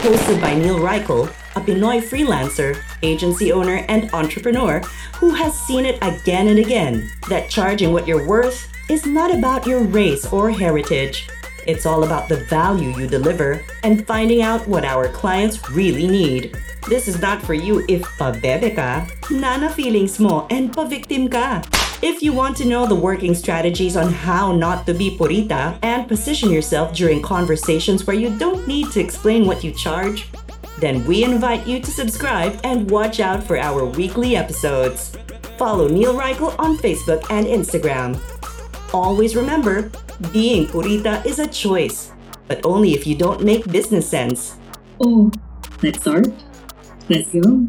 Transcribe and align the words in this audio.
Hosted 0.00 0.40
by 0.40 0.54
Neil 0.54 0.78
Reichel, 0.78 1.28
a 1.56 1.60
Pinoy 1.60 2.00
freelancer, 2.00 2.82
agency 3.02 3.52
owner, 3.52 3.84
and 3.88 4.10
entrepreneur 4.14 4.80
who 5.16 5.28
has 5.34 5.52
seen 5.66 5.84
it 5.84 5.98
again 6.00 6.48
and 6.48 6.58
again 6.58 7.10
that 7.28 7.50
charging 7.50 7.92
what 7.92 8.08
you're 8.08 8.26
worth 8.26 8.72
is 8.88 9.04
not 9.04 9.30
about 9.30 9.66
your 9.66 9.82
race 9.82 10.24
or 10.32 10.50
heritage. 10.50 11.28
It's 11.66 11.84
all 11.84 12.04
about 12.04 12.30
the 12.30 12.42
value 12.46 12.96
you 12.98 13.08
deliver 13.08 13.62
and 13.82 14.06
finding 14.06 14.40
out 14.40 14.66
what 14.66 14.86
our 14.86 15.06
clients 15.08 15.68
really 15.68 16.08
need. 16.08 16.56
This 16.88 17.06
is 17.06 17.20
not 17.20 17.42
for 17.42 17.52
you 17.52 17.84
if 17.86 18.00
pabebe 18.16 18.74
ka, 18.74 19.06
nana 19.30 19.68
feelings 19.68 20.18
mo, 20.18 20.46
and 20.48 20.72
pa-victim 20.72 21.28
ka. 21.28 21.62
If 22.02 22.22
you 22.22 22.32
want 22.32 22.56
to 22.56 22.64
know 22.64 22.86
the 22.86 22.94
working 22.94 23.34
strategies 23.34 23.94
on 23.94 24.10
how 24.10 24.52
not 24.52 24.86
to 24.86 24.94
be 24.94 25.18
purita 25.18 25.78
and 25.82 26.08
position 26.08 26.50
yourself 26.50 26.94
during 26.94 27.20
conversations 27.20 28.06
where 28.06 28.16
you 28.16 28.38
don't 28.38 28.66
need 28.66 28.90
to 28.92 29.00
explain 29.00 29.44
what 29.44 29.62
you 29.62 29.70
charge, 29.70 30.26
then 30.78 31.04
we 31.04 31.24
invite 31.24 31.66
you 31.66 31.78
to 31.78 31.90
subscribe 31.90 32.58
and 32.64 32.90
watch 32.90 33.20
out 33.20 33.44
for 33.44 33.58
our 33.58 33.84
weekly 33.84 34.34
episodes. 34.34 35.14
Follow 35.58 35.88
Neil 35.88 36.14
Reichel 36.14 36.58
on 36.58 36.78
Facebook 36.78 37.22
and 37.28 37.46
Instagram. 37.46 38.16
Always 38.94 39.36
remember, 39.36 39.90
being 40.32 40.68
purita 40.68 41.24
is 41.26 41.38
a 41.38 41.48
choice, 41.48 42.12
but 42.48 42.64
only 42.64 42.94
if 42.94 43.06
you 43.06 43.14
don't 43.14 43.44
make 43.44 43.70
business 43.70 44.08
sense. 44.08 44.56
Oh, 45.00 45.30
let's 45.82 46.00
start. 46.00 46.28
Let's 47.10 47.30
go. 47.30 47.68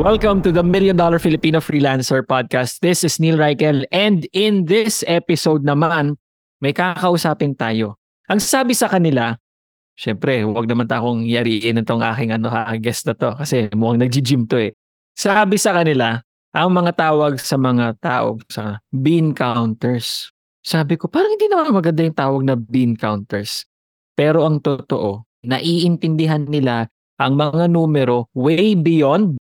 Welcome 0.00 0.40
to 0.48 0.50
the 0.50 0.64
Million 0.64 0.96
Dollar 0.96 1.20
Filipino 1.20 1.60
Freelancer 1.60 2.24
Podcast. 2.24 2.80
This 2.80 3.04
is 3.04 3.20
Neil 3.20 3.36
Reichel 3.36 3.84
and 3.92 4.24
in 4.32 4.64
this 4.64 5.04
episode 5.04 5.60
naman, 5.60 6.16
may 6.64 6.72
kakausapin 6.72 7.52
tayo. 7.52 8.00
Ang 8.32 8.40
sabi 8.40 8.72
sa 8.72 8.88
kanila, 8.88 9.36
syempre, 10.00 10.40
huwag 10.40 10.64
naman 10.72 10.88
takong 10.88 11.28
yariin 11.28 11.84
itong 11.84 12.00
aking 12.00 12.32
ano, 12.32 12.48
guest 12.80 13.04
na 13.04 13.12
to 13.12 13.36
kasi 13.36 13.68
mukhang 13.76 14.00
nag-gym 14.00 14.48
to 14.48 14.56
eh. 14.56 14.72
Sabi 15.12 15.60
sa 15.60 15.76
kanila, 15.76 16.16
ang 16.56 16.72
mga 16.72 16.96
tawag 16.96 17.36
sa 17.36 17.60
mga 17.60 18.00
tao 18.00 18.40
sa 18.48 18.80
bean 18.88 19.36
counters. 19.36 20.32
Sabi 20.64 20.96
ko, 20.96 21.12
parang 21.12 21.36
hindi 21.36 21.44
naman 21.44 21.76
maganda 21.76 22.00
yung 22.00 22.16
tawag 22.16 22.42
na 22.48 22.56
bean 22.56 22.96
counters. 22.96 23.68
Pero 24.16 24.48
ang 24.48 24.64
totoo, 24.64 25.28
naiintindihan 25.44 26.48
nila 26.48 26.88
ang 27.20 27.36
mga 27.36 27.68
numero 27.68 28.32
way 28.32 28.72
beyond 28.72 29.36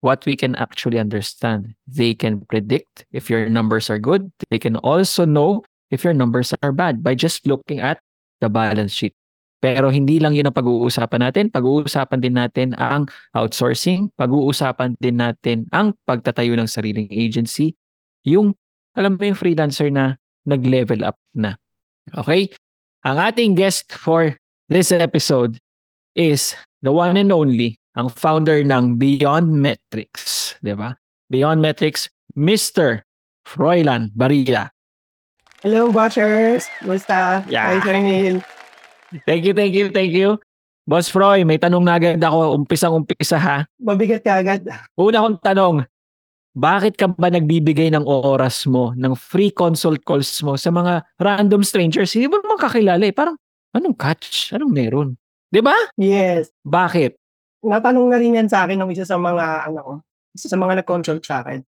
what 0.00 0.24
we 0.26 0.36
can 0.36 0.54
actually 0.56 0.98
understand. 0.98 1.74
They 1.86 2.14
can 2.14 2.46
predict 2.46 3.06
if 3.12 3.30
your 3.30 3.48
numbers 3.48 3.90
are 3.90 3.98
good. 3.98 4.30
They 4.50 4.58
can 4.58 4.76
also 4.76 5.24
know 5.24 5.64
if 5.90 6.04
your 6.04 6.14
numbers 6.14 6.54
are 6.62 6.72
bad 6.72 7.02
by 7.02 7.14
just 7.14 7.46
looking 7.46 7.80
at 7.80 7.98
the 8.40 8.48
balance 8.48 8.92
sheet. 8.94 9.14
Pero 9.58 9.90
hindi 9.90 10.22
lang 10.22 10.38
yun 10.38 10.46
ang 10.46 10.54
pag-uusapan 10.54 11.18
natin. 11.18 11.44
Pag-uusapan 11.50 12.22
din 12.22 12.38
natin 12.38 12.78
ang 12.78 13.10
outsourcing. 13.34 14.06
Pag-uusapan 14.14 14.94
din 15.02 15.18
natin 15.18 15.66
ang 15.74 15.98
pagtatayo 16.06 16.54
ng 16.54 16.70
sariling 16.70 17.10
agency. 17.10 17.74
Yung, 18.22 18.54
alam 18.94 19.18
mo 19.18 19.22
yung 19.26 19.34
freelancer 19.34 19.90
na 19.90 20.14
nag-level 20.46 21.02
up 21.02 21.18
na. 21.34 21.58
Okay? 22.14 22.54
Ang 23.02 23.18
ating 23.18 23.58
guest 23.58 23.90
for 23.90 24.38
this 24.70 24.94
episode 24.94 25.58
is 26.14 26.54
the 26.86 26.94
one 26.94 27.18
and 27.18 27.34
only 27.34 27.82
ang 27.98 28.06
founder 28.06 28.62
ng 28.62 28.94
Beyond 28.94 29.58
Metrics, 29.58 30.54
'di 30.62 30.78
ba? 30.78 30.94
Beyond 31.34 31.58
Metrics, 31.58 32.06
Mr. 32.38 33.02
Froilan 33.42 34.14
Barilla. 34.14 34.70
Hello, 35.66 35.90
Watchers! 35.90 36.70
Kumusta? 36.78 37.42
Yeah. 37.50 37.82
Hi. 37.82 38.38
Thank 39.26 39.42
you, 39.42 39.52
thank 39.52 39.74
you, 39.74 39.90
thank 39.90 40.14
you. 40.14 40.38
Boss 40.88 41.10
Froy, 41.10 41.42
may 41.44 41.58
tanong 41.58 41.84
na 41.84 42.00
agad 42.00 42.22
ako, 42.22 42.54
umpisang-umpisa 42.62 43.36
ha. 43.36 43.58
Mabigat 43.76 44.24
ka 44.24 44.40
agad. 44.40 44.64
Una 44.96 45.20
kong 45.26 45.36
tanong, 45.44 45.76
bakit 46.56 46.96
ka 46.96 47.12
ba 47.12 47.28
nagbibigay 47.28 47.92
ng 47.92 48.08
oras 48.08 48.64
mo, 48.64 48.96
ng 48.96 49.12
free 49.12 49.52
consult 49.52 50.00
calls 50.08 50.40
mo 50.40 50.56
sa 50.56 50.72
mga 50.72 51.04
random 51.20 51.60
strangers? 51.60 52.16
Hindi 52.16 52.32
mo 52.32 52.40
naman 52.40 52.56
kakilala 52.56 53.04
eh. 53.04 53.12
Parang, 53.12 53.36
anong 53.76 53.98
catch? 54.00 54.56
Anong 54.56 54.72
meron? 54.72 55.08
'Di 55.52 55.60
ba? 55.60 55.76
Yes. 56.00 56.52
Bakit? 56.64 57.16
Natanong 57.64 58.06
na 58.06 58.18
rin 58.18 58.38
yan 58.38 58.48
sa 58.50 58.66
akin 58.66 58.78
ng 58.78 58.90
isa 58.94 59.02
sa 59.02 59.18
mga, 59.18 59.70
ano 59.70 60.02
isa 60.34 60.46
sa 60.46 60.58
mga 60.58 60.82
nag-consult 60.82 61.22
sa 61.26 61.42
akin. 61.42 61.66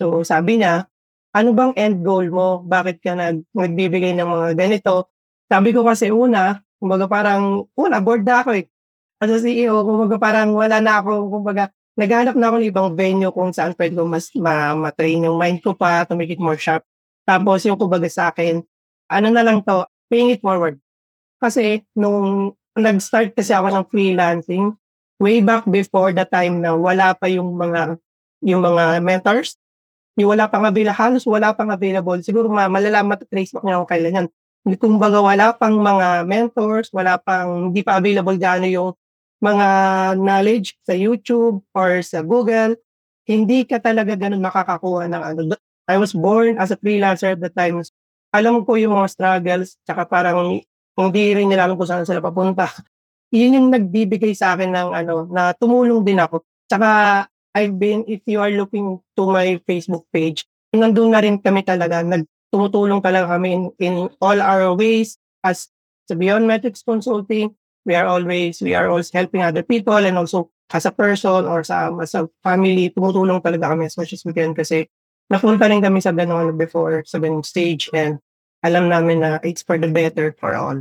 So, 0.00 0.24
sabi 0.24 0.60
niya, 0.60 0.88
ano 1.36 1.52
bang 1.52 1.72
end 1.76 2.00
goal 2.00 2.28
mo? 2.32 2.64
Bakit 2.64 3.04
ka 3.04 3.12
nag, 3.12 3.44
nagbibigay 3.52 4.16
ng 4.16 4.24
mga 4.24 4.48
ganito? 4.56 5.12
Sabi 5.52 5.76
ko 5.76 5.84
kasi 5.84 6.08
una, 6.08 6.64
kumbaga 6.80 7.04
parang, 7.04 7.68
una, 7.76 8.00
bored 8.00 8.24
na 8.24 8.40
ako 8.40 8.56
eh. 8.56 8.64
As 9.20 9.32
a 9.32 9.40
CEO, 9.40 9.84
kumbaga 9.84 10.16
parang 10.16 10.56
wala 10.56 10.80
na 10.80 11.04
ako, 11.04 11.28
kumbaga, 11.28 11.68
naghanap 11.96 12.36
na 12.36 12.52
ako 12.52 12.56
ng 12.60 12.68
ibang 12.68 12.88
venue 12.92 13.32
kung 13.32 13.52
saan 13.52 13.72
pwede 13.76 13.96
ko 13.96 14.04
mas 14.04 14.28
ma- 14.36 14.76
ma-train 14.76 15.24
yung 15.24 15.40
mind 15.40 15.64
ko 15.64 15.72
pa 15.72 16.04
to 16.04 16.12
make 16.16 16.32
it 16.32 16.40
more 16.40 16.60
sharp. 16.60 16.84
Tapos 17.24 17.64
yung 17.64 17.80
kumbaga 17.80 18.08
sa 18.12 18.28
akin, 18.32 18.60
ano 19.08 19.28
na 19.32 19.42
lang 19.44 19.64
to, 19.64 19.84
paying 20.12 20.32
it 20.32 20.40
forward. 20.44 20.76
Kasi 21.40 21.84
nung 21.96 22.52
nag-start 22.76 23.32
kasi 23.32 23.56
ako 23.56 23.72
ng 23.72 23.86
freelancing, 23.88 24.76
way 25.20 25.40
back 25.40 25.64
before 25.68 26.12
the 26.12 26.24
time 26.28 26.60
na 26.60 26.76
wala 26.76 27.16
pa 27.16 27.26
yung 27.28 27.56
mga 27.56 27.96
yung 28.44 28.60
mga 28.60 29.00
mentors, 29.00 29.56
yung 30.16 30.32
wala 30.36 30.48
pang 30.48 30.64
available, 30.64 30.96
halos 30.96 31.24
wala 31.24 31.52
pang 31.56 31.72
available. 31.72 32.20
Siguro 32.20 32.48
ma 32.52 32.68
malalaman 32.68 33.16
at 33.16 33.28
trace 33.28 33.52
mo 33.56 33.64
kung 33.64 33.88
kailan 33.88 34.24
yan. 34.24 34.28
Kung 34.76 34.98
baga 34.98 35.22
wala 35.22 35.54
pang 35.54 35.78
mga 35.78 36.26
mentors, 36.26 36.90
wala 36.90 37.16
pang, 37.22 37.70
hindi 37.70 37.86
pa 37.86 38.02
available 38.02 38.34
gaano 38.34 38.66
yung 38.66 38.90
mga 39.38 39.68
knowledge 40.18 40.74
sa 40.82 40.96
YouTube 40.96 41.62
or 41.70 42.02
sa 42.02 42.24
Google, 42.24 42.74
hindi 43.28 43.62
ka 43.62 43.78
talaga 43.78 44.18
ganun 44.18 44.42
makakakuha 44.42 45.06
ng 45.06 45.22
ano. 45.22 45.40
I 45.86 45.96
was 46.02 46.10
born 46.10 46.58
as 46.58 46.74
a 46.74 46.78
freelancer 46.80 47.38
at 47.38 47.40
the 47.42 47.52
time. 47.52 47.78
Alam 48.34 48.66
ko 48.66 48.74
yung 48.74 48.98
mga 48.98 49.08
struggles, 49.14 49.78
tsaka 49.86 50.02
parang 50.08 50.58
hindi 50.98 51.24
rin 51.36 51.46
nila 51.46 51.70
alam 51.70 51.78
kung 51.78 51.86
saan 51.86 52.08
sila 52.08 52.18
papunta. 52.18 52.66
Yun 53.34 53.56
yung 53.58 53.68
nagbibigay 53.74 54.32
sa 54.36 54.54
akin 54.54 54.70
ng 54.70 54.90
ano, 54.94 55.26
na 55.30 55.50
tumulong 55.56 56.06
din 56.06 56.22
ako. 56.22 56.46
Tsaka 56.70 56.88
I've 57.56 57.74
been, 57.80 58.04
if 58.06 58.20
you 58.28 58.38
are 58.38 58.52
looking 58.52 59.00
to 59.16 59.22
my 59.32 59.58
Facebook 59.64 60.04
page, 60.12 60.44
nandun 60.76 61.16
na 61.16 61.24
rin 61.24 61.40
kami 61.40 61.64
talaga, 61.64 62.04
nagtumutulong 62.04 63.00
talaga 63.00 63.32
kami 63.32 63.48
in, 63.56 63.62
in 63.80 63.94
all 64.20 64.38
our 64.38 64.76
ways 64.76 65.16
as 65.40 65.72
sa 66.06 66.14
Beyond 66.14 66.46
Metrics 66.46 66.86
Consulting. 66.86 67.50
We 67.86 67.94
are 67.94 68.06
always, 68.06 68.58
we 68.62 68.74
are 68.74 68.90
always 68.90 69.10
helping 69.14 69.42
other 69.42 69.62
people 69.62 69.98
and 69.98 70.18
also 70.18 70.50
as 70.74 70.86
a 70.86 70.94
person 70.94 71.46
or 71.46 71.62
sa, 71.62 71.94
as 72.02 72.14
a 72.18 72.26
family, 72.42 72.90
tumutulong 72.90 73.42
talaga 73.42 73.74
kami 73.74 73.86
as 73.86 73.94
much 73.94 74.10
as 74.12 74.22
we 74.26 74.34
can 74.34 74.54
kasi 74.54 74.90
napunta 75.30 75.70
rin 75.70 75.82
kami 75.82 76.02
sa 76.02 76.10
ganun 76.10 76.54
before, 76.58 77.02
sa 77.06 77.18
ganung 77.18 77.46
stage 77.46 77.90
and 77.94 78.18
alam 78.62 78.90
namin 78.90 79.22
na 79.22 79.38
it's 79.46 79.62
for 79.62 79.78
the 79.78 79.86
better 79.86 80.34
for 80.38 80.54
all. 80.58 80.78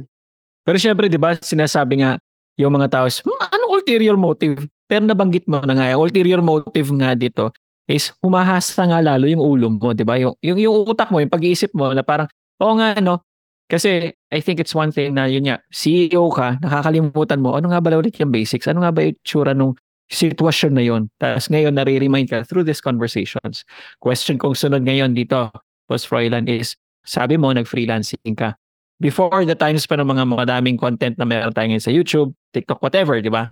Pero 0.66 0.78
syempre, 0.82 1.06
di 1.06 1.22
ba, 1.22 1.38
sinasabi 1.38 2.02
nga, 2.02 2.18
yung 2.60 2.74
mga 2.76 2.88
tao, 2.92 3.06
"Hmm, 3.08 3.40
anong 3.52 3.72
ulterior 3.82 4.16
motive? 4.20 4.68
Pero 4.88 5.04
nabanggit 5.06 5.46
mo 5.50 5.60
na 5.66 5.74
nga, 5.76 5.86
yung 5.92 6.02
ulterior 6.06 6.42
motive 6.46 6.90
nga 7.00 7.14
dito 7.18 7.52
is 7.90 8.14
humahasa 8.22 8.86
nga 8.90 9.00
lalo 9.02 9.26
yung 9.30 9.42
ulo 9.42 9.68
mo, 9.70 9.94
di 9.94 10.06
ba? 10.06 10.18
Yung, 10.18 10.34
yung, 10.42 10.58
yung 10.58 10.76
utak 10.90 11.10
mo, 11.14 11.22
yung 11.22 11.30
pag-iisip 11.34 11.70
mo 11.78 11.94
na 11.94 12.02
parang, 12.02 12.26
oo 12.62 12.74
nga, 12.78 12.98
no? 13.02 13.22
Kasi 13.66 14.14
I 14.30 14.40
think 14.42 14.62
it's 14.62 14.78
one 14.78 14.94
thing 14.94 15.18
na 15.18 15.26
yun 15.26 15.50
nga, 15.50 15.58
CEO 15.74 16.30
ka, 16.30 16.62
nakakalimutan 16.62 17.42
mo, 17.42 17.58
ano 17.58 17.74
nga 17.74 17.82
ba 17.82 17.94
ulit 17.98 18.18
yung 18.22 18.30
basics? 18.34 18.70
Ano 18.70 18.86
nga 18.86 18.94
ba 18.94 19.02
yung 19.06 19.18
tsura 19.26 19.54
nung 19.58 19.74
sitwasyon 20.10 20.74
na 20.78 20.84
yun? 20.86 21.10
Tapos 21.18 21.50
ngayon, 21.50 21.74
nare-remind 21.74 22.30
ka 22.30 22.46
through 22.46 22.66
these 22.66 22.82
conversations. 22.82 23.66
Question 24.02 24.38
kong 24.38 24.54
sunod 24.54 24.86
ngayon 24.86 25.18
dito, 25.18 25.50
Boss 25.90 26.06
Froilan, 26.06 26.46
is 26.46 26.78
sabi 27.06 27.38
mo, 27.42 27.50
nag-freelancing 27.54 28.38
ka. 28.38 28.54
Before 28.96 29.44
the 29.44 29.60
times 29.60 29.84
pa 29.84 30.00
ng 30.00 30.08
mga 30.08 30.24
madaming 30.24 30.80
content 30.80 31.20
na 31.20 31.28
meron 31.28 31.52
tayo 31.52 31.68
ngayon 31.68 31.84
sa 31.84 31.92
YouTube, 31.92 32.32
TikTok, 32.56 32.80
whatever, 32.80 33.20
di 33.20 33.28
ba? 33.28 33.52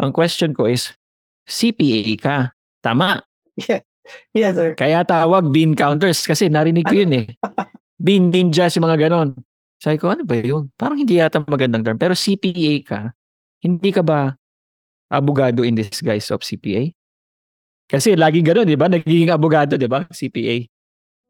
Ang 0.00 0.16
question 0.16 0.56
ko 0.56 0.64
is, 0.64 0.96
CPA 1.48 2.12
ka. 2.20 2.36
Tama. 2.84 3.20
Yeah. 3.58 3.82
Yes, 4.32 4.56
sir. 4.56 4.72
Kaya 4.72 5.04
tawag 5.04 5.52
bean 5.52 5.76
counters 5.76 6.24
kasi 6.24 6.48
narinig 6.48 6.88
ko 6.88 6.96
yun 6.96 7.12
eh. 7.12 7.26
Bean 8.04 8.30
ninjas 8.30 8.78
yung 8.78 8.86
mga 8.88 9.10
ganon. 9.10 9.34
Sabi 9.82 9.98
ko, 9.98 10.14
ano 10.14 10.22
ba 10.22 10.38
yun? 10.38 10.70
Parang 10.78 10.96
hindi 10.96 11.18
yata 11.18 11.42
magandang 11.42 11.82
term. 11.84 11.98
Pero 11.98 12.14
CPA 12.14 12.74
ka, 12.86 13.00
hindi 13.60 13.90
ka 13.90 14.06
ba 14.06 14.38
abogado 15.10 15.66
in 15.66 15.74
disguise 15.74 16.30
of 16.30 16.40
CPA? 16.46 16.94
Kasi 17.88 18.14
lagi 18.14 18.40
ganon, 18.44 18.68
di 18.68 18.78
ba? 18.78 18.86
Nagiging 18.86 19.34
abogado, 19.34 19.74
di 19.74 19.90
ba? 19.90 20.06
CPA. 20.08 20.68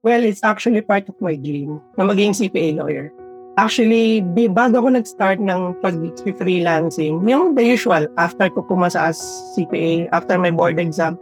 Well, 0.03 0.23
it's 0.23 0.45
actually 0.45 0.83
part 0.83 1.09
of 1.09 1.19
my 1.19 1.35
dream 1.35 1.83
na 1.99 2.07
maging 2.07 2.37
CPA 2.37 2.79
lawyer. 2.79 3.11
Actually, 3.59 4.23
bago 4.55 4.79
ako 4.79 4.95
nag-start 4.95 5.43
ng 5.43 5.83
pag-freelancing, 5.83 7.19
yung 7.27 7.59
the 7.59 7.65
usual, 7.67 8.07
after 8.15 8.47
ko 8.47 8.63
pumasa 8.63 9.11
as 9.11 9.19
CPA, 9.59 10.07
after 10.15 10.39
my 10.39 10.55
board 10.55 10.79
exam, 10.79 11.19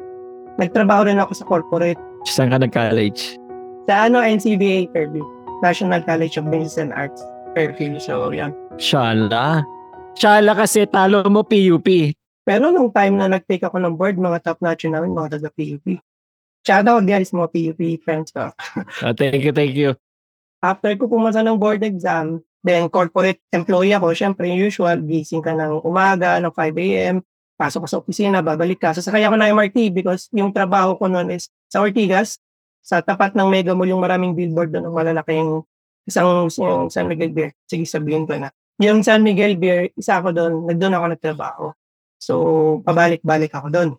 nagtrabaho 0.61 1.09
rin 1.09 1.17
ako 1.17 1.33
sa 1.33 1.49
corporate 1.49 2.01
Saan 2.29 2.53
ka 2.53 2.61
nag-college? 2.61 3.41
sa 3.89 4.11
ano, 4.11 4.21
NCBA 4.21 4.93
Fairview, 4.93 5.25
National 5.65 6.05
College 6.05 6.37
of 6.37 6.53
Business 6.53 6.77
and 6.77 6.93
Arts, 6.93 7.25
Fairview. 7.57 7.97
So, 7.97 8.29
yan. 8.35 8.53
Shala. 8.77 9.65
Shala 10.19 10.53
kasi 10.53 10.85
talo 10.91 11.25
mo 11.33 11.41
PUP. 11.41 11.89
Pero 12.45 12.69
nung 12.69 12.93
time 12.93 13.17
na 13.17 13.33
nag-take 13.33 13.65
ako 13.65 13.81
ng 13.81 13.97
board, 13.97 14.21
mga 14.21 14.45
top 14.45 14.61
notch 14.61 14.85
namin, 14.85 15.17
mga 15.17 15.41
taga-PUP. 15.41 16.05
Shout 16.67 16.85
out 16.85 17.07
guys, 17.07 17.33
mga 17.33 17.49
PUP 17.49 17.81
friends 18.05 18.29
ko. 18.35 18.53
Ah, 19.01 19.15
thank 19.17 19.41
you, 19.41 19.55
thank 19.57 19.73
you. 19.73 19.97
After 20.73 20.91
ko 20.99 21.07
pumasa 21.07 21.41
ng 21.47 21.55
board 21.55 21.87
exam, 21.87 22.43
then 22.67 22.91
corporate 22.91 23.39
employee 23.55 23.95
ako, 23.95 24.11
syempre 24.11 24.51
usual, 24.51 24.99
gising 25.07 25.45
ka 25.45 25.55
ng 25.55 25.87
umaga, 25.87 26.43
ng 26.43 26.51
5 26.51 26.75
a.m., 26.83 27.17
pasok 27.57 27.87
ka 27.87 27.89
sa 27.89 27.99
opisina, 28.03 28.45
babalik 28.45 28.83
ka. 28.83 28.93
Sasakay 28.93 29.25
ako 29.25 29.39
ng 29.39 29.51
MRT 29.55 29.79
because 29.95 30.29
yung 30.35 30.53
trabaho 30.53 30.99
ko 30.99 31.09
noon 31.09 31.39
is 31.39 31.49
sa 31.71 31.81
Ortigas, 31.81 32.43
sa 32.85 33.01
tapat 33.03 33.35
ng 33.35 33.49
Mega 33.49 33.73
Mall, 33.73 33.91
yung 33.91 34.03
maraming 34.03 34.37
billboard 34.37 34.71
doon, 34.71 34.91
ng 34.91 34.95
malalaking 34.95 35.65
isang 36.07 36.51
yung 36.55 36.91
San 36.93 37.11
Miguel 37.11 37.35
Beer. 37.35 37.51
Sige, 37.67 37.83
sabihin 37.83 38.29
ko 38.29 38.39
na. 38.39 38.55
Yung 38.79 39.03
San 39.03 39.27
Miguel 39.27 39.59
Beer, 39.59 39.91
isa 39.99 40.23
ako 40.23 40.31
doon, 40.31 40.53
nagdoon 40.71 40.95
ako 40.95 41.07
nagtrabaho. 41.11 41.65
So, 42.21 42.33
pabalik-balik 42.87 43.51
ako 43.51 43.69
doon. 43.73 43.91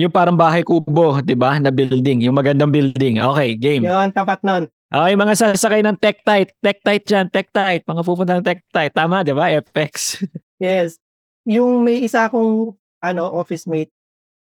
Yung 0.00 0.12
parang 0.12 0.36
bahay 0.36 0.64
kubo, 0.64 1.20
di 1.20 1.36
ba? 1.36 1.56
Na 1.60 1.72
building. 1.72 2.24
Yung 2.24 2.36
magandang 2.36 2.72
building. 2.72 3.20
Okay, 3.20 3.56
game. 3.56 3.84
Yun, 3.84 4.08
tapat 4.12 4.40
noon. 4.40 4.68
Okay, 4.90 5.14
mga 5.14 5.34
sasakay 5.38 5.86
ng 5.86 5.94
Tektite. 6.02 6.50
Tektite 6.58 7.06
dyan, 7.06 7.30
Tektite. 7.30 7.86
Mga 7.86 8.02
pupunta 8.02 8.34
ng 8.34 8.42
Tektite. 8.42 8.90
Tama, 8.90 9.22
di 9.22 9.30
ba? 9.30 9.46
FX. 9.54 9.94
Yes. 10.60 11.00
Yung 11.48 11.88
may 11.88 12.04
isa 12.04 12.28
akong 12.28 12.76
ano, 13.00 13.22
office 13.32 13.64
mate, 13.64 13.88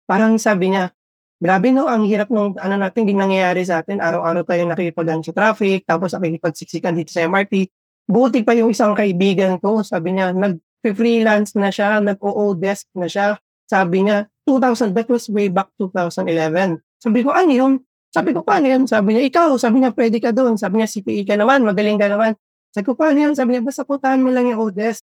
parang 0.03 0.35
sabi 0.35 0.75
niya, 0.75 0.91
grabe 1.39 1.71
no, 1.71 1.87
ang 1.87 2.03
hirap 2.03 2.27
nung 2.27 2.59
ano 2.59 2.75
natin, 2.75 3.07
hindi 3.07 3.15
nangyayari 3.15 3.63
sa 3.63 3.79
atin. 3.79 4.03
Araw-araw 4.03 4.43
tayo 4.43 4.67
nakikipagan 4.67 5.23
sa 5.23 5.31
traffic, 5.31 5.87
tapos 5.87 6.11
nakikipagsiksikan 6.11 6.91
dito 6.91 7.15
sa 7.15 7.23
MRT. 7.23 7.71
Buti 8.03 8.43
pa 8.43 8.51
yung 8.51 8.75
isang 8.75 8.91
kaibigan 8.91 9.63
ko, 9.63 9.79
sabi 9.79 10.19
niya, 10.19 10.35
nag-freelance 10.35 11.55
na 11.55 11.71
siya, 11.71 12.03
nag-o-desk 12.03 12.91
na 12.99 13.07
siya. 13.07 13.39
Sabi 13.63 14.03
niya, 14.03 14.27
2000, 14.43 14.91
that 14.91 15.07
was 15.07 15.31
way 15.31 15.47
back 15.47 15.71
2011. 15.79 16.83
Sabi 16.99 17.23
ko, 17.23 17.31
ano 17.31 17.51
yun? 17.55 17.73
Sabi 18.09 18.33
ko, 18.33 18.41
paano 18.41 18.65
yan? 18.65 18.89
Sabi 18.89 19.13
niya, 19.13 19.23
ikaw. 19.29 19.53
Sabi 19.61 19.85
niya, 19.85 19.93
pwede 19.93 20.17
ka 20.17 20.33
doon. 20.33 20.57
Sabi 20.57 20.81
niya, 20.81 20.89
CPA 20.89 21.21
ka 21.29 21.35
naman, 21.37 21.61
magaling 21.61 22.01
ka 22.01 22.09
naman. 22.09 22.33
Sabi 22.73 22.85
ko, 22.85 22.97
paano 22.97 23.17
yan? 23.17 23.33
Sabi 23.37 23.53
niya, 23.53 23.61
basta 23.61 23.85
putahan 23.85 24.21
mo 24.21 24.33
lang 24.33 24.49
yung 24.49 24.61
O-desk. 24.61 25.05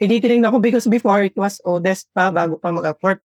Eh 0.00 0.08
di 0.08 0.16
tinignan 0.16 0.48
ko 0.48 0.58
because 0.64 0.88
before 0.88 1.20
it 1.20 1.36
was 1.36 1.60
O-desk 1.60 2.08
pa 2.16 2.32
bago 2.32 2.56
pa 2.56 2.72
mag-upwork. 2.72 3.20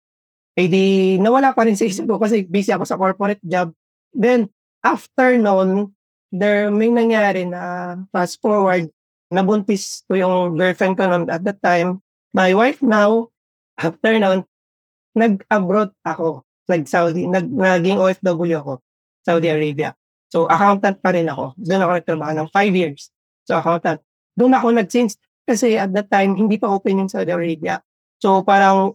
Eh 0.58 0.66
di 0.66 0.84
nawala 1.22 1.54
pa 1.54 1.62
rin 1.62 1.78
sa 1.78 1.86
isip 1.86 2.02
ko 2.10 2.18
kasi 2.18 2.42
busy 2.50 2.74
ako 2.74 2.82
sa 2.82 2.98
corporate 2.98 3.38
job. 3.46 3.70
Then, 4.10 4.50
after 4.82 5.38
noon, 5.38 5.94
there 6.34 6.74
may 6.74 6.90
nangyari 6.90 7.46
na 7.46 7.94
fast 8.10 8.42
forward, 8.42 8.90
nabuntis 9.30 10.02
ko 10.10 10.18
yung 10.18 10.58
girlfriend 10.58 10.98
ko 10.98 11.06
noon 11.06 11.24
at 11.30 11.46
that 11.46 11.62
time. 11.62 12.02
My 12.34 12.50
wife 12.58 12.82
now, 12.82 13.30
after 13.78 14.18
noon, 14.18 14.42
nag-abroad 15.14 15.94
ako. 16.02 16.42
Nag-Saudi, 16.66 17.30
nag, 17.30 17.46
naging 17.46 18.02
OFW 18.02 18.58
ako. 18.58 18.82
Saudi 19.24 19.48
Arabia. 19.48 19.96
So, 20.28 20.44
accountant 20.46 21.00
pa 21.00 21.10
rin 21.16 21.26
ako. 21.26 21.56
Doon 21.56 21.80
ako 21.80 21.90
nagtrabaho 21.98 22.32
ng 22.36 22.48
five 22.52 22.74
years. 22.76 23.08
So, 23.48 23.56
accountant. 23.56 24.04
Doon 24.36 24.52
ako 24.52 24.66
nag-since 24.76 25.16
kasi 25.48 25.80
at 25.80 25.90
that 25.96 26.12
time, 26.12 26.36
hindi 26.36 26.60
pa 26.60 26.68
open 26.68 27.04
yung 27.04 27.10
Saudi 27.10 27.32
Arabia. 27.32 27.80
So, 28.20 28.44
parang 28.44 28.94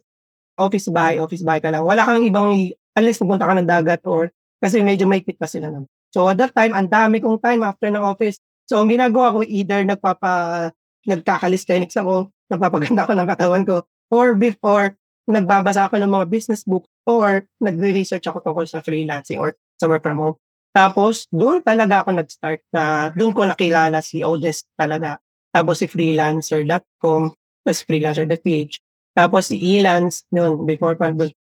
office 0.60 0.92
bahay, 0.92 1.18
office 1.18 1.42
bahay 1.42 1.64
ka 1.64 1.72
lang. 1.72 1.82
Wala 1.88 2.04
kang 2.06 2.22
ibang, 2.22 2.70
unless 2.98 3.22
pupunta 3.22 3.48
ka 3.48 3.54
ng 3.56 3.70
dagat 3.70 4.02
or 4.06 4.30
kasi 4.60 4.84
medyo 4.84 5.08
may 5.08 5.24
pa 5.24 5.48
sila 5.48 5.72
naman. 5.72 5.88
So, 6.12 6.28
at 6.28 6.38
that 6.42 6.52
time, 6.52 6.76
ang 6.76 6.90
dami 6.92 7.24
kong 7.24 7.40
time 7.40 7.64
after 7.64 7.88
ng 7.88 8.02
office. 8.02 8.42
So, 8.68 8.82
ang 8.82 8.90
ginagawa 8.92 9.34
ko, 9.34 9.40
either 9.46 9.82
nagpapa, 9.86 10.70
nagkakalisthenics 11.08 11.96
ako, 11.96 12.34
nagpapaganda 12.52 13.08
ako 13.08 13.14
ng 13.16 13.30
katawan 13.30 13.64
ko, 13.64 13.76
or 14.12 14.36
before, 14.36 14.98
nagbabasa 15.30 15.88
ako 15.88 16.02
ng 16.02 16.12
mga 16.12 16.26
business 16.28 16.66
book, 16.66 16.90
or 17.06 17.46
nagre-research 17.62 18.26
ako 18.26 18.42
tungkol 18.42 18.66
sa 18.66 18.82
freelancing 18.82 19.38
or 19.38 19.54
sa 19.80 19.88
work 19.88 20.04
from 20.04 20.20
home. 20.20 20.38
Tapos, 20.76 21.26
doon 21.34 21.66
talaga 21.66 22.06
ako 22.06 22.20
nag-start 22.20 22.62
na, 22.70 23.10
doon 23.16 23.34
ko 23.34 23.42
nakilala 23.48 24.04
si 24.06 24.22
Odes 24.22 24.68
talaga. 24.78 25.18
Tapos 25.50 25.82
si 25.82 25.90
freelancer.com, 25.90 27.34
tapos 27.66 27.82
freelancer.ph. 27.90 28.78
Tapos 29.18 29.50
si 29.50 29.58
Elance, 29.58 30.30
noon, 30.30 30.70
before 30.70 30.94
pa, 30.94 31.10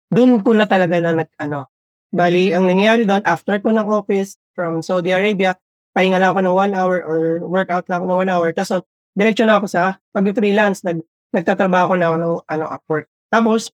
doon 0.10 0.42
ko 0.42 0.58
na 0.58 0.66
talaga 0.66 0.98
na 0.98 1.14
nag, 1.14 1.30
ano, 1.38 1.70
bali, 2.10 2.58
ang 2.58 2.66
nangyayari 2.66 3.06
doon, 3.06 3.22
after 3.22 3.62
ko 3.62 3.70
ng 3.70 3.86
office 3.86 4.36
from 4.58 4.82
Saudi 4.82 5.14
Arabia, 5.14 5.54
pahinga 5.94 6.18
lang 6.18 6.34
ako 6.34 6.42
ng 6.42 6.56
one 6.58 6.74
hour 6.74 6.98
or 7.06 7.20
workout 7.46 7.86
lang 7.86 8.02
ako 8.02 8.06
ng 8.10 8.20
one 8.26 8.32
hour. 8.34 8.50
Tapos, 8.50 8.82
diretso 9.14 9.46
na 9.46 9.62
ako 9.62 9.70
sa 9.70 10.02
pag-freelance, 10.10 10.82
nag, 10.82 11.06
nagtatrabaho 11.30 11.94
na 11.94 12.10
ako 12.10 12.16
ng 12.18 12.34
ano, 12.50 12.66
Upwork. 12.66 13.06
Tapos, 13.30 13.70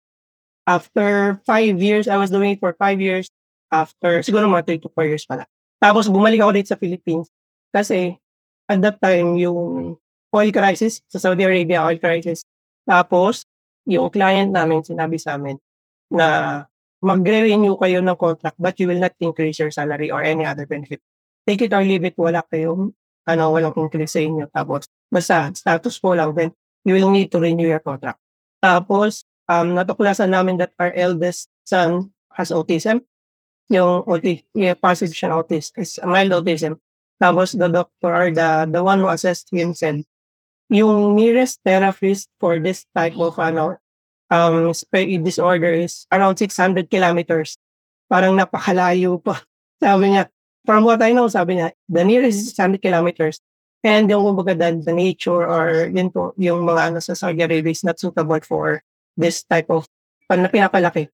after 0.63 1.39
five 1.44 1.75
years, 1.75 2.07
I 2.07 2.15
was 2.15 2.31
doing 2.31 2.56
it 2.56 2.63
for 2.63 2.71
five 2.80 3.03
years, 3.03 3.27
after, 3.71 4.21
siguro 4.21 4.50
mga 4.50 4.65
three 4.65 4.81
to 4.81 4.89
four 4.91 5.06
years 5.06 5.25
pala. 5.25 5.45
Tapos, 5.79 6.07
bumalik 6.07 6.41
ako 6.41 6.51
dito 6.56 6.69
sa 6.73 6.79
Philippines 6.79 7.27
kasi 7.69 8.15
at 8.65 8.81
that 8.81 8.97
time, 8.97 9.38
yung 9.38 9.94
oil 10.33 10.51
crisis 10.51 11.06
sa 11.06 11.21
Saudi 11.21 11.45
Arabia, 11.45 11.85
oil 11.85 12.01
crisis. 12.01 12.44
Tapos, 12.83 13.45
yung 13.85 14.09
client 14.09 14.50
namin, 14.50 14.81
sinabi 14.81 15.21
sa 15.21 15.38
amin 15.38 15.57
na 16.09 16.62
magre-renew 17.06 17.77
kayo 17.77 18.01
ng 18.01 18.17
contract 18.17 18.57
but 18.57 18.73
you 18.81 18.89
will 18.89 18.97
not 18.97 19.13
increase 19.21 19.62
your 19.62 19.69
salary 19.69 20.09
or 20.09 20.25
any 20.25 20.41
other 20.41 20.66
benefit. 20.66 20.97
Take 21.45 21.61
it 21.69 21.73
or 21.78 21.85
leave 21.85 22.01
it, 22.01 22.18
wala 22.18 22.42
kayong, 22.49 22.90
ano, 23.30 23.44
walang 23.54 23.78
increase 23.78 24.18
sa 24.18 24.21
inyo. 24.25 24.49
Tapos, 24.49 24.90
basta 25.13 25.54
status 25.54 26.01
quo 26.01 26.18
lang, 26.18 26.33
then 26.33 26.49
you 26.81 26.97
will 26.97 27.13
need 27.13 27.30
to 27.30 27.37
renew 27.37 27.69
your 27.69 27.81
contract. 27.81 28.18
Tapos, 28.57 29.30
um, 29.45 29.78
natuklasan 29.78 30.33
namin 30.33 30.57
that 30.57 30.73
our 30.81 30.90
eldest 30.97 31.54
son 31.66 32.09
has 32.33 32.49
autism. 32.49 33.06
Yung 33.69 34.06
autism, 34.06 34.45
yeah, 34.54 34.78
positive 34.78 35.16
siya 35.16 35.42
autism, 35.42 35.74
is 35.81 35.98
mild 36.06 36.31
autism. 36.34 36.78
Tapos, 37.18 37.57
the 37.57 37.69
doctor 37.72 38.12
or 38.12 38.28
the, 38.30 38.68
the 38.69 38.84
one 38.84 39.00
who 39.00 39.07
assessed 39.07 39.50
him 39.50 39.74
said, 39.74 40.04
yung 40.69 41.16
nearest 41.16 41.62
therapist 41.64 42.30
for 42.42 42.57
this 42.57 42.86
type 42.95 43.14
of 43.22 43.38
ano 43.38 43.78
um 44.34 44.74
disorder 45.22 45.74
is 45.74 46.10
around 46.10 46.38
600 46.38 46.90
kilometers. 46.90 47.57
Parang 48.10 48.34
napakalayo 48.34 49.22
pa. 49.22 49.42
Sabi 49.84 50.18
niya, 50.18 50.30
from 50.66 50.84
what 50.84 51.02
I 51.02 51.14
know, 51.14 51.30
sabi 51.30 51.62
niya, 51.62 51.78
the 51.86 52.02
nearest 52.02 52.42
is 52.42 52.57
600 52.57 52.81
kilometers. 52.81 53.38
And 53.86 54.10
yung 54.10 54.26
kumbaga 54.26 54.57
the, 54.57 54.81
the 54.81 54.95
nature 54.98 55.45
or 55.45 55.86
yun 55.94 56.10
po, 56.10 56.34
yung 56.42 56.66
mga 56.66 56.90
ano 56.90 56.98
sa 56.98 57.14
Arabia 57.14 57.62
is 57.62 57.86
not 57.86 58.02
suitable 58.02 58.42
for 58.42 58.81
this 59.14 59.45
type 59.45 59.69
of 59.69 59.86
pan 60.26 60.42
na 60.42 60.50
pinapalaki. 60.50 61.14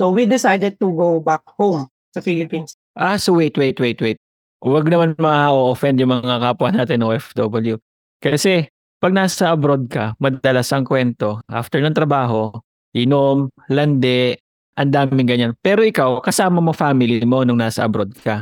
So 0.00 0.08
we 0.08 0.24
decided 0.24 0.80
to 0.80 0.88
go 0.96 1.20
back 1.20 1.44
home 1.60 1.84
sa 2.16 2.24
Philippines. 2.24 2.72
Ah, 2.96 3.20
so 3.20 3.36
wait, 3.36 3.52
wait, 3.60 3.76
wait, 3.76 4.00
wait. 4.00 4.16
Huwag 4.64 4.88
naman 4.88 5.12
ma-offend 5.20 6.00
yung 6.00 6.16
mga 6.16 6.40
kapwa 6.40 6.72
natin 6.72 7.04
OFW. 7.04 7.76
Kasi 8.16 8.64
pag 8.96 9.12
nasa 9.12 9.52
abroad 9.52 9.92
ka, 9.92 10.16
madalas 10.16 10.72
ang 10.72 10.88
kwento, 10.88 11.44
after 11.52 11.84
ng 11.84 11.92
trabaho, 11.92 12.48
inom, 12.96 13.52
lande, 13.68 14.40
ang 14.72 14.88
daming 14.88 15.28
ganyan. 15.28 15.52
Pero 15.60 15.84
ikaw, 15.84 16.24
kasama 16.24 16.64
mo 16.64 16.72
family 16.72 17.20
mo 17.28 17.44
nung 17.44 17.60
nasa 17.60 17.84
abroad 17.84 18.16
ka. 18.24 18.40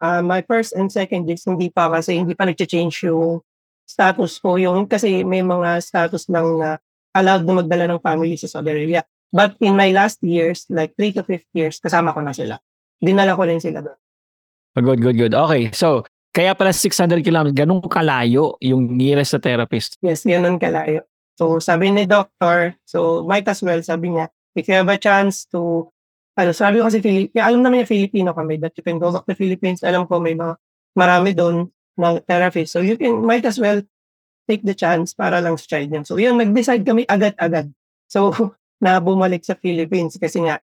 Uh, 0.00 0.24
my 0.24 0.40
first 0.48 0.72
and 0.72 0.88
second 0.88 1.28
days, 1.28 1.44
hindi 1.44 1.68
pa 1.68 1.92
kasi 1.92 2.16
hindi 2.16 2.32
pa 2.32 2.48
nag-change 2.48 3.12
yung 3.12 3.44
status 3.84 4.40
ko. 4.40 4.56
Yung, 4.56 4.88
kasi 4.88 5.20
may 5.20 5.44
mga 5.44 5.84
status 5.84 6.32
lang 6.32 6.48
na 6.56 6.80
allowed 7.12 7.44
na 7.44 7.60
magdala 7.60 7.84
ng 7.92 8.00
family 8.00 8.40
sa 8.40 8.48
Saudi 8.48 8.72
Arabia. 8.72 9.04
But 9.34 9.58
in 9.58 9.74
my 9.74 9.90
last 9.90 10.22
years, 10.22 10.62
like 10.70 10.94
3 10.94 11.18
to 11.18 11.22
5 11.26 11.42
years, 11.58 11.82
kasama 11.82 12.14
ko 12.14 12.22
na 12.22 12.30
sila. 12.30 12.62
Dinala 13.02 13.34
ko 13.34 13.42
rin 13.42 13.58
sila 13.58 13.82
doon. 13.82 13.98
Good, 14.78 15.00
good, 15.02 15.16
good. 15.18 15.34
Okay, 15.34 15.74
so, 15.74 16.06
kaya 16.30 16.54
pala 16.54 16.70
600 16.70 17.18
kilometers, 17.26 17.58
ganun 17.58 17.82
kalayo 17.82 18.54
yung 18.62 18.94
nearest 18.94 19.34
sa 19.34 19.42
therapist. 19.42 19.98
Yes, 20.06 20.22
ganun 20.22 20.62
kalayo. 20.62 21.02
So, 21.34 21.58
sabi 21.58 21.90
ni 21.90 22.06
doctor, 22.06 22.78
so 22.86 23.26
might 23.26 23.46
as 23.50 23.58
well, 23.58 23.82
sabi 23.82 24.14
niya, 24.14 24.30
if 24.54 24.70
you 24.70 24.78
have 24.78 24.86
a 24.86 24.98
chance 24.98 25.50
to 25.50 25.90
ano, 26.34 26.50
sabi 26.50 26.82
ko 26.82 26.90
kasi 26.90 26.98
Philip, 26.98 27.30
alam 27.38 27.62
naman 27.62 27.82
niya 27.82 27.90
Filipino 27.90 28.34
kami 28.34 28.58
that 28.58 28.74
you 28.74 28.82
can 28.82 28.98
go 28.98 29.14
back 29.14 29.26
to 29.26 29.38
Philippines. 29.38 29.86
Alam 29.86 30.10
ko 30.10 30.18
may 30.18 30.34
mga 30.34 30.58
marami 30.98 31.30
doon 31.30 31.70
ng 31.70 32.14
therapy. 32.26 32.66
So 32.66 32.82
you 32.82 32.98
can, 32.98 33.22
might 33.22 33.46
as 33.46 33.58
well 33.58 33.82
take 34.50 34.66
the 34.66 34.74
chance 34.74 35.14
para 35.14 35.38
lang 35.38 35.54
sa 35.54 35.78
child 35.78 35.94
niya. 35.94 36.02
So 36.02 36.18
yun, 36.18 36.38
nag-decide 36.38 36.82
kami 36.82 37.06
agad-agad. 37.06 37.70
So, 38.10 38.34
na 38.82 38.98
bumalik 39.02 39.42
sa 39.44 39.58
Philippines 39.58 40.16
kasi 40.18 40.42
nga, 40.44 40.58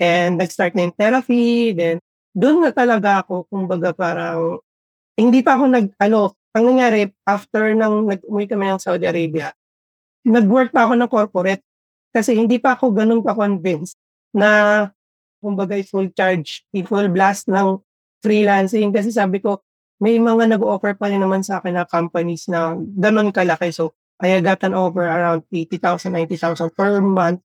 and 0.00 0.40
nag-start 0.40 0.72
na 0.74 0.88
yung 0.88 0.96
therapy, 0.96 1.76
then 1.76 2.00
doon 2.32 2.64
na 2.64 2.70
talaga 2.72 3.24
ako, 3.24 3.46
kumbaga 3.50 3.92
parang, 3.92 4.58
hindi 5.18 5.44
pa 5.44 5.58
ako 5.60 5.64
nag, 5.68 5.86
ano, 6.00 6.32
ang 6.56 6.64
nangyari, 6.66 7.06
after 7.26 7.74
nang 7.76 8.10
nag-umuwi 8.10 8.46
kami 8.50 8.70
ng 8.70 8.82
Saudi 8.82 9.06
Arabia, 9.06 9.54
nag-work 10.26 10.74
pa 10.74 10.88
ako 10.88 10.94
ng 10.98 11.10
corporate 11.10 11.62
kasi 12.10 12.34
hindi 12.34 12.58
pa 12.58 12.74
ako 12.74 12.90
ganun 12.90 13.22
ka-convinced 13.22 13.96
na 14.34 14.88
kumbaga 15.40 15.78
full 15.86 16.10
charge, 16.12 16.66
full 16.84 17.08
blast 17.08 17.48
ng 17.48 17.80
freelancing 18.20 18.92
kasi 18.92 19.08
sabi 19.14 19.40
ko, 19.40 19.62
may 20.00 20.16
mga 20.16 20.56
nag-offer 20.56 20.96
pa 20.96 21.12
rin 21.12 21.20
naman 21.20 21.44
sa 21.44 21.60
akin 21.60 21.76
na 21.76 21.84
companies 21.84 22.48
na 22.48 22.72
ganun 22.76 23.32
kalaki. 23.32 23.68
So, 23.72 23.92
I 24.20 24.38
got 24.44 24.60
an 24.68 24.76
offer 24.76 25.08
around 25.08 25.48
80,000, 25.48 26.12
90,000 26.12 26.76
per 26.76 27.00
month 27.00 27.40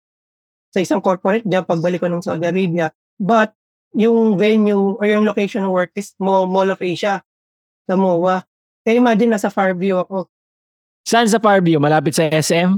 sa 0.76 0.84
isang 0.84 1.00
corporate 1.00 1.48
job 1.48 1.64
pagbalik 1.64 2.04
ko 2.04 2.12
ng 2.12 2.20
Saudi 2.20 2.44
Arabia. 2.44 2.92
But, 3.16 3.56
yung 3.96 4.36
venue 4.36 5.00
or 5.00 5.08
yung 5.08 5.24
location 5.24 5.64
ng 5.64 5.72
work 5.72 5.96
is 5.96 6.12
Mall, 6.20 6.52
Mall 6.52 6.68
of 6.68 6.84
Asia 6.84 7.24
sa 7.88 7.94
MOA. 7.96 8.44
Kaya 8.84 9.00
imagine, 9.00 9.32
nasa 9.32 9.48
Farview 9.48 10.04
ako. 10.04 10.28
Saan 11.08 11.32
sa 11.32 11.40
Farview? 11.40 11.80
Malapit 11.80 12.20
sa 12.20 12.28
SM? 12.28 12.76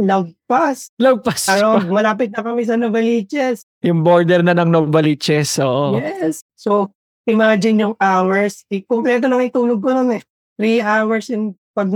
Lagpas. 0.00 0.90
Lagpas. 0.98 1.46
Around, 1.46 1.92
malapit 1.94 2.34
na 2.34 2.42
kami 2.42 2.66
sa 2.66 2.74
Novaliches. 2.74 3.62
Yung 3.86 4.02
border 4.02 4.42
na 4.42 4.58
ng 4.58 4.68
Novaliches. 4.68 5.54
Oo. 5.62 6.02
Yes. 6.02 6.42
So, 6.58 6.90
imagine 7.30 7.86
yung 7.86 7.94
hours. 8.02 8.66
Kompleto 8.90 9.30
lang 9.30 9.46
itulog 9.46 9.78
ko 9.78 9.94
nun 9.94 10.18
eh. 10.18 10.22
Three 10.58 10.82
hours 10.82 11.30
in, 11.30 11.54
pag 11.72 11.94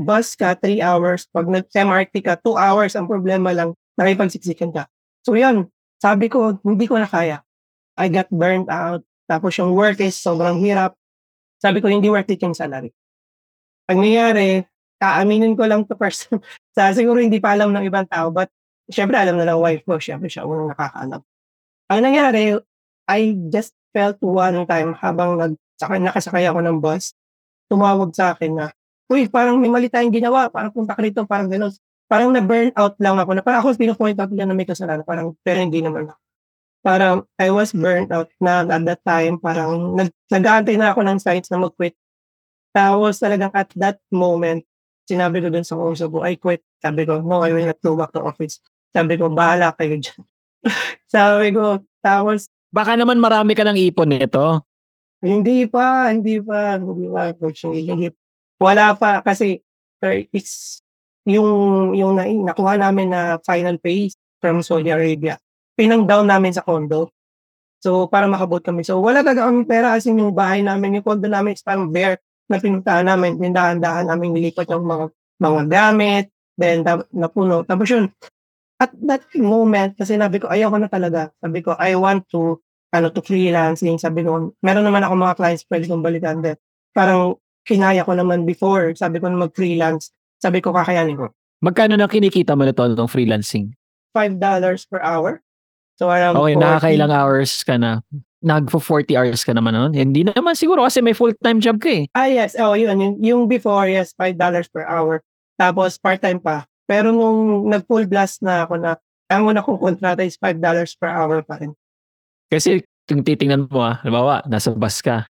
nag-bus 0.00 0.32
ka, 0.32 0.56
three 0.56 0.80
hours. 0.80 1.28
Pag 1.28 1.52
nag-MRT 1.52 2.24
ka, 2.24 2.40
two 2.40 2.56
hours. 2.56 2.96
Ang 2.96 3.04
problema 3.04 3.52
lang, 3.52 3.76
nakipagsiksikan 4.00 4.72
ka. 4.72 4.88
So 5.20 5.36
yun, 5.36 5.68
sabi 6.00 6.32
ko, 6.32 6.56
hindi 6.64 6.88
ko 6.88 6.96
na 6.96 7.04
kaya. 7.04 7.44
I 8.00 8.08
got 8.08 8.32
burned 8.32 8.72
out. 8.72 9.04
Tapos 9.28 9.52
yung 9.60 9.76
work 9.76 10.00
is 10.00 10.16
sobrang 10.16 10.56
hirap. 10.64 10.96
Sabi 11.60 11.84
ko, 11.84 11.92
hindi 11.92 12.08
worth 12.08 12.32
it 12.32 12.40
yung 12.40 12.56
salary. 12.56 12.88
Pag 13.84 14.00
nangyari, 14.00 14.64
kaaminin 14.96 15.52
ko 15.52 15.68
lang 15.68 15.84
to 15.84 15.92
person. 15.92 16.40
sa 16.74 16.96
siguro 16.96 17.20
hindi 17.20 17.36
pa 17.36 17.52
alam 17.52 17.68
ng 17.76 17.84
ibang 17.84 18.08
tao, 18.08 18.32
but 18.32 18.48
syempre 18.88 19.20
alam 19.20 19.36
na 19.36 19.44
ng 19.44 19.60
wife 19.60 19.84
ko, 19.84 20.00
syempre 20.00 20.32
siya 20.32 20.48
unang 20.48 20.72
nakakaalam. 20.72 21.20
Ang 21.92 22.00
nangyari, 22.00 22.56
I 23.04 23.36
just 23.52 23.76
felt 23.92 24.16
one 24.24 24.64
time 24.64 24.96
habang 24.96 25.36
nag, 25.36 25.52
saka, 25.76 26.00
nakasakay 26.00 26.48
ako 26.48 26.64
ng 26.64 26.78
bus, 26.80 27.12
tumawag 27.68 28.16
sa 28.16 28.32
akin 28.32 28.56
na, 28.56 28.66
uy, 29.10 29.26
parang 29.26 29.58
may 29.58 29.68
mali 29.68 29.90
tayong 29.90 30.14
ginawa, 30.14 30.46
parang 30.48 30.70
punta 30.70 30.94
ka 30.94 31.02
rito, 31.02 31.26
parang 31.26 31.50
gano'n. 31.50 31.74
Parang 32.10 32.30
na-burn 32.34 32.70
out 32.74 32.94
lang 33.02 33.18
ako, 33.18 33.30
na 33.34 33.42
parang 33.42 33.60
ako 33.62 33.74
pinupoint 33.78 34.18
out 34.18 34.30
nila 34.30 34.50
na 34.50 34.54
may 34.54 34.66
kasalanan, 34.66 35.02
parang, 35.02 35.34
pero 35.42 35.58
hindi 35.58 35.82
naman 35.82 36.10
ako. 36.10 36.20
Parang, 36.80 37.16
I 37.36 37.52
was 37.52 37.76
burnt 37.76 38.08
out 38.08 38.32
na 38.40 38.64
at 38.64 38.82
that 38.86 39.02
time, 39.04 39.36
parang, 39.36 39.98
nag, 39.98 40.10
nag-aantay 40.30 40.78
na 40.78 40.94
ako 40.94 41.04
ng 41.04 41.18
signs 41.18 41.50
na 41.50 41.60
mag-quit. 41.60 41.94
Tapos 42.70 43.18
talagang 43.18 43.50
at 43.52 43.68
that 43.74 43.98
moment, 44.14 44.62
sinabi 45.10 45.42
ko 45.42 45.50
dun 45.50 45.66
sa 45.66 45.74
kausap 45.74 46.08
ko, 46.14 46.22
I 46.22 46.38
quit. 46.38 46.62
Sabi 46.78 47.02
ko, 47.02 47.18
no, 47.18 47.42
I 47.42 47.50
will 47.50 47.66
not 47.66 47.82
go 47.82 47.98
back 47.98 48.14
to 48.14 48.22
office. 48.22 48.62
Sabi 48.94 49.18
ko, 49.18 49.26
bahala 49.26 49.74
kayo 49.74 49.98
dyan. 49.98 50.22
sabi 51.10 51.50
ko, 51.50 51.82
tapos 51.98 52.46
Baka 52.70 52.94
naman 52.94 53.18
marami 53.18 53.58
ka 53.58 53.66
ng 53.66 53.74
ipon 53.90 54.14
nito. 54.14 54.62
Hindi 55.20 55.66
pa, 55.66 56.14
hindi 56.14 56.38
pa, 56.38 56.78
hindi 56.78 57.10
pa, 57.10 57.34
coach. 57.34 57.66
Hindi, 57.66 58.14
wala 58.60 58.94
pa 58.94 59.24
kasi 59.24 59.64
sir, 59.98 60.28
it's 60.30 60.84
yung 61.24 61.92
yung 61.96 62.16
na, 62.16 62.24
nakuha 62.28 62.76
namin 62.76 63.12
na 63.12 63.40
final 63.44 63.76
pay 63.80 64.12
from 64.40 64.60
Saudi 64.64 64.92
Arabia. 64.92 65.36
Pinang 65.76 66.04
down 66.04 66.28
namin 66.28 66.52
sa 66.52 66.64
condo. 66.64 67.12
So, 67.80 68.08
para 68.12 68.28
makabot 68.28 68.60
kami. 68.60 68.84
So, 68.84 69.00
wala 69.00 69.24
talaga 69.24 69.48
kami 69.48 69.64
pera 69.64 69.96
kasi 69.96 70.12
yung 70.12 70.36
bahay 70.36 70.60
namin, 70.60 71.00
yung 71.00 71.06
condo 71.06 71.24
namin 71.24 71.56
is 71.56 71.64
parang 71.64 71.88
bare 71.88 72.20
na 72.48 72.60
pinuntahan 72.60 73.08
namin. 73.08 73.40
Tindahan-dahan 73.40 74.04
namin 74.12 74.36
nilipat 74.36 74.68
yung 74.68 74.84
mga 74.84 75.04
mga 75.40 75.62
gamit, 75.72 76.24
then 76.60 76.84
na, 76.84 77.00
napuno. 77.08 77.64
Tapos 77.64 77.88
yun, 77.88 78.12
at 78.80 78.92
that 79.04 79.24
moment, 79.36 79.96
kasi 79.96 80.16
sabi 80.20 80.40
ko, 80.40 80.52
ayoko 80.52 80.76
na 80.76 80.88
talaga. 80.92 81.32
Sabi 81.40 81.60
ko, 81.64 81.76
I 81.80 81.96
want 81.96 82.28
to, 82.32 82.60
ano, 82.92 83.08
to 83.12 83.24
freelancing. 83.24 83.96
Sabi 83.96 84.24
ko, 84.24 84.52
meron 84.60 84.84
naman 84.84 85.04
ako 85.04 85.14
mga 85.16 85.36
clients 85.40 85.64
pwede 85.68 85.84
kong 85.88 86.04
balikan 86.04 86.40
din. 86.44 86.56
Parang, 86.92 87.36
kinaya 87.66 88.04
ko 88.04 88.12
naman 88.16 88.44
before. 88.44 88.92
Sabi 88.96 89.20
ko 89.20 89.28
na 89.28 89.46
mag-freelance. 89.46 90.10
Sabi 90.40 90.60
ko, 90.64 90.72
kakayanin 90.72 91.16
ko. 91.16 91.28
Magkano 91.60 91.94
na 91.94 92.08
kinikita 92.08 92.56
mo 92.56 92.64
nito 92.64 92.80
ng 92.80 93.10
freelancing? 93.10 93.76
$5 94.16 94.40
per 94.88 95.00
hour. 95.04 95.44
So, 96.00 96.08
around 96.08 96.40
Okay, 96.40 96.56
40. 96.56 96.64
nakakailang 96.64 97.12
hours 97.12 97.52
ka 97.60 97.76
na. 97.76 98.00
Nagpo 98.40 98.80
40 98.80 99.20
hours 99.20 99.44
ka 99.44 99.52
naman 99.52 99.76
noon. 99.76 99.92
Hindi 99.92 100.24
na 100.24 100.32
naman 100.32 100.56
siguro 100.56 100.88
kasi 100.88 101.04
may 101.04 101.12
full-time 101.12 101.60
job 101.60 101.76
ka 101.76 101.92
eh. 101.92 102.04
Ah, 102.16 102.24
yes. 102.24 102.56
Oh, 102.56 102.72
yun. 102.72 102.96
Yung, 102.96 103.14
yung 103.20 103.42
before, 103.44 103.84
yes, 103.84 104.16
$5 104.16 104.40
per 104.72 104.88
hour. 104.88 105.20
Tapos, 105.60 106.00
part-time 106.00 106.40
pa. 106.40 106.64
Pero 106.88 107.12
nung 107.12 107.68
nag-full 107.68 108.08
blast 108.08 108.40
na 108.40 108.64
ako 108.64 108.80
na, 108.80 108.96
ang 109.28 109.46
una 109.46 109.60
kong 109.62 109.78
kontrata 109.78 110.24
is 110.24 110.40
$5 110.40 110.58
per 110.98 111.12
hour 111.12 111.44
pa 111.44 111.60
rin. 111.60 111.76
Kasi 112.50 112.82
kung 113.06 113.22
titingnan 113.22 113.70
mo 113.70 113.84
ah, 113.84 114.02
halimbawa, 114.02 114.42
nasa 114.50 114.74
bus 114.74 114.98
ka. 114.98 115.28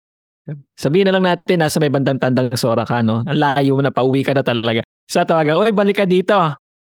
Sabihin 0.74 1.06
na 1.06 1.14
lang 1.14 1.24
natin, 1.26 1.62
nasa 1.62 1.78
may 1.78 1.92
bandang 1.92 2.18
tandang 2.18 2.50
sora 2.58 2.82
ka, 2.82 2.98
no? 2.98 3.22
Ang 3.22 3.38
layo 3.38 3.78
na, 3.78 3.94
pauwi 3.94 4.26
ka 4.26 4.34
na 4.34 4.42
talaga. 4.42 4.82
Sa 5.06 5.22
tawagan, 5.22 5.54
oy, 5.54 5.70
balik 5.70 6.02
ka 6.02 6.06
dito. 6.06 6.34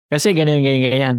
Kasi 0.07 0.37
ganyan, 0.37 0.61
ganyan, 0.61 0.83
ganyan. 0.93 1.17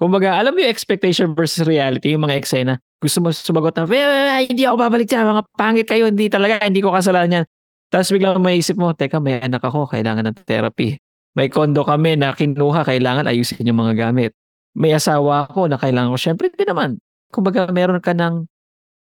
Kumbaga, 0.00 0.40
alam 0.40 0.56
mo 0.56 0.64
yung 0.64 0.72
expectation 0.72 1.36
versus 1.36 1.68
reality, 1.68 2.16
yung 2.16 2.24
mga 2.24 2.40
eksena. 2.40 2.80
Gusto 3.04 3.20
mo 3.20 3.28
sumagot 3.28 3.76
na, 3.76 3.84
"Eh, 3.84 4.48
hindi 4.48 4.64
ako 4.64 4.76
babalik 4.80 5.04
dyan, 5.04 5.28
mga 5.28 5.44
pangit 5.52 5.86
kayo, 5.88 6.08
hindi 6.08 6.32
talaga, 6.32 6.64
hindi 6.64 6.80
ko 6.80 6.88
kasalanan 6.96 7.44
yan. 7.44 7.46
Tapos 7.92 8.08
biglang 8.08 8.40
maisip 8.40 8.80
mo, 8.80 8.96
teka, 8.96 9.20
may 9.20 9.44
anak 9.44 9.60
ako, 9.60 9.92
kailangan 9.92 10.32
ng 10.32 10.36
therapy. 10.48 10.96
May 11.36 11.52
kondo 11.52 11.84
kami 11.84 12.16
na 12.16 12.32
kinuha, 12.32 12.86
kailangan 12.88 13.28
ayusin 13.28 13.68
yung 13.68 13.76
mga 13.76 14.08
gamit. 14.08 14.32
May 14.72 14.96
asawa 14.96 15.50
ako 15.50 15.68
na 15.68 15.76
kailangan 15.76 16.16
ko, 16.16 16.18
syempre 16.18 16.48
hindi 16.48 16.64
naman. 16.64 16.96
Kumbaga, 17.28 17.68
meron 17.68 18.00
ka 18.00 18.16
ng 18.16 18.48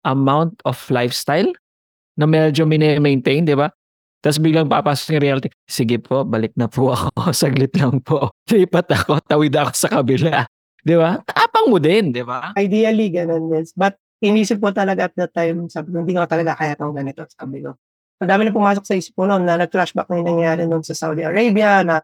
amount 0.03 0.59
of 0.67 0.79
lifestyle 0.91 1.53
na 2.19 2.27
medyo 2.27 2.67
mini-maintain, 2.67 3.47
di 3.47 3.55
ba? 3.55 3.71
Tapos 4.19 4.43
biglang 4.43 4.67
papasok 4.67 5.15
yung 5.15 5.25
reality, 5.25 5.49
sige 5.63 6.03
po, 6.03 6.27
balik 6.27 6.51
na 6.59 6.67
po 6.67 6.91
ako, 6.91 7.31
saglit 7.47 7.71
lang 7.79 8.03
po. 8.03 8.35
Lipat 8.51 8.91
ako, 8.91 9.23
tawid 9.23 9.55
ako 9.55 9.71
sa 9.79 9.89
kabila. 9.89 10.43
Di 10.83 10.99
ba? 10.99 11.23
Tapang 11.23 11.71
mo 11.71 11.79
din, 11.79 12.11
di 12.11 12.27
ba? 12.27 12.51
Ideally, 12.59 13.15
ganun 13.15 13.55
yes. 13.55 13.71
But 13.79 13.95
inisip 14.19 14.59
ko 14.59 14.75
talaga 14.75 15.07
at 15.07 15.15
that 15.15 15.31
time, 15.31 15.71
sabi 15.71 15.95
hindi 15.95 16.19
ko 16.19 16.27
talaga 16.27 16.59
kaya 16.59 16.75
itong 16.75 16.99
ganito. 16.99 17.23
Sabi 17.31 17.63
ko, 17.63 17.79
ang 18.19 18.29
dami 18.35 18.51
na 18.51 18.51
pumasok 18.51 18.83
sa 18.83 18.99
isip 18.99 19.15
ko 19.15 19.31
noon 19.31 19.47
na 19.47 19.55
nag-flashback 19.55 20.11
na 20.11 20.19
yung 20.19 20.29
nangyari 20.35 20.67
noon 20.67 20.83
sa 20.83 20.99
Saudi 20.99 21.23
Arabia 21.23 21.87
na 21.87 22.03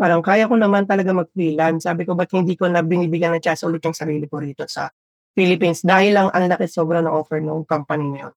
parang 0.00 0.24
kaya 0.24 0.48
ko 0.48 0.56
naman 0.56 0.88
talaga 0.88 1.12
mag-freelance. 1.12 1.84
Sabi 1.84 2.08
ko, 2.08 2.16
ba't 2.16 2.32
hindi 2.32 2.56
ko 2.56 2.64
na 2.72 2.80
binibigyan 2.80 3.36
ng 3.36 3.44
chance 3.44 3.60
ulit 3.68 3.84
yung 3.84 3.92
sarili 3.92 4.24
ko 4.24 4.40
rito 4.40 4.64
sa 4.64 4.88
Philippines 5.36 5.84
dahil 5.84 6.16
lang 6.16 6.32
ang 6.32 6.48
laki 6.48 6.64
sobra 6.64 7.04
ng 7.04 7.12
offer 7.12 7.44
ng 7.44 7.68
company 7.68 8.08
na 8.08 8.18
yun. 8.24 8.34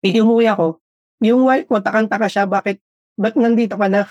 Hindi 0.00 0.18
umuwi 0.20 0.46
ako. 0.50 0.80
Yung 1.24 1.48
wife 1.48 1.66
ko, 1.68 1.80
takang-taka 1.80 2.28
siya, 2.28 2.44
bakit, 2.44 2.80
ba't 3.16 3.36
nandito 3.36 3.76
ka 3.76 3.88
na? 3.88 4.04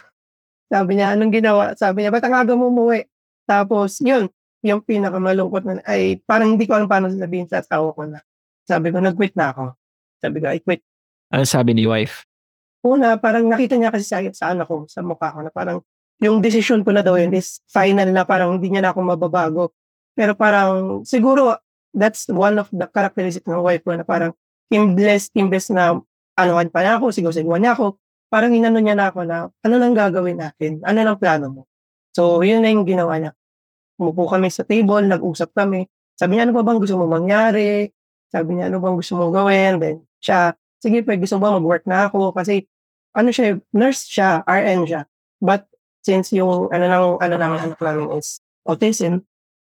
Sabi 0.66 0.98
niya, 0.98 1.14
anong 1.14 1.34
ginawa? 1.34 1.64
Sabi 1.78 2.02
niya, 2.02 2.12
ba't 2.14 2.26
ang 2.26 2.36
aga 2.42 2.54
mo 2.58 2.74
umuwi? 2.74 3.06
Tapos, 3.46 4.02
yun, 4.02 4.26
yung 4.66 4.82
pinakamalungkot 4.82 5.64
na, 5.70 5.82
ay 5.86 6.18
parang 6.26 6.58
hindi 6.58 6.66
ko 6.66 6.74
alam 6.74 6.90
paano 6.90 7.14
sabihin 7.14 7.46
sa 7.46 7.62
asawa 7.62 7.94
ko 7.94 8.02
na. 8.10 8.20
Sabi 8.66 8.90
ko, 8.90 8.98
nag-quit 8.98 9.38
na 9.38 9.54
ako. 9.54 9.78
Sabi 10.18 10.38
ko, 10.42 10.50
I 10.50 10.58
quit. 10.58 10.82
Ano 11.30 11.46
sabi 11.46 11.78
ni 11.78 11.86
wife? 11.86 12.26
Una, 12.82 13.22
parang 13.22 13.46
nakita 13.46 13.78
niya 13.78 13.94
kasi 13.94 14.06
sa, 14.06 14.18
sa 14.34 14.58
anak 14.58 14.66
ko, 14.66 14.90
sa 14.90 15.06
mukha 15.06 15.30
ko, 15.34 15.46
na 15.46 15.54
parang 15.54 15.86
yung 16.18 16.42
decision 16.42 16.82
ko 16.82 16.90
na 16.90 17.06
daw 17.06 17.14
yun 17.20 17.30
is 17.38 17.62
final 17.70 18.10
na 18.10 18.26
parang 18.26 18.58
hindi 18.58 18.74
niya 18.74 18.90
na 18.90 18.90
ako 18.90 19.00
mababago. 19.06 19.64
Pero 20.18 20.34
parang, 20.34 21.06
siguro, 21.06 21.62
that's 21.94 22.26
one 22.32 22.58
of 22.58 22.72
the 22.74 22.90
characteristics 22.90 23.46
ng 23.46 23.62
wife 23.62 23.86
ko 23.86 23.94
na 23.94 24.02
parang, 24.08 24.34
imbes, 24.72 25.30
imbes 25.36 25.70
na 25.74 26.00
anuhan 26.36 26.68
pa 26.70 26.84
niya 26.84 27.00
ako, 27.00 27.14
sigaw-sigawan 27.14 27.62
niya 27.64 27.74
ako, 27.78 27.98
parang 28.28 28.52
inano 28.52 28.80
niya 28.82 28.96
na 28.98 29.08
ako 29.10 29.20
na, 29.24 29.48
ano 29.64 29.76
nang 29.80 29.96
gagawin 29.96 30.38
natin? 30.42 30.82
Ano 30.84 31.00
nang 31.06 31.18
plano 31.18 31.48
mo? 31.50 31.62
So, 32.16 32.42
yun 32.42 32.64
na 32.64 32.72
yung 32.72 32.88
ginawa 32.88 33.20
niya. 33.20 33.32
Umupo 34.00 34.28
kami 34.28 34.52
sa 34.52 34.68
table, 34.68 35.08
nag-usap 35.08 35.56
kami. 35.56 35.88
Sabi 36.16 36.36
niya, 36.36 36.48
ano 36.48 36.56
ba 36.56 36.64
bang 36.64 36.80
gusto 36.80 36.96
mo 37.00 37.08
mangyari? 37.08 37.92
Sabi 38.32 38.60
niya, 38.60 38.68
ano 38.68 38.84
bang 38.84 38.98
gusto 39.00 39.16
mong 39.16 39.34
gawin? 39.36 39.74
Then, 39.80 39.98
siya, 40.20 40.56
sige, 40.84 41.04
pwede 41.04 41.24
gusto 41.24 41.40
mo 41.40 41.56
mag-work 41.56 41.88
na 41.88 42.12
ako? 42.12 42.36
Kasi, 42.36 42.68
ano 43.16 43.32
siya, 43.32 43.60
nurse 43.72 44.08
siya, 44.08 44.44
RN 44.44 44.84
siya. 44.88 45.02
But, 45.40 45.68
since 46.04 46.36
yung, 46.36 46.72
ano 46.72 46.86
nang, 46.88 47.06
ano 47.24 47.34
namin 47.40 47.60
anak 47.72 47.80
namin 47.80 48.20
is 48.20 48.44
autism, 48.68 49.24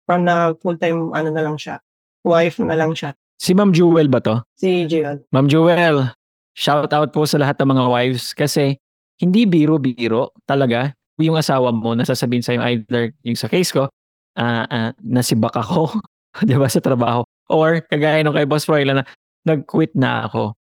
from 0.07 0.23
na 0.23 0.55
full-time, 0.59 1.11
ano 1.11 1.29
na 1.31 1.43
lang 1.43 1.59
siya, 1.59 1.83
wife 2.23 2.59
na 2.63 2.75
lang 2.79 2.95
siya. 2.95 3.15
Si 3.37 3.53
Ma'am 3.53 3.69
Jewel 3.69 4.09
ba 4.09 4.17
to? 4.21 4.41
Si 4.57 4.89
Jill. 4.89 5.21
Ma'am 5.29 5.45
Jewel, 5.45 6.09
shout 6.57 6.89
out 6.89 7.09
po 7.13 7.23
sa 7.29 7.37
lahat 7.37 7.61
ng 7.61 7.69
mga 7.69 7.83
wives 7.85 8.33
kasi 8.33 8.81
hindi 9.21 9.45
biro-biro 9.45 10.33
talaga 10.49 10.93
yung 11.21 11.37
asawa 11.37 11.73
mo 11.73 11.97
na 11.97 12.05
sasabihin 12.05 12.45
sa'yo 12.45 12.61
either 12.69 13.13
yung 13.25 13.37
sa 13.37 13.49
case 13.49 13.73
ko, 13.73 13.89
ah 14.37 14.65
ah, 14.69 14.89
nasibak 15.01 15.53
ako, 15.53 15.97
di 16.47 16.53
ba, 16.53 16.69
sa 16.69 16.81
trabaho. 16.81 17.25
Or 17.49 17.81
kagaya 17.85 18.21
nung 18.21 18.37
kay 18.37 18.45
Boss 18.45 18.69
Royla 18.69 19.01
na 19.01 19.03
nag-quit 19.45 19.93
na 19.97 20.29
ako. 20.29 20.53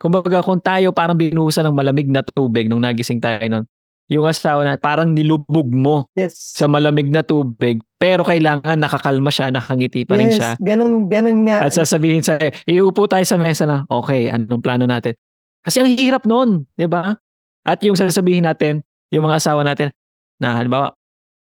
Kumbaga 0.00 0.42
kung 0.42 0.58
tayo 0.58 0.90
parang 0.90 1.18
binuhusan 1.18 1.68
ng 1.68 1.76
malamig 1.76 2.08
na 2.10 2.24
tubig 2.24 2.66
nung 2.66 2.82
nagising 2.82 3.20
tayo 3.22 3.38
nun, 3.46 3.64
yung 4.10 4.26
asawa 4.26 4.66
na 4.66 4.74
parang 4.80 5.14
nilubog 5.14 5.70
mo 5.70 6.10
Yes. 6.18 6.58
sa 6.58 6.66
malamig 6.66 7.08
na 7.08 7.22
tubig 7.22 7.80
pero 8.02 8.26
kailangan 8.26 8.82
nakakalma 8.82 9.30
siya, 9.30 9.54
nakangiti 9.54 10.02
pa 10.02 10.18
rin 10.18 10.34
yes, 10.34 10.42
siya. 10.42 10.50
ganun, 10.58 11.06
ganun 11.06 11.46
nga. 11.46 11.62
At 11.62 11.70
sasabihin 11.70 12.18
sa, 12.18 12.34
iupo 12.66 13.06
tayo 13.06 13.22
sa 13.22 13.38
mesa 13.38 13.62
na, 13.62 13.86
okay, 13.86 14.26
anong 14.26 14.58
plano 14.58 14.90
natin? 14.90 15.14
Kasi 15.62 15.78
ang 15.78 15.94
hirap 15.94 16.26
noon, 16.26 16.66
di 16.74 16.90
ba? 16.90 17.14
At 17.62 17.78
yung 17.86 17.94
sasabihin 17.94 18.42
natin, 18.42 18.82
yung 19.14 19.22
mga 19.30 19.38
asawa 19.38 19.62
natin, 19.62 19.94
na 20.42 20.58
halimbawa, 20.58 20.98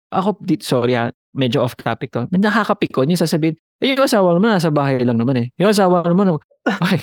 ako, 0.09 0.41
di, 0.41 0.57
sorry 0.65 0.97
ha, 0.97 1.13
medyo 1.37 1.61
off 1.61 1.77
topic 1.77 2.09
to, 2.09 2.25
nakakapikon 2.33 3.13
yung 3.13 3.21
sasabihin, 3.21 3.61
eh, 3.85 3.93
yung 3.93 4.09
asawa 4.09 4.33
naman, 4.33 4.57
nasa 4.57 4.73
bahay 4.73 5.05
lang 5.05 5.21
naman 5.21 5.37
eh. 5.37 5.47
Yung 5.61 5.69
asawa 5.69 6.09
naman, 6.09 6.41
ay, 6.89 6.97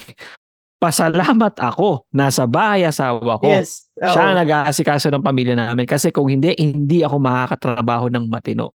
pasalamat 0.83 1.55
ako, 1.63 2.03
nasa 2.11 2.43
bahay 2.43 2.83
asawa 2.83 3.39
ko. 3.39 3.47
yes. 3.47 3.87
oo. 4.03 4.11
Siya 4.11 4.35
ang 4.35 4.37
nag-aasikaso 4.43 5.07
ng 5.07 5.23
pamilya 5.23 5.55
namin. 5.55 5.87
Kasi 5.87 6.11
kung 6.11 6.27
hindi, 6.27 6.51
hindi 6.59 7.07
ako 7.07 7.23
makakatrabaho 7.23 8.11
ng 8.11 8.27
matino. 8.27 8.75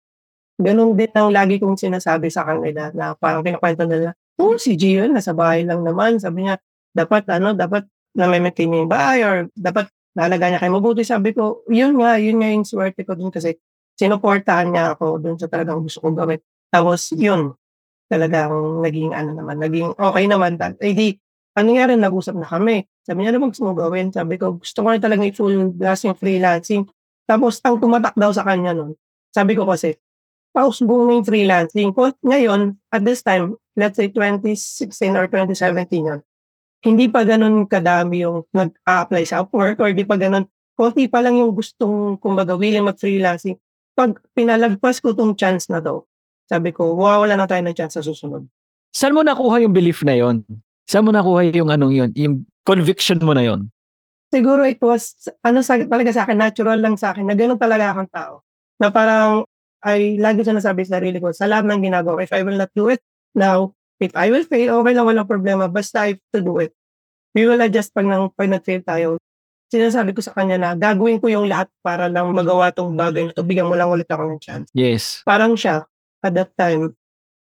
Ganun 0.54 0.94
din 0.94 1.10
ang 1.18 1.34
lagi 1.34 1.58
kong 1.58 1.74
sinasabi 1.74 2.30
sa 2.30 2.46
kanila 2.46 2.94
na 2.94 3.18
parang 3.18 3.42
kinakwento 3.42 3.82
nila, 3.84 4.14
oh, 4.38 4.54
si 4.54 4.78
Gio, 4.78 5.10
nasa 5.10 5.34
bahay 5.34 5.66
lang 5.66 5.82
naman. 5.82 6.22
Sabi 6.22 6.46
niya, 6.46 6.62
dapat 6.94 7.26
ano, 7.26 7.52
dapat 7.58 7.90
na 8.14 8.30
may 8.30 8.38
maintain 8.38 8.70
niya 8.70 8.86
yung 8.86 8.92
bahay 8.92 9.18
or 9.26 9.36
dapat 9.52 9.90
nalaga 10.16 10.48
niya 10.48 10.62
kayo 10.62 10.72
mabuti. 10.78 11.02
Sabi 11.02 11.34
ko, 11.34 11.66
yun 11.68 11.98
nga, 12.00 12.16
yun 12.22 12.38
nga 12.40 12.48
yung 12.54 12.64
swerte 12.64 13.02
ko 13.02 13.18
dun 13.18 13.34
kasi 13.34 13.58
sinuportahan 13.98 14.70
niya 14.72 14.94
ako 14.96 15.20
dun 15.20 15.36
sa 15.36 15.50
talagang 15.50 15.82
gusto 15.82 16.00
kong 16.00 16.16
gawin. 16.16 16.40
Tapos 16.70 17.12
yun, 17.12 17.52
talagang 18.08 18.80
naging 18.80 19.12
ano 19.12 19.36
naman, 19.36 19.58
naging 19.60 19.92
okay 19.98 20.24
naman. 20.24 20.56
Eh 20.80 20.94
di, 20.94 21.18
nga 21.56 21.88
rin, 21.88 22.00
nag-usap 22.04 22.36
na 22.36 22.44
kami. 22.44 22.84
Sabi 23.00 23.24
niya, 23.24 23.32
ano 23.32 23.48
bang 23.48 23.54
mo 23.64 23.72
gawin? 23.72 24.06
Sabi 24.12 24.36
ko, 24.36 24.60
gusto 24.60 24.78
ko 24.84 24.88
rin 24.92 25.00
talagang 25.00 25.24
i-full 25.32 25.72
gas 25.80 26.04
yung 26.04 26.12
freelancing. 26.12 26.84
Tapos, 27.24 27.64
ang 27.64 27.80
tumatak 27.80 28.12
daw 28.12 28.28
sa 28.30 28.44
kanya 28.44 28.76
nun, 28.76 28.92
sabi 29.32 29.56
ko 29.56 29.64
kasi, 29.64 29.96
pause 30.52 30.84
muna 30.84 31.16
yung 31.16 31.24
freelancing. 31.24 31.96
Kung 31.96 32.12
ngayon, 32.20 32.76
at 32.92 33.00
this 33.04 33.24
time, 33.24 33.56
let's 33.72 33.96
say 33.96 34.12
2016 34.12 35.16
or 35.16 35.28
2017 35.28 36.08
yun, 36.12 36.20
hindi 36.84 37.08
pa 37.08 37.24
ganun 37.24 37.64
kadami 37.64 38.24
yung 38.24 38.44
nag-apply 38.52 39.24
sa 39.24 39.42
Upwork 39.42 39.80
or 39.80 39.88
hindi 39.90 40.04
pa 40.04 40.20
ganun, 40.20 40.44
konti 40.76 41.08
pa 41.08 41.24
lang 41.24 41.40
yung 41.40 41.56
gustong, 41.56 42.20
kumbaga, 42.20 42.52
willing 42.52 42.84
mag-freelancing. 42.84 43.56
Pag 43.96 44.20
pinalagpas 44.36 45.00
ko 45.00 45.16
tong 45.16 45.32
chance 45.32 45.72
na 45.72 45.80
to, 45.80 46.04
sabi 46.46 46.70
ko, 46.70 46.94
wawala 46.94 47.34
na 47.34 47.48
tayo 47.48 47.64
ng 47.64 47.76
chance 47.76 47.96
sa 47.96 48.04
susunod. 48.04 48.44
Saan 48.92 49.16
mo 49.16 49.24
nakuha 49.24 49.60
yung 49.64 49.72
belief 49.72 50.04
na 50.04 50.16
yon? 50.16 50.44
Saan 50.86 51.02
mo 51.02 51.10
nakuha 51.10 51.50
yung 51.50 51.70
anong 51.74 51.94
yon? 51.94 52.10
Yung 52.14 52.34
conviction 52.62 53.18
mo 53.18 53.34
na 53.34 53.42
yon? 53.42 53.66
Siguro 54.30 54.62
it 54.62 54.78
was, 54.78 55.18
ano 55.42 55.62
sa, 55.62 55.78
talaga 55.82 56.10
sa 56.14 56.22
akin, 56.22 56.38
natural 56.38 56.78
lang 56.78 56.94
sa 56.94 57.10
akin, 57.10 57.26
na 57.26 57.34
ganun 57.34 57.58
talaga 57.58 57.90
akong 57.90 58.10
tao. 58.10 58.34
Na 58.78 58.94
parang, 58.94 59.42
ay 59.82 60.18
lagi 60.18 60.46
ko 60.46 60.54
nasabi 60.54 60.86
sa 60.86 60.98
sarili 60.98 61.18
ko, 61.18 61.34
sa 61.34 61.50
lahat 61.50 61.66
ng 61.66 61.82
ginagawa, 61.82 62.22
if 62.22 62.30
I 62.30 62.46
will 62.46 62.58
not 62.58 62.70
do 62.74 62.90
it 62.90 63.02
now, 63.34 63.74
if 63.98 64.14
I 64.14 64.30
will 64.30 64.46
fail, 64.46 64.82
okay 64.82 64.94
lang, 64.94 65.06
walang 65.06 65.30
problema, 65.30 65.66
basta 65.66 66.06
I 66.06 66.18
have 66.18 66.24
to 66.34 66.40
do 66.42 66.58
it. 66.62 66.70
We 67.34 67.50
will 67.50 67.58
adjust 67.62 67.90
pag, 67.90 68.06
nang, 68.06 68.30
pag 68.34 68.50
nag-fail 68.50 68.82
tayo. 68.86 69.18
Sinasabi 69.66 70.14
ko 70.14 70.22
sa 70.22 70.34
kanya 70.38 70.54
na 70.58 70.70
gagawin 70.78 71.18
ko 71.18 71.26
yung 71.26 71.50
lahat 71.50 71.66
para 71.82 72.06
lang 72.06 72.30
magawa 72.30 72.70
tong 72.70 72.94
bagay 72.94 73.30
na 73.30 73.34
to, 73.34 73.42
bigyan 73.42 73.66
mo 73.66 73.74
lang 73.74 73.90
ulit 73.90 74.06
ako 74.06 74.22
ng 74.30 74.38
chance. 74.38 74.70
Yes. 74.70 75.26
Parang 75.26 75.58
siya, 75.58 75.82
at 76.22 76.32
that 76.34 76.54
time, 76.54 76.94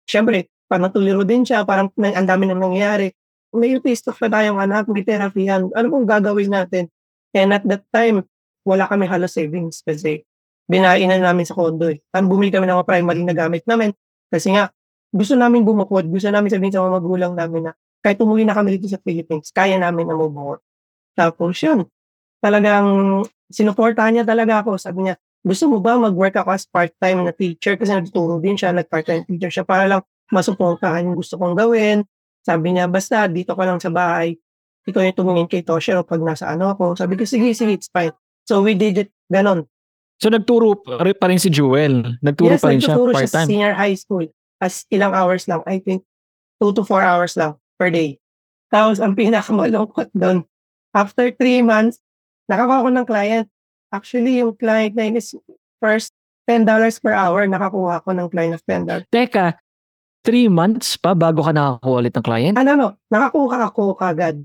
syempre, 0.03 0.51
parang 0.67 0.91
tuliro 0.91 1.23
din 1.23 1.47
siya, 1.47 1.63
parang 1.63 1.91
ang 1.95 2.27
dami 2.27 2.47
nang 2.47 2.59
nangyayari. 2.59 3.11
May 3.51 3.75
of 3.75 3.83
na 3.83 4.29
tayong 4.31 4.59
anak, 4.63 4.87
may 4.87 5.03
therapy 5.03 5.51
yan. 5.51 5.67
Ano 5.75 5.87
pong 5.91 6.07
gagawin 6.07 6.51
natin? 6.51 6.87
And 7.35 7.51
at 7.51 7.63
that 7.67 7.83
time, 7.91 8.23
wala 8.63 8.87
kami 8.87 9.07
halos 9.11 9.35
savings 9.35 9.83
kasi 9.83 10.23
binain 10.71 11.07
na 11.11 11.19
namin 11.19 11.43
sa 11.43 11.55
condo 11.55 11.91
eh. 11.91 11.99
Parang 12.11 12.31
bumili 12.31 12.47
kami 12.47 12.63
ng 12.67 12.87
primary 12.87 13.23
na 13.27 13.35
gamit 13.35 13.67
namin 13.67 13.91
kasi 14.31 14.55
nga, 14.55 14.71
gusto 15.11 15.35
namin 15.35 15.67
bumukod, 15.67 16.07
gusto 16.07 16.31
namin 16.31 16.47
sabihin 16.47 16.71
sa 16.71 16.79
mga 16.79 16.93
magulang 16.95 17.33
namin 17.35 17.67
na 17.67 17.71
kahit 17.99 18.17
umuwi 18.23 18.47
na 18.47 18.55
kami 18.55 18.79
dito 18.79 18.87
sa 18.87 18.97
Philippines, 19.03 19.51
kaya 19.51 19.75
namin 19.75 20.07
na 20.07 20.15
mabukod. 20.15 20.63
Tapos 21.13 21.59
yun, 21.59 21.85
talagang 22.39 23.21
sinuportahan 23.51 24.15
niya 24.15 24.25
talaga 24.25 24.63
ako. 24.63 24.79
Sabi 24.79 25.05
niya, 25.11 25.15
gusto 25.43 25.67
mo 25.69 25.77
ba 25.83 25.99
mag-work 25.99 26.39
ako 26.39 26.49
as 26.55 26.65
part-time 26.65 27.27
na 27.27 27.33
teacher? 27.35 27.75
Kasi 27.75 27.91
nagtuturo 27.93 28.39
din 28.39 28.55
siya, 28.55 28.71
nag-part-time 28.73 29.27
teacher 29.27 29.51
siya 29.51 29.65
para 29.67 29.85
lang 29.85 30.01
masuportahan 30.31 31.05
yung 31.11 31.17
gusto 31.19 31.35
kong 31.35 31.53
gawin. 31.59 32.07
Sabi 32.41 32.73
niya, 32.73 32.89
basta 32.89 33.29
dito 33.29 33.53
ka 33.53 33.63
lang 33.65 33.77
sa 33.77 33.93
bahay. 33.93 34.37
Ikaw 34.89 35.01
yung 35.05 35.17
tumingin 35.17 35.47
kay 35.49 35.61
Toshiro 35.61 36.01
pag 36.01 36.21
nasa 36.25 36.49
ano 36.49 36.73
ako. 36.73 36.97
Sabi 36.97 37.13
ko, 37.13 37.23
sige, 37.25 37.53
sige, 37.53 37.77
it's 37.77 37.89
fine. 37.93 38.13
So 38.49 38.65
we 38.65 38.73
did 38.73 38.97
it, 38.97 39.09
ganon. 39.29 39.69
So 40.17 40.29
nagturo 40.29 40.81
pa 40.81 41.25
rin- 41.29 41.41
si 41.41 41.49
Jewel. 41.53 42.17
Nagturo 42.21 42.57
yes, 42.57 42.61
pa 42.61 42.73
rin 42.73 42.81
siya 42.81 42.93
nagtuturo 42.93 43.11
siya 43.13 43.29
sa 43.29 43.45
part-time. 43.45 43.49
senior 43.49 43.73
high 43.77 43.97
school. 43.97 44.25
As 44.61 44.85
ilang 44.93 45.13
hours 45.13 45.45
lang, 45.49 45.61
I 45.65 45.81
think, 45.81 46.05
2 46.61 46.73
to 46.77 46.85
4 46.85 47.01
hours 47.01 47.33
lang 47.33 47.57
per 47.81 47.89
day. 47.89 48.21
Tapos, 48.69 49.01
ang 49.01 49.17
pinakamalungkot 49.17 50.13
doon, 50.13 50.45
after 50.93 51.33
3 51.33 51.65
months, 51.65 51.97
nakakuha 52.45 52.85
ko 52.85 52.89
ng 52.93 53.07
client. 53.09 53.47
Actually, 53.89 54.39
yung 54.39 54.53
client 54.53 54.93
na 54.93 55.09
yun 55.09 55.17
is 55.17 55.33
first 55.81 56.13
$10 56.45 56.69
per 57.01 57.11
hour, 57.17 57.49
nakakuha 57.49 58.05
ko 58.05 58.09
ng 58.13 58.29
client 58.29 58.53
of 58.55 58.63
$10. 58.69 59.09
Teka, 59.09 59.57
three 60.21 60.47
months 60.47 60.97
pa 60.97 61.17
bago 61.17 61.41
ka 61.41 61.53
nakakuha 61.53 61.97
ulit 62.01 62.13
ng 62.13 62.25
client? 62.25 62.55
Ano, 62.57 62.71
no, 62.77 62.87
nakakuha 63.09 63.69
ako 63.69 63.97
kagad. 63.97 64.41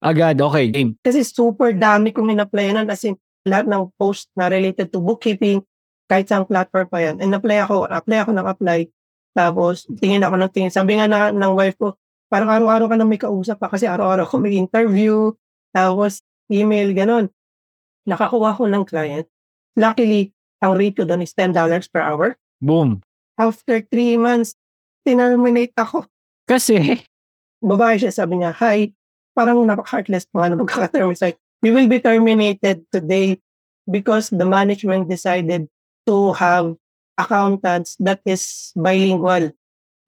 Agad, 0.00 0.40
okay, 0.40 0.72
game. 0.72 0.96
Kasi 1.04 1.20
super 1.22 1.76
dami 1.76 2.10
kong 2.10 2.32
in-apply 2.32 2.72
nun. 2.72 2.88
As 2.88 3.04
in, 3.04 3.20
lahat 3.44 3.68
ng 3.68 3.92
post 4.00 4.32
na 4.32 4.48
related 4.48 4.88
to 4.88 5.00
bookkeeping, 5.00 5.60
kahit 6.08 6.26
sa 6.26 6.42
platform 6.42 6.88
pa 6.88 6.98
yan. 7.04 7.20
And 7.20 7.36
apply 7.36 7.68
ako, 7.68 7.86
apply 7.86 8.18
ako 8.24 8.30
ng 8.34 8.46
apply. 8.48 8.80
Tapos, 9.36 9.86
tingin 10.00 10.24
ako 10.26 10.40
ng 10.40 10.50
tingin. 10.50 10.72
Sabi 10.72 10.98
nga 10.98 11.06
na, 11.06 11.30
ng 11.30 11.52
wife 11.54 11.78
ko, 11.78 11.94
parang 12.26 12.50
araw-araw 12.50 12.90
ka 12.90 12.96
na 12.98 13.06
may 13.06 13.20
kausap 13.20 13.62
pa 13.62 13.70
kasi 13.70 13.86
araw-araw 13.86 14.26
ko 14.26 14.42
may 14.42 14.58
interview. 14.58 15.30
Tapos, 15.70 16.24
email, 16.50 16.90
ganun. 16.96 17.30
Nakakuha 18.08 18.58
ko 18.58 18.66
ng 18.66 18.82
client. 18.88 19.28
Luckily, 19.78 20.34
ang 20.58 20.74
rate 20.74 20.98
ko 20.98 21.04
doon 21.06 21.22
is 21.22 21.32
$10 21.36 21.54
per 21.92 22.02
hour. 22.02 22.34
Boom. 22.58 23.04
After 23.38 23.80
three 23.86 24.18
months, 24.18 24.58
tinerminate 25.06 25.74
ako. 25.76 26.06
Kasi, 26.48 27.02
babae 27.62 28.00
siya, 28.00 28.12
sabi 28.12 28.40
niya, 28.40 28.52
hi, 28.56 28.90
parang 29.36 29.62
napaka-heartless 29.64 30.26
pa 30.28 30.44
nga 30.44 30.48
na 30.52 30.56
magkaka-terminate. 30.60 31.22
Like, 31.22 31.38
you 31.62 31.72
will 31.76 31.86
be 31.86 32.00
terminated 32.00 32.84
today 32.90 33.38
because 33.86 34.32
the 34.32 34.48
management 34.48 35.08
decided 35.08 35.68
to 36.08 36.32
have 36.36 36.74
accountants 37.20 37.94
that 38.00 38.24
is 38.24 38.72
bilingual. 38.74 39.52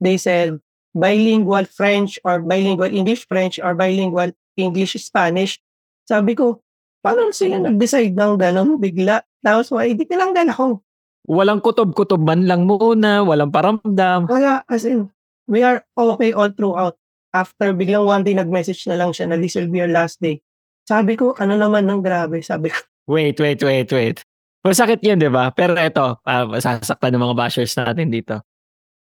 They 0.03 0.17
said 0.17 0.59
bilingual 0.97 1.65
French 1.69 2.19
or 2.25 2.41
bilingual 2.41 2.91
English 2.91 3.29
French 3.29 3.61
or 3.61 3.77
bilingual 3.77 4.33
English 4.57 4.97
Spanish. 5.01 5.61
Sabi 6.09 6.35
ko, 6.35 6.61
paano 7.05 7.31
sila 7.31 7.63
nag-decide 7.63 8.13
ng 8.13 8.35
gano'n 8.37 8.81
bigla? 8.81 9.23
Tapos, 9.43 9.71
why, 9.71 9.95
hindi 9.95 10.05
tinanggal 10.09 10.51
ako. 10.51 10.83
Walang 11.27 11.63
kutob-kutob 11.63 12.23
man 12.23 12.47
lang 12.47 12.67
muna, 12.67 13.23
walang 13.23 13.51
paramdam. 13.51 14.27
Kaya, 14.27 14.63
as 14.67 14.87
in, 14.87 15.11
we 15.47 15.63
are 15.63 15.83
okay 15.95 16.35
all 16.35 16.51
throughout. 16.51 16.99
After 17.33 17.73
biglang 17.73 18.05
one 18.05 18.23
day 18.23 18.37
nag-message 18.37 18.85
na 18.91 19.01
lang 19.01 19.17
siya 19.17 19.33
na 19.33 19.41
this 19.41 19.57
will 19.57 19.71
be 19.71 19.81
your 19.81 19.89
last 19.89 20.21
day. 20.21 20.45
Sabi 20.85 21.17
ko, 21.17 21.33
ano 21.41 21.57
naman 21.57 21.89
ng 21.89 22.05
grabe? 22.05 22.45
Sabi 22.45 22.69
ko, 22.69 22.79
Wait, 23.13 23.35
wait, 23.43 23.59
wait, 23.59 23.91
wait. 23.91 24.23
Masakit 24.63 25.03
yun, 25.03 25.19
di 25.19 25.27
ba? 25.27 25.51
Pero 25.51 25.75
ito, 25.75 26.23
ah, 26.23 26.47
sasaktan 26.55 27.11
ng 27.11 27.23
mga 27.27 27.35
bashers 27.35 27.75
natin 27.75 28.15
dito. 28.15 28.39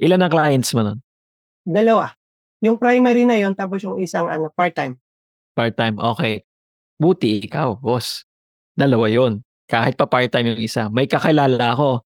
Ilan 0.04 0.20
ang 0.20 0.34
clients 0.34 0.76
mo 0.76 0.84
nun? 0.84 1.00
dalawa. 1.66 2.14
Yung 2.62 2.78
primary 2.78 3.26
na 3.26 3.36
yon 3.38 3.58
tapos 3.58 3.82
yung 3.84 3.98
isang 4.00 4.30
ano, 4.30 4.50
part-time. 4.54 4.96
Part-time, 5.58 5.98
okay. 5.98 6.46
Buti 7.02 7.44
ikaw, 7.44 7.76
boss. 7.76 8.24
Dalawa 8.78 9.10
yon. 9.10 9.45
Kahit 9.66 9.98
pa 9.98 10.06
part-time 10.06 10.54
yung 10.54 10.62
isa. 10.62 10.88
May 10.94 11.10
kakilala 11.10 11.74
ako. 11.74 12.06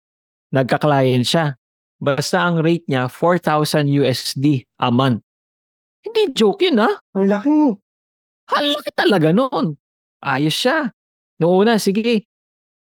Nagka-client 0.55 1.27
siya. 1.27 1.59
Basta 1.99 2.47
ang 2.47 2.63
rate 2.63 2.87
niya, 2.87 3.11
4,000 3.11 3.91
USD 3.91 4.63
a 4.79 4.87
month. 4.87 5.19
Hindi 5.99 6.31
joke 6.31 6.63
yun, 6.63 6.79
ha? 6.79 6.95
Ang 7.11 7.27
laki. 7.27 7.75
Halaki 8.47 8.91
talaga 8.95 9.35
noon. 9.35 9.75
Ayos 10.23 10.55
siya. 10.55 10.95
Noong 11.43 11.67
una, 11.67 11.75
sige. 11.75 12.23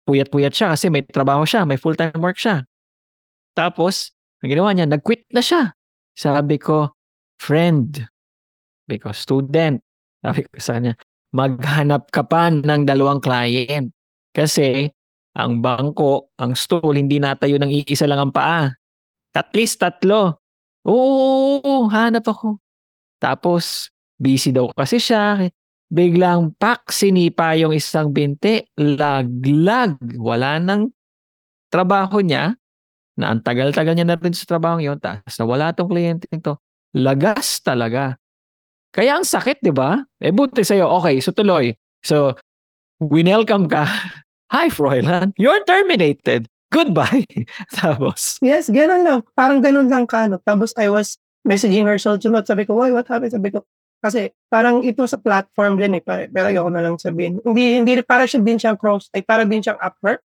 Puyat-puyat 0.05 0.53
siya 0.53 0.77
kasi 0.77 0.93
may 0.93 1.05
trabaho 1.05 1.49
siya, 1.49 1.65
may 1.65 1.81
full-time 1.81 2.21
work 2.21 2.37
siya. 2.37 2.69
Tapos, 3.57 4.13
ang 4.45 4.53
ginawa 4.53 4.77
niya, 4.77 4.85
nag-quit 4.85 5.25
na 5.33 5.41
siya. 5.41 5.73
Sabi 6.13 6.61
ko, 6.61 6.93
friend. 7.41 8.05
Because 8.85 9.25
student. 9.25 9.81
Sabi 10.21 10.45
ko 10.45 10.61
sa 10.61 10.77
kanya, 10.79 10.95
maghanap 11.33 12.13
ka 12.13 12.23
pa 12.25 12.53
ng 12.53 12.83
dalawang 12.85 13.25
client. 13.25 13.93
Kasi 14.39 14.87
ang 15.35 15.59
bangko, 15.59 16.31
ang 16.39 16.55
stool, 16.55 16.95
hindi 16.95 17.19
natayo 17.19 17.59
ng 17.59 17.83
iisa 17.83 18.07
lang 18.07 18.23
ang 18.23 18.31
paa. 18.31 18.71
At 19.35 19.51
least 19.55 19.83
tatlo. 19.83 20.39
Oo, 20.87 21.91
hanap 21.91 22.27
ako. 22.27 22.63
Tapos, 23.19 23.91
busy 24.19 24.55
daw 24.55 24.71
kasi 24.75 25.03
siya. 25.03 25.51
Biglang 25.89 26.55
pak, 26.59 26.91
sinipa 26.91 27.55
yung 27.59 27.75
isang 27.75 28.15
binti. 28.15 28.63
Laglag. 28.79 29.99
Wala 30.19 30.63
nang 30.63 30.91
trabaho 31.71 32.23
niya. 32.23 32.55
Na 33.19 33.35
ang 33.35 33.43
tagal-tagal 33.43 33.99
niya 33.99 34.07
na 34.07 34.19
rin 34.19 34.35
sa 34.35 34.47
trabaho 34.47 34.79
yun. 34.79 34.99
Tapos 35.03 35.35
nawala 35.39 35.75
tong 35.75 35.91
kliyente 35.91 36.31
to. 36.39 36.55
Lagas 36.95 37.59
talaga. 37.63 38.15
Kaya 38.95 39.19
ang 39.19 39.27
sakit, 39.27 39.61
di 39.61 39.75
ba? 39.75 39.99
Eh, 40.23 40.33
buti 40.33 40.65
sa'yo. 40.65 40.89
Okay, 41.03 41.21
so 41.21 41.35
tuloy. 41.35 41.75
So, 42.01 42.35
winelcome 43.03 43.69
ka. 43.69 43.85
Hi, 44.49 44.73
Froilan. 44.73 45.37
You're 45.37 45.61
terminated. 45.69 46.49
Goodbye. 46.73 47.29
Tapos, 47.77 48.41
Yes, 48.41 48.73
ganun 48.73 49.05
lang. 49.05 49.21
Parang 49.37 49.61
ganun 49.61 49.93
lang 49.93 50.09
ka. 50.09 50.25
No? 50.25 50.41
Tapos 50.41 50.73
I 50.77 50.89
was 50.89 51.21
messaging 51.45 51.85
her 51.85 52.01
sunod. 52.01 52.49
Sabi 52.49 52.65
ko, 52.65 52.77
why, 52.77 52.89
what 52.89 53.05
happened? 53.09 53.37
Sabi 53.37 53.53
ko, 53.53 53.69
kasi 54.01 54.33
parang 54.49 54.81
ito 54.85 55.05
sa 55.05 55.21
platform 55.21 55.77
din 55.77 56.01
eh. 56.01 56.03
Pero 56.05 56.49
ayoko 56.49 56.73
na 56.73 56.81
lang 56.81 56.97
sabihin. 56.97 57.45
Hindi, 57.45 57.85
hindi, 57.85 57.93
para 58.01 58.25
siya 58.25 58.41
din 58.41 58.57
siyang 58.57 58.81
cross, 58.81 59.13
ay 59.13 59.21
para 59.21 59.45
din 59.45 59.61
siyang 59.61 59.77
Upwork. 59.85 60.25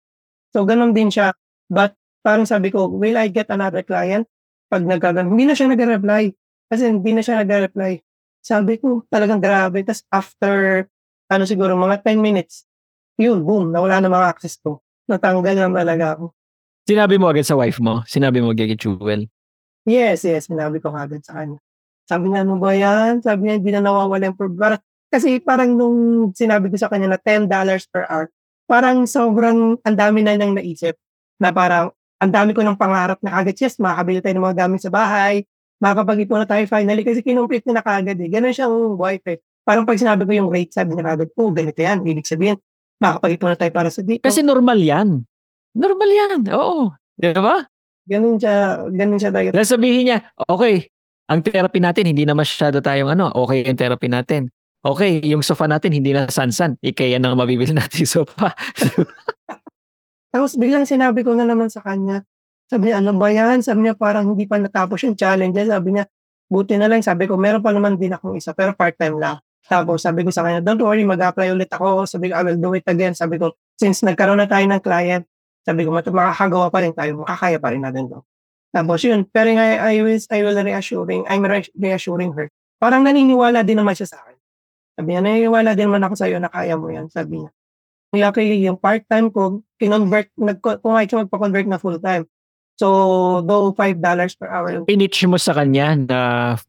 So, 0.49 0.65
ganun 0.65 0.97
din 0.97 1.13
siya. 1.13 1.37
But, 1.69 1.93
parang 2.25 2.49
sabi 2.49 2.73
ko, 2.73 2.89
will 2.89 3.21
I 3.21 3.29
get 3.29 3.53
another 3.53 3.85
client? 3.85 4.25
Pag 4.65 4.81
nagkagan, 4.81 5.29
hindi 5.29 5.45
na 5.45 5.53
siya 5.53 5.69
nag-reply. 5.69 6.33
Kasi 6.73 6.89
hindi 6.89 7.11
na 7.13 7.21
siya 7.21 7.45
nag-reply. 7.45 8.01
Sabi 8.41 8.81
ko, 8.81 9.05
talagang 9.13 9.45
grabe. 9.45 9.85
Tapos 9.85 10.01
after, 10.09 10.89
ano 11.29 11.43
siguro, 11.45 11.77
mga 11.77 12.01
10 12.01 12.17
minutes, 12.17 12.66
yun, 13.17 13.41
boom, 13.41 13.73
nawala 13.73 13.97
na 13.99 14.09
mga 14.13 14.27
access 14.29 14.61
ko. 14.61 14.85
Natanggal 15.09 15.57
na 15.57 15.73
talaga 15.73 16.05
ako. 16.15 16.25
sinabi 16.87 17.15
mo 17.19 17.27
agad 17.27 17.43
sa 17.43 17.57
wife 17.57 17.81
mo. 17.81 18.05
Sinabi 18.05 18.39
mo 18.39 18.53
agad 18.53 18.69
kay 18.71 18.79
Jewel. 18.79 19.27
Yes, 19.87 20.23
yes, 20.23 20.47
sinabi 20.47 20.77
ko 20.77 20.93
kagad 20.93 21.25
sa 21.25 21.41
kanya. 21.41 21.57
Sabi 22.07 22.31
niya, 22.31 22.47
ano 22.47 22.55
ba 22.61 22.71
yan? 22.71 23.19
Sabi 23.19 23.47
niya, 23.47 23.55
hindi 23.59 23.71
na 23.75 23.81
nawawala 23.83 24.31
yung 24.31 24.39
program. 24.39 24.79
Kasi 25.07 25.39
parang 25.39 25.75
nung 25.75 26.31
sinabi 26.31 26.67
ko 26.71 26.75
sa 26.79 26.87
kanya 26.87 27.15
na 27.15 27.19
$10 27.19 27.47
per 27.91 28.03
hour, 28.07 28.27
parang 28.67 29.07
sobrang 29.07 29.79
ang 29.79 29.95
dami 29.95 30.23
na 30.23 30.35
nang 30.35 30.55
naisip 30.55 30.99
na 31.39 31.55
parang 31.55 31.95
ang 32.19 32.31
dami 32.31 32.51
ko 32.51 32.63
ng 32.63 32.75
pangarap 32.75 33.19
na 33.23 33.39
kagad, 33.39 33.55
yes, 33.55 33.79
makakabili 33.79 34.19
tayo 34.19 34.35
ng 34.35 34.45
mga 34.51 34.57
gamit 34.67 34.79
sa 34.83 34.91
bahay, 34.91 35.47
makakapag-ipon 35.79 36.43
na 36.43 36.47
tayo 36.49 36.63
finally 36.67 37.03
kasi 37.07 37.23
kinumpit 37.23 37.63
na 37.69 37.79
kagad 37.79 38.19
eh. 38.19 38.29
Ganun 38.29 38.51
siyang 38.51 38.99
wife 38.99 39.25
eh. 39.31 39.39
Parang 39.63 39.87
pag 39.87 39.99
sinabi 39.99 40.27
ko 40.27 40.31
yung 40.35 40.49
rate, 40.51 40.75
sabi 40.75 40.95
niya 40.95 41.15
kagad, 41.15 41.29
oh, 41.35 41.51
ganito 41.55 41.79
yan. 41.79 42.03
Ibig 42.03 42.27
sabihin, 42.27 42.57
makakapag-ipon 42.97 43.49
na 43.53 43.59
tayo 43.59 43.71
para 43.73 43.89
sa 43.93 44.01
dito. 44.01 44.23
Kasi 44.25 44.41
normal 44.41 44.79
yan. 44.81 45.23
Normal 45.77 46.09
yan. 46.09 46.39
Oo. 46.53 46.93
Di 47.17 47.33
ba? 47.33 47.65
ganun 48.07 48.39
siya, 48.39 48.87
ganun 48.87 49.19
siya. 49.19 49.31
Dahil 49.35 49.67
sabihin 49.67 50.03
niya, 50.07 50.17
okay, 50.47 50.87
ang 51.27 51.43
therapy 51.43 51.83
natin, 51.83 52.07
hindi 52.07 52.23
na 52.23 52.31
masyado 52.31 52.79
tayong 52.79 53.11
ano, 53.11 53.27
okay 53.35 53.67
yung 53.67 53.75
therapy 53.75 54.07
natin. 54.07 54.47
Okay, 54.79 55.19
yung 55.27 55.43
sofa 55.43 55.67
natin, 55.67 55.91
hindi 55.91 56.15
na 56.15 56.31
sansan. 56.31 56.79
Ikaya 56.79 57.19
na 57.19 57.35
mabibili 57.35 57.75
natin 57.75 58.07
yung 58.07 58.13
sofa. 58.23 58.55
Tapos 60.31 60.55
biglang 60.55 60.87
sinabi 60.87 61.27
ko 61.27 61.35
na 61.35 61.43
naman 61.43 61.67
sa 61.67 61.83
kanya, 61.83 62.23
sabi 62.71 62.91
niya, 62.91 63.03
ano 63.03 63.11
ba 63.19 63.27
yan? 63.27 63.59
Sabi 63.59 63.83
niya, 63.83 63.99
parang 63.99 64.31
hindi 64.31 64.47
pa 64.47 64.55
natapos 64.55 65.03
yung 65.03 65.19
challenge. 65.19 65.59
Sabi 65.59 65.99
niya, 65.99 66.07
buti 66.47 66.79
na 66.79 66.87
lang. 66.87 67.03
Sabi 67.03 67.27
ko, 67.27 67.35
meron 67.35 67.59
pa 67.59 67.75
naman 67.75 67.99
din 67.99 68.15
akong 68.15 68.39
isa, 68.39 68.55
pero 68.55 68.71
part-time 68.71 69.19
lang. 69.19 69.37
Tapos 69.67 69.99
sabi 69.99 70.23
ko 70.23 70.31
sa 70.31 70.47
kanya, 70.47 70.63
don't 70.63 70.79
worry, 70.79 71.03
mag-apply 71.03 71.51
ulit 71.51 71.67
ako. 71.67 72.07
Sabi 72.07 72.31
ko, 72.31 72.39
I 72.39 72.43
will 72.47 72.59
do 72.59 72.71
it 72.73 72.87
again. 72.87 73.11
Sabi 73.11 73.35
ko, 73.35 73.55
since 73.75 73.99
nagkaroon 74.01 74.39
na 74.39 74.47
tayo 74.47 74.63
ng 74.63 74.79
client, 74.79 75.27
sabi 75.67 75.83
ko, 75.83 75.91
makakagawa 75.91 76.71
pa 76.71 76.79
rin 76.79 76.95
tayo, 76.95 77.23
makakaya 77.23 77.59
pa 77.59 77.75
rin 77.75 77.83
natin 77.83 78.07
to. 78.07 78.23
Tapos 78.71 78.99
yun, 79.03 79.27
pero 79.27 79.51
nga, 79.51 79.91
I, 79.91 79.99
will, 79.99 80.19
I 80.31 80.39
will 80.43 80.55
reassuring, 80.55 81.27
I'm 81.27 81.43
re- 81.43 81.73
reassuring 81.75 82.31
her. 82.35 82.47
Parang 82.79 83.03
naniniwala 83.03 83.67
din 83.67 83.79
naman 83.79 83.95
siya 83.95 84.15
sa 84.15 84.17
akin. 84.23 84.37
Sabi 84.95 85.07
niya, 85.11 85.21
naniniwala 85.23 85.75
din 85.75 85.91
naman 85.91 86.03
ako 86.07 86.15
sa 86.15 86.27
iyo 86.31 86.39
na 86.39 86.47
kaya 86.47 86.79
mo 86.79 86.87
yan. 86.87 87.11
Sabi 87.11 87.43
niya. 87.43 87.51
Kaya 88.07 88.27
kaya 88.31 88.55
yung 88.71 88.79
part-time 88.79 89.27
ko, 89.27 89.59
kinonvert, 89.75 90.31
nag, 90.39 90.63
pumayag 90.63 91.11
siya 91.11 91.27
magpa-convert 91.27 91.67
na 91.67 91.79
full-time. 91.79 92.23
So, 92.79 92.87
though 93.43 93.73
$5 93.75 93.99
per 94.37 94.47
hour. 94.47 94.85
pinitch 94.85 95.25
mo 95.27 95.35
sa 95.35 95.51
kanya 95.51 95.97
na 95.97 96.19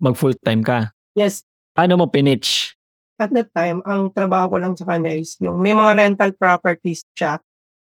mag 0.02 0.16
full-time 0.18 0.64
ka. 0.64 0.90
Yes, 1.14 1.44
Paano 1.78 1.94
mo 1.94 2.11
pinitch? 2.11 2.74
At 3.18 3.31
that 3.35 3.50
time, 3.50 3.83
ang 3.83 4.14
trabaho 4.14 4.54
ko 4.54 4.57
lang 4.62 4.74
sa 4.78 4.87
kanya 4.87 5.11
is 5.11 5.35
yung 5.42 5.59
may 5.59 5.74
mga 5.74 5.98
rental 5.98 6.31
properties 6.38 7.02
siya. 7.18 7.42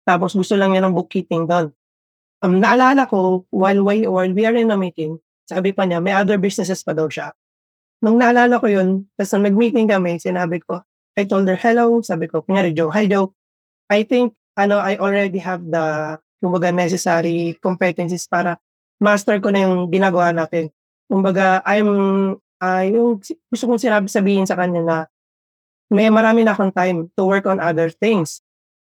Tapos 0.09 0.33
gusto 0.33 0.57
lang 0.57 0.73
niya 0.73 0.89
ng 0.89 0.97
bookkeeping 0.97 1.45
doon. 1.45 1.69
Um, 2.41 2.65
naalala 2.65 3.05
ko, 3.05 3.45
while, 3.53 3.85
we, 3.85 4.09
while 4.09 4.33
we 4.33 4.43
are 4.49 4.57
in 4.57 4.73
a 4.73 4.79
meeting, 4.81 5.21
sabi 5.45 5.77
pa 5.77 5.85
niya, 5.85 6.01
may 6.01 6.17
other 6.17 6.41
businesses 6.41 6.81
pa 6.81 6.97
daw 6.97 7.13
siya. 7.13 7.37
Nung 8.01 8.17
naalala 8.17 8.57
ko 8.57 8.73
yun, 8.73 9.05
tapos 9.21 9.37
nung 9.37 9.53
nag-meeting 9.53 9.85
kami, 9.91 10.17
sinabi 10.17 10.65
ko, 10.65 10.81
I 11.19 11.29
told 11.29 11.45
her, 11.51 11.59
hello, 11.61 12.01
sabi 12.01 12.31
ko, 12.31 12.41
kunyari 12.41 12.73
Joe, 12.73 12.89
hi 12.95 13.05
Joe, 13.05 13.35
I 13.93 14.07
think, 14.09 14.33
ano, 14.57 14.81
I 14.81 14.97
already 14.97 15.43
have 15.45 15.61
the, 15.67 16.17
kumbaga, 16.41 16.73
necessary 16.73 17.59
competencies 17.59 18.25
para 18.31 18.57
master 19.03 19.43
ko 19.43 19.51
na 19.51 19.67
yung 19.67 19.91
ginagawa 19.91 20.31
natin. 20.33 20.71
Kumbaga, 21.11 21.61
I'm, 21.67 22.39
ah 22.59 22.83
yung 22.83 23.23
gusto 23.23 23.65
kong 23.71 23.83
sinabi 23.83 24.07
sabihin 24.11 24.47
sa 24.47 24.59
kanya 24.59 24.83
na 24.83 24.97
may 25.89 26.09
marami 26.13 26.45
na 26.45 26.53
akong 26.53 26.73
time 26.73 27.09
to 27.17 27.23
work 27.25 27.49
on 27.49 27.61
other 27.61 27.89
things. 27.89 28.41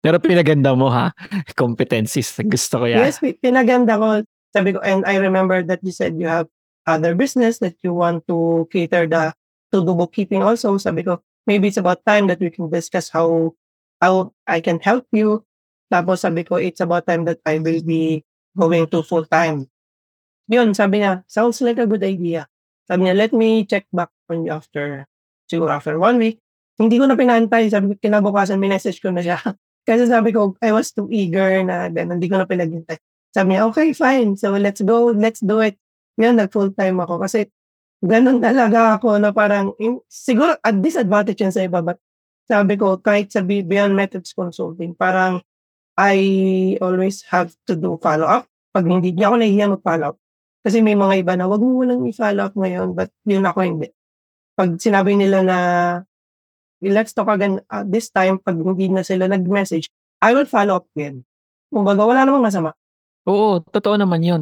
Pero 0.05 0.21
pinaganda 0.21 0.77
mo 0.77 0.91
ha? 0.91 1.11
Competencies. 1.59 2.29
Gusto 2.45 2.83
ko 2.83 2.85
yan. 2.85 3.09
Yes, 3.09 3.17
pi- 3.17 3.37
pinaganda 3.41 3.97
ko. 3.97 4.21
Sabi 4.55 4.71
ko, 4.71 4.79
and 4.85 5.03
I 5.03 5.19
remember 5.19 5.65
that 5.65 5.83
you 5.83 5.91
said 5.91 6.15
you 6.15 6.29
have 6.29 6.47
other 6.87 7.17
business 7.17 7.59
that 7.59 7.75
you 7.81 7.91
want 7.91 8.23
to 8.29 8.69
cater 8.71 9.09
the 9.09 9.33
to 9.73 9.83
do 9.83 9.97
bookkeeping 9.97 10.45
also. 10.45 10.77
Sabi 10.77 11.03
ko, 11.03 11.19
maybe 11.49 11.67
it's 11.67 11.81
about 11.81 12.05
time 12.05 12.29
that 12.29 12.39
we 12.39 12.53
can 12.53 12.69
discuss 12.69 13.09
how 13.09 13.57
how 13.99 14.31
I 14.47 14.61
can 14.61 14.79
help 14.79 15.09
you. 15.11 15.43
Tapos 15.89 16.21
sabi 16.23 16.45
ko, 16.45 16.61
it's 16.61 16.79
about 16.79 17.09
time 17.09 17.25
that 17.25 17.41
I 17.43 17.57
will 17.57 17.81
be 17.81 18.23
going 18.53 18.87
to 18.93 19.01
full 19.01 19.25
time. 19.25 19.67
Yun, 20.45 20.77
sabi 20.77 21.01
niya, 21.01 21.25
sounds 21.25 21.57
like 21.65 21.81
a 21.81 21.89
good 21.89 22.05
idea. 22.05 22.45
Sabi 22.85 23.09
niya, 23.09 23.17
let 23.17 23.33
me 23.33 23.65
check 23.65 23.89
back 23.89 24.13
on 24.29 24.45
you 24.45 24.53
after, 24.53 25.09
siguro 25.49 25.73
after 25.73 25.97
one 25.97 26.21
week. 26.21 26.44
Hindi 26.75 26.95
ko 26.99 27.07
na 27.07 27.15
pinantay. 27.15 27.71
Sabi 27.71 27.93
ko, 27.93 27.93
kinabukasan, 27.99 28.59
minessage 28.59 28.99
ko 28.99 29.11
na 29.11 29.23
siya. 29.23 29.39
Kasi 29.87 30.09
sabi 30.09 30.35
ko, 30.35 30.57
I 30.59 30.73
was 30.75 30.91
too 30.91 31.07
eager 31.13 31.61
na, 31.63 31.87
then 31.87 32.11
hindi 32.11 32.27
ko 32.27 32.41
na 32.41 32.49
pinaghintay. 32.49 32.97
Sabi 33.31 33.55
niya, 33.55 33.67
okay, 33.69 33.91
fine. 33.91 34.35
So, 34.39 34.55
let's 34.55 34.81
go. 34.81 35.11
Let's 35.11 35.43
do 35.43 35.59
it. 35.61 35.75
Yan, 36.19 36.39
nag-full 36.39 36.71
time 36.73 36.99
ako. 37.03 37.21
Kasi, 37.21 37.47
ganun 37.99 38.39
talaga 38.39 38.97
ako 38.97 39.19
na 39.19 39.35
parang, 39.35 39.75
in- 39.77 40.03
siguro, 40.07 40.55
at 40.59 40.75
disadvantage 40.79 41.43
yan 41.43 41.53
sa 41.53 41.63
iba, 41.63 41.83
but 41.83 41.99
sabi 42.47 42.79
ko, 42.79 42.97
kahit 42.99 43.31
sa 43.31 43.43
Be- 43.43 43.65
Beyond 43.65 43.93
Methods 43.95 44.31
Consulting, 44.31 44.95
parang, 44.95 45.43
I 45.95 46.17
always 46.83 47.23
have 47.31 47.55
to 47.67 47.75
do 47.75 47.95
follow-up. 47.99 48.47
Pag 48.75 48.87
hindi, 48.87 49.15
di 49.15 49.23
ako 49.23 49.35
nahihiya 49.39 49.71
mag-follow-up. 49.79 50.17
Kasi 50.65 50.81
may 50.81 50.97
mga 50.97 51.23
iba 51.23 51.33
na, 51.37 51.45
wag 51.47 51.61
mo 51.61 51.85
walang 51.85 52.03
i-follow 52.09 52.51
up 52.51 52.55
ngayon, 52.57 52.97
but 52.97 53.13
yun 53.23 53.45
ako 53.45 53.59
hindi. 53.63 53.87
Pag 54.57 54.81
sinabi 54.81 55.13
nila 55.13 55.45
na, 55.45 55.57
let's 56.91 57.13
talk 57.13 57.29
again 57.29 57.61
uh, 57.69 57.85
this 57.85 58.09
time, 58.09 58.41
pag 58.41 58.57
hindi 58.57 58.89
na 58.89 59.01
sila 59.01 59.29
nag-message, 59.29 59.89
I 60.21 60.33
will 60.33 60.49
follow 60.49 60.81
up 60.81 60.85
again. 60.93 61.25
Kumbaga, 61.69 62.05
wala 62.05 62.25
namang 62.25 62.45
masama. 62.45 62.71
Oo, 63.25 63.61
totoo 63.61 63.97
naman 63.97 64.21
yun. 64.21 64.41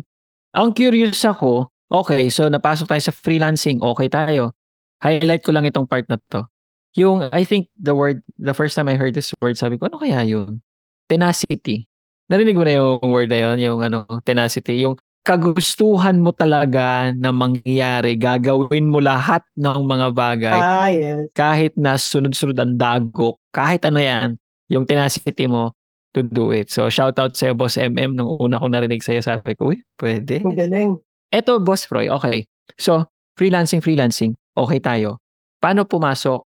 Ang 0.54 0.76
curious 0.76 1.24
ako, 1.26 1.72
okay, 1.90 2.30
so 2.30 2.46
napasok 2.52 2.92
tayo 2.92 3.02
sa 3.02 3.14
freelancing, 3.16 3.82
okay 3.82 4.08
tayo. 4.12 4.54
Highlight 5.02 5.44
ko 5.44 5.52
lang 5.52 5.66
itong 5.66 5.90
part 5.90 6.06
na 6.08 6.22
to. 6.30 6.46
Yung, 6.94 7.26
I 7.34 7.42
think 7.42 7.74
the 7.74 7.98
word, 7.98 8.22
the 8.38 8.54
first 8.54 8.78
time 8.78 8.86
I 8.86 8.96
heard 8.96 9.18
this 9.18 9.34
word, 9.42 9.58
sabi 9.58 9.82
ko, 9.82 9.90
ano 9.90 9.98
kaya 9.98 10.22
yun? 10.22 10.62
Tenacity. 11.10 11.90
Narinig 12.30 12.56
mo 12.56 12.64
na 12.64 12.74
yung 12.78 13.02
word 13.10 13.34
na 13.34 13.40
yun, 13.50 13.58
yung 13.60 13.80
ano, 13.82 14.06
tenacity. 14.24 14.86
Yung 14.86 14.96
kagustuhan 15.24 16.20
mo 16.20 16.36
talaga 16.36 17.16
na 17.16 17.32
mangyayari, 17.32 18.20
gagawin 18.20 18.92
mo 18.92 19.00
lahat 19.00 19.42
ng 19.56 19.80
mga 19.88 20.08
bagay, 20.12 20.60
Ah, 20.60 20.92
yes. 20.92 21.32
kahit 21.32 21.74
na 21.80 21.96
sunod-sunod 21.96 22.60
ang 22.60 22.76
dagok, 22.76 23.40
kahit 23.56 23.88
ano 23.88 24.04
yan, 24.04 24.36
yung 24.68 24.84
tenacity 24.84 25.48
mo 25.48 25.72
to 26.12 26.22
do 26.22 26.52
it. 26.52 26.70
So, 26.70 26.92
shout 26.92 27.18
out 27.18 27.40
sa 27.40 27.56
Boss 27.56 27.80
MM 27.80 28.20
nung 28.20 28.36
una 28.38 28.60
ko 28.60 28.68
narinig 28.68 29.02
sa'yo, 29.02 29.24
sabi 29.24 29.56
ko, 29.56 29.72
uy, 29.72 29.80
pwede. 29.98 30.44
Ang 30.44 30.60
galing. 30.60 30.92
Eto, 31.32 31.58
Boss 31.64 31.88
Roy, 31.88 32.12
okay. 32.12 32.46
So, 32.76 33.08
freelancing, 33.40 33.82
freelancing, 33.82 34.36
okay 34.54 34.78
tayo. 34.84 35.24
Paano 35.64 35.88
pumasok 35.88 36.44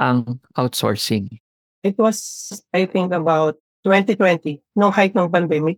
ang 0.00 0.40
outsourcing? 0.56 1.28
It 1.84 2.00
was, 2.00 2.18
I 2.72 2.88
think, 2.88 3.12
about 3.12 3.60
2020, 3.84 4.64
nung 4.74 4.90
height 4.96 5.12
ng 5.12 5.28
pandemic. 5.28 5.76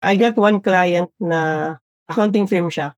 I 0.00 0.16
got 0.16 0.36
one 0.40 0.64
client 0.64 1.12
na 1.20 1.76
accounting 2.08 2.48
firm 2.48 2.72
siya 2.72 2.96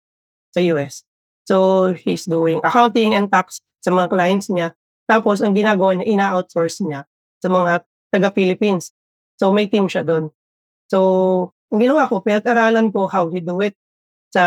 sa 0.54 0.60
US. 0.74 1.02
So, 1.42 1.90
he's 1.92 2.24
doing 2.24 2.62
accounting 2.62 3.18
and 3.18 3.26
tax 3.26 3.58
sa 3.82 3.90
mga 3.90 4.14
clients 4.14 4.46
niya. 4.46 4.78
Tapos, 5.10 5.42
ang 5.42 5.58
ginagawa 5.58 5.98
niya, 5.98 6.06
ina-outsource 6.06 6.86
niya 6.86 7.02
sa 7.42 7.50
mga 7.50 7.82
taga-Philippines. 8.14 8.94
So, 9.34 9.50
may 9.50 9.66
team 9.66 9.90
siya 9.90 10.06
doon. 10.06 10.30
So, 10.86 10.98
ang 11.74 11.82
ginawa 11.82 12.06
ko, 12.06 12.22
pinag-aralan 12.22 12.94
ko 12.94 13.10
how 13.10 13.26
he 13.34 13.42
do 13.42 13.58
it 13.58 13.74
sa 14.30 14.42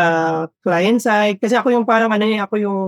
client 0.64 1.04
side. 1.04 1.36
Kasi 1.36 1.54
ako 1.54 1.76
yung 1.76 1.84
parang 1.84 2.08
ano 2.08 2.24
ako 2.24 2.54
yung 2.56 2.78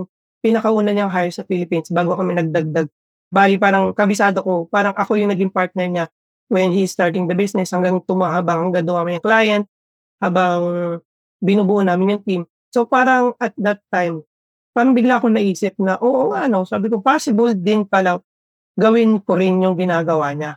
pinakauna 0.40 0.90
niyang 0.94 1.12
hire 1.12 1.34
sa 1.34 1.44
Philippines 1.44 1.92
bago 1.92 2.16
kami 2.16 2.34
nagdagdag. 2.38 2.88
Bali, 3.28 3.60
parang 3.60 3.92
kabisado 3.92 4.40
ko, 4.40 4.64
parang 4.72 4.96
ako 4.96 5.20
yung 5.20 5.28
naging 5.28 5.52
partner 5.52 5.86
niya 5.86 6.04
when 6.48 6.72
he's 6.72 6.92
starting 6.92 7.28
the 7.28 7.36
business 7.36 7.70
hanggang 7.70 8.00
tumahabang 8.04 8.68
hanggang 8.68 8.88
dumami 8.88 9.20
yung 9.20 9.24
client, 9.24 9.64
habang 10.18 10.60
binubuo 11.38 11.84
namin 11.84 12.18
yung 12.18 12.24
team. 12.24 12.42
So 12.72 12.88
parang 12.88 13.36
at 13.38 13.54
that 13.60 13.84
time, 13.92 14.24
parang 14.72 14.92
bigla 14.96 15.20
ako 15.20 15.32
naisip 15.32 15.76
na, 15.78 15.96
oo 16.00 16.32
ano, 16.34 16.64
sabi 16.64 16.88
ko, 16.90 17.00
possible 17.00 17.52
din 17.54 17.84
pala 17.84 18.20
gawin 18.74 19.20
ko 19.22 19.36
rin 19.38 19.60
yung 19.62 19.76
ginagawa 19.76 20.32
niya. 20.34 20.56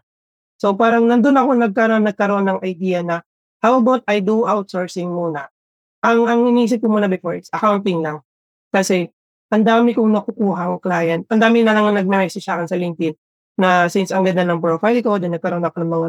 So 0.58 0.74
parang 0.74 1.06
nandun 1.06 1.38
ako 1.38 1.58
nagkaroon, 1.58 2.04
nagkaroon 2.06 2.46
ng 2.48 2.60
idea 2.66 3.02
na, 3.02 3.22
how 3.62 3.78
about 3.78 4.02
I 4.10 4.24
do 4.24 4.48
outsourcing 4.48 5.10
muna? 5.10 5.50
Ang, 6.02 6.26
ang 6.26 6.42
inisip 6.50 6.82
ko 6.82 6.90
muna 6.90 7.06
before, 7.06 7.38
it's 7.38 7.50
accounting 7.54 8.02
lang. 8.02 8.26
Kasi 8.74 9.10
ang 9.52 9.68
dami 9.68 9.92
kong 9.92 10.10
nakukuha 10.10 10.62
ang 10.72 10.80
client. 10.80 11.28
Ang 11.30 11.42
dami 11.42 11.62
na 11.62 11.76
lang 11.76 11.92
nag-message 11.92 12.42
sa 12.42 12.58
akin 12.58 12.70
sa 12.72 12.80
LinkedIn 12.80 13.14
na 13.62 13.86
since 13.86 14.10
ang 14.10 14.26
ganda 14.26 14.42
ng 14.42 14.58
profile 14.58 14.98
ko, 15.06 15.22
then 15.22 15.38
nagkaroon 15.38 15.62
ako 15.62 15.86
ng 15.86 15.92
mga, 15.94 16.08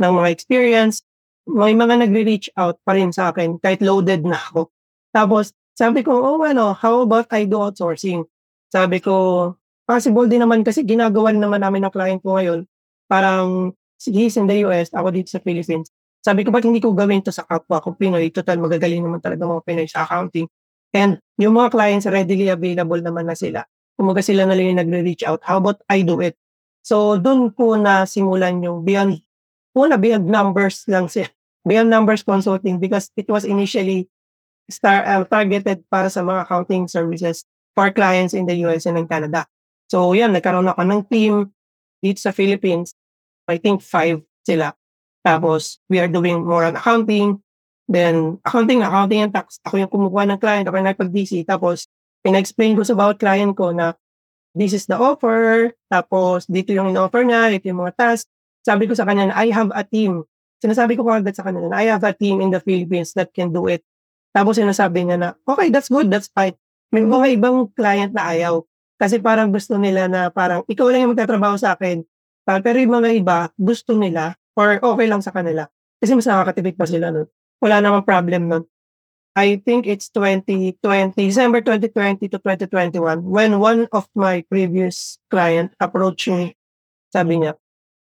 ng 0.00 0.12
mga 0.16 0.28
experience, 0.32 1.04
may 1.44 1.76
mga 1.76 2.00
nagre-reach 2.08 2.48
out 2.56 2.80
pa 2.80 2.96
rin 2.96 3.12
sa 3.12 3.28
akin 3.28 3.60
kahit 3.60 3.84
loaded 3.84 4.24
na 4.24 4.40
ako. 4.40 4.72
Tapos, 5.12 5.52
sabi 5.76 6.00
ko, 6.00 6.16
oh 6.16 6.40
ano, 6.40 6.72
how 6.72 7.04
about 7.04 7.28
I 7.28 7.44
do 7.44 7.60
outsourcing? 7.60 8.24
Sabi 8.72 9.04
ko, 9.04 9.54
possible 9.84 10.24
din 10.24 10.40
naman 10.40 10.64
kasi 10.64 10.80
ginagawa 10.82 11.30
naman 11.36 11.60
namin 11.60 11.84
ng 11.84 11.92
client 11.92 12.20
ko 12.24 12.40
ngayon. 12.40 12.64
Parang 13.04 13.76
he's 14.00 14.40
in 14.40 14.48
the 14.48 14.64
US, 14.64 14.88
ako 14.96 15.12
dito 15.12 15.28
sa 15.28 15.44
Philippines. 15.44 15.92
Sabi 16.24 16.40
ko, 16.40 16.48
ba't 16.48 16.64
hindi 16.64 16.80
ko 16.80 16.96
gawin 16.96 17.20
to 17.20 17.28
sa 17.28 17.44
kapwa 17.44 17.84
ko 17.84 17.92
Pinoy? 17.92 18.32
Total, 18.32 18.56
magagaling 18.56 19.04
naman 19.04 19.20
talaga 19.20 19.44
mga 19.44 19.62
Pinoy 19.68 19.86
sa 19.86 20.08
accounting. 20.08 20.48
And 20.96 21.20
yung 21.36 21.52
mga 21.52 21.74
clients 21.74 22.08
readily 22.08 22.48
available 22.48 23.02
naman 23.04 23.28
na 23.28 23.36
sila. 23.36 23.66
Kumaga 23.98 24.24
sila 24.24 24.48
na 24.48 24.56
lang 24.56 24.72
yung 24.72 24.80
nagre-reach 24.80 25.26
out. 25.28 25.44
How 25.44 25.60
about 25.60 25.84
I 25.90 26.00
do 26.00 26.18
it? 26.24 26.38
So, 26.84 27.16
doon 27.16 27.48
ko 27.56 27.80
na 27.80 28.04
simulan 28.04 28.60
yung 28.60 28.84
beyond, 28.84 29.24
una 29.72 29.96
beyond 29.96 30.28
numbers 30.28 30.84
lang 30.86 31.08
siya. 31.08 31.28
Beyond 31.64 31.88
numbers 31.88 32.20
consulting 32.20 32.76
because 32.76 33.08
it 33.16 33.24
was 33.24 33.48
initially 33.48 34.04
star, 34.68 35.00
uh, 35.00 35.24
targeted 35.24 35.80
para 35.88 36.12
sa 36.12 36.20
mga 36.20 36.44
accounting 36.44 36.84
services 36.92 37.48
for 37.72 37.88
clients 37.88 38.36
in 38.36 38.44
the 38.44 38.52
US 38.68 38.84
and 38.84 39.00
in 39.00 39.08
Canada. 39.08 39.48
So, 39.88 40.12
yan, 40.12 40.36
nagkaroon 40.36 40.68
ako 40.68 40.84
ng 40.84 41.02
team 41.08 41.56
dito 42.04 42.20
sa 42.20 42.36
Philippines. 42.36 42.92
I 43.48 43.56
think 43.56 43.80
five 43.80 44.20
sila. 44.44 44.76
Tapos, 45.24 45.80
we 45.88 45.96
are 46.04 46.12
doing 46.12 46.44
more 46.44 46.68
on 46.68 46.76
accounting, 46.76 47.40
Then, 47.84 48.40
accounting, 48.44 48.80
accounting 48.80 49.20
and 49.28 49.32
tax. 49.32 49.60
Ako 49.60 49.76
yung 49.76 49.92
kumukuha 49.92 50.24
ng 50.28 50.40
client, 50.40 50.64
ako 50.64 50.76
yung 50.80 50.88
nagpag-DC. 50.88 51.44
Tapos, 51.44 51.84
pina-explain 52.24 52.80
ko 52.80 52.82
sa 52.84 52.96
bawat 52.96 53.20
client 53.20 53.52
ko 53.52 53.76
na 53.76 53.92
this 54.56 54.72
is 54.72 54.86
the 54.86 54.96
offer, 54.96 55.74
tapos 55.90 56.48
dito 56.48 56.72
yung 56.72 56.94
in-offer 56.94 57.26
niya, 57.26 57.52
ito 57.52 57.68
yung 57.68 57.84
mga 57.84 57.94
task. 57.98 58.30
Sabi 58.64 58.88
ko 58.88 58.96
sa 58.96 59.04
kanya 59.04 59.30
na 59.30 59.36
I 59.36 59.52
have 59.52 59.68
a 59.74 59.84
team. 59.84 60.24
Sinasabi 60.62 60.96
ko 60.96 61.04
kagad 61.04 61.36
sa 61.36 61.44
kanya 61.44 61.68
na 61.68 61.76
I 61.76 61.92
have 61.92 62.06
a 62.06 62.14
team 62.16 62.40
in 62.40 62.48
the 62.48 62.62
Philippines 62.62 63.12
that 63.18 63.34
can 63.34 63.52
do 63.52 63.68
it. 63.68 63.84
Tapos 64.32 64.56
sinasabi 64.56 65.04
niya 65.04 65.16
na, 65.20 65.28
okay, 65.44 65.68
that's 65.68 65.92
good, 65.92 66.08
that's 66.08 66.32
fine. 66.32 66.56
May 66.94 67.04
mga 67.04 67.36
ibang 67.36 67.68
client 67.76 68.16
na 68.16 68.32
ayaw. 68.32 68.64
Kasi 68.96 69.20
parang 69.20 69.52
gusto 69.52 69.76
nila 69.76 70.08
na 70.08 70.32
parang, 70.32 70.64
ikaw 70.64 70.88
lang 70.88 71.04
yung 71.04 71.12
magtatrabaho 71.12 71.58
sa 71.60 71.76
akin. 71.76 72.06
Pero 72.46 72.76
yung 72.80 72.94
mga 73.02 73.10
iba, 73.14 73.38
gusto 73.58 73.92
nila, 73.92 74.38
or 74.56 74.80
okay 74.80 75.06
lang 75.10 75.20
sa 75.20 75.34
kanila. 75.34 75.68
Kasi 75.98 76.16
mas 76.16 76.24
nakakatipid 76.24 76.78
pa 76.78 76.86
sila 76.88 77.10
nun 77.12 77.28
wala 77.64 77.80
namang 77.80 78.04
problem 78.04 78.42
nun. 78.52 78.64
I 79.34 79.58
think 79.66 79.90
it's 79.90 80.08
2020, 80.14 80.78
December 81.18 81.58
2020 81.60 82.30
to 82.30 82.38
2021, 82.38 83.18
when 83.26 83.58
one 83.58 83.90
of 83.90 84.06
my 84.14 84.46
previous 84.46 85.18
client 85.26 85.74
approached 85.82 86.30
me, 86.30 86.54
sabi 87.10 87.42
niya, 87.42 87.58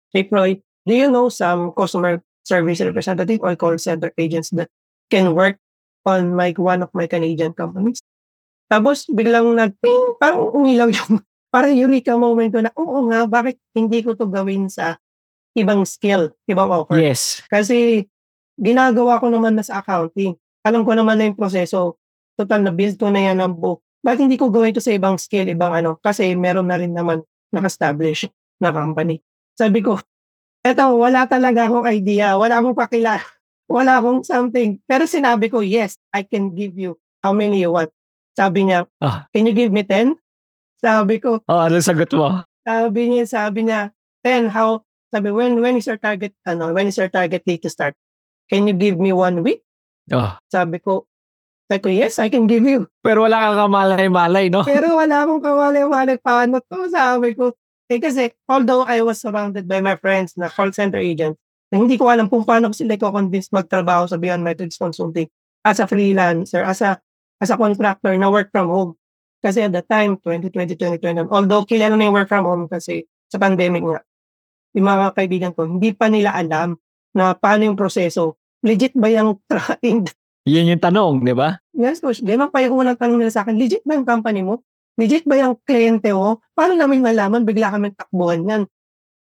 Hey 0.10 0.26
Troy, 0.26 0.58
do 0.90 0.94
you 0.98 1.14
know 1.14 1.30
some 1.30 1.78
customer 1.78 2.26
service 2.42 2.82
representative 2.82 3.38
or 3.46 3.54
call 3.54 3.78
center 3.78 4.10
agents 4.18 4.50
that 4.58 4.74
can 5.14 5.38
work 5.38 5.62
on 6.10 6.34
my 6.34 6.58
one 6.58 6.82
of 6.82 6.90
my 6.98 7.06
Canadian 7.06 7.54
companies? 7.54 8.02
Tapos 8.66 9.06
biglang 9.06 9.54
nag, 9.54 9.78
parang 10.18 10.50
umilaw 10.58 10.90
yung, 10.98 11.22
parang 11.54 11.78
eureka 11.78 12.18
moment 12.18 12.50
ko 12.50 12.66
na, 12.66 12.74
oo 12.74 13.14
nga, 13.14 13.30
bakit 13.30 13.62
hindi 13.78 14.02
ko 14.02 14.18
to 14.18 14.26
gawin 14.26 14.74
sa 14.74 14.98
ibang 15.54 15.86
skill, 15.86 16.34
ibang 16.50 16.74
offer? 16.74 16.98
Yes. 16.98 17.46
Kasi 17.46 18.10
ginagawa 18.58 19.22
ko 19.22 19.30
naman 19.30 19.54
na 19.54 19.62
sa 19.62 19.86
accounting. 19.86 20.34
Alam 20.62 20.86
ko 20.86 20.94
naman 20.94 21.18
na 21.18 21.26
yung 21.30 21.38
proseso. 21.38 21.98
Total 22.38 22.62
na 22.62 22.72
build 22.74 22.98
ko 22.98 23.10
na 23.10 23.22
yan 23.32 23.38
ng 23.42 23.54
book. 23.58 23.82
Bakit 24.02 24.26
hindi 24.26 24.38
ko 24.38 24.50
gawin 24.50 24.74
ito 24.74 24.82
sa 24.82 24.94
ibang 24.94 25.18
skill, 25.18 25.46
ibang 25.50 25.74
ano? 25.74 25.98
Kasi 26.02 26.34
meron 26.34 26.66
na 26.70 26.78
rin 26.78 26.94
naman 26.94 27.22
naka-establish 27.54 28.30
na 28.58 28.74
company. 28.74 29.22
Sabi 29.54 29.82
ko, 29.86 29.98
eto, 30.66 30.98
wala 30.98 31.26
talaga 31.30 31.70
akong 31.70 31.86
idea. 31.86 32.34
Wala 32.38 32.62
akong 32.62 32.78
pakilala. 32.78 33.22
Wala 33.70 34.02
akong 34.02 34.26
something. 34.26 34.82
Pero 34.90 35.06
sinabi 35.06 35.50
ko, 35.50 35.62
yes, 35.62 35.98
I 36.14 36.26
can 36.26 36.54
give 36.54 36.78
you 36.78 36.98
how 37.22 37.34
many 37.34 37.62
you 37.62 37.74
want. 37.74 37.94
Sabi 38.34 38.70
niya, 38.70 38.90
Ah. 39.04 39.28
can 39.30 39.46
you 39.46 39.54
give 39.54 39.70
me 39.70 39.86
10? 39.86 40.18
Sabi 40.82 41.22
ko, 41.22 41.42
Oh, 41.46 41.62
ano 41.62 41.78
sagot 41.78 42.10
mo? 42.14 42.42
sabi 42.66 43.02
niya, 43.12 43.26
sabi 43.30 43.70
niya, 43.70 43.94
10, 44.26 44.50
how? 44.50 44.82
Sabi, 45.12 45.30
when, 45.30 45.60
when 45.60 45.76
is 45.76 45.86
your 45.86 46.00
target, 46.00 46.32
ano, 46.48 46.72
when 46.72 46.88
is 46.88 46.96
your 46.98 47.12
target 47.12 47.44
date 47.44 47.62
to 47.62 47.70
start? 47.70 47.94
Can 48.48 48.66
you 48.66 48.74
give 48.74 48.96
me 48.98 49.12
one 49.12 49.44
week? 49.44 49.62
Oh. 50.10 50.34
Sabi 50.50 50.82
ko, 50.82 51.06
sabi 51.70 51.80
ko, 51.80 51.90
yes, 51.94 52.20
I 52.20 52.28
can 52.28 52.50
give 52.50 52.66
you. 52.66 52.90
Pero 53.00 53.24
wala 53.24 53.48
kang 53.48 53.70
kamalay-malay, 53.70 54.52
no? 54.52 54.66
Pero 54.68 55.00
wala 55.00 55.24
akong 55.24 55.40
kawali-wali 55.40 56.20
paano 56.20 56.60
to. 56.60 56.90
Sabi 56.92 57.32
ko, 57.32 57.56
eh 57.88 58.00
kasi, 58.00 58.32
although 58.48 58.84
I 58.84 59.00
was 59.06 59.24
surrounded 59.24 59.68
by 59.68 59.80
my 59.80 59.96
friends 59.96 60.36
na 60.36 60.52
call 60.52 60.76
center 60.76 61.00
agents, 61.00 61.40
na 61.72 61.80
hindi 61.80 61.96
ko 61.96 62.12
alam 62.12 62.28
kung 62.28 62.44
paano 62.44 62.72
ko 62.72 62.76
sila 62.76 63.00
ko-convince 63.00 63.48
magtrabaho 63.56 64.04
sa 64.04 64.20
Beyond 64.20 64.44
Methods 64.44 64.76
Consulting 64.76 65.32
as 65.64 65.80
a 65.80 65.88
freelancer, 65.88 66.60
as 66.68 66.84
a, 66.84 67.00
as 67.40 67.48
a 67.48 67.56
contractor 67.56 68.12
na 68.20 68.28
work 68.28 68.52
from 68.52 68.68
home. 68.68 68.92
Kasi 69.40 69.64
at 69.64 69.72
the 69.72 69.82
time, 69.82 70.20
2020, 70.20 70.76
2021, 70.76 71.32
although 71.32 71.64
kilala 71.64 71.96
na 71.96 72.12
yung 72.12 72.16
work 72.20 72.28
from 72.28 72.44
home 72.44 72.68
kasi 72.68 73.08
sa 73.32 73.40
pandemic 73.40 73.82
nga, 73.82 74.04
yung 74.76 74.88
mga 74.88 75.06
kaibigan 75.16 75.52
ko, 75.56 75.64
hindi 75.68 75.96
pa 75.96 76.12
nila 76.12 76.36
alam 76.36 76.76
na 77.16 77.32
paano 77.32 77.68
yung 77.68 77.80
proseso. 77.80 78.40
Legit 78.62 78.94
ba 78.94 79.10
yung 79.10 79.42
trying 79.50 80.06
Yun 80.46 80.74
yung 80.74 80.82
tanong, 80.82 81.22
di 81.22 81.38
ba? 81.38 81.62
Yes, 81.78 82.02
coach. 82.02 82.26
Di 82.26 82.34
ba 82.34 82.50
pa 82.50 82.66
yung 82.66 82.82
unang 82.82 82.98
tanong 82.98 83.22
nila 83.22 83.30
sa 83.30 83.46
akin, 83.46 83.62
legit 83.62 83.86
ba 83.86 83.94
yung 83.94 84.10
company 84.10 84.42
mo? 84.42 84.66
Legit 84.98 85.22
ba 85.30 85.38
yung 85.38 85.54
kliyente 85.62 86.10
mo? 86.18 86.42
Paano 86.58 86.74
namin 86.74 87.06
malaman? 87.06 87.46
Bigla 87.46 87.70
kami 87.70 87.94
takbuhan 87.94 88.42
yan. 88.50 88.64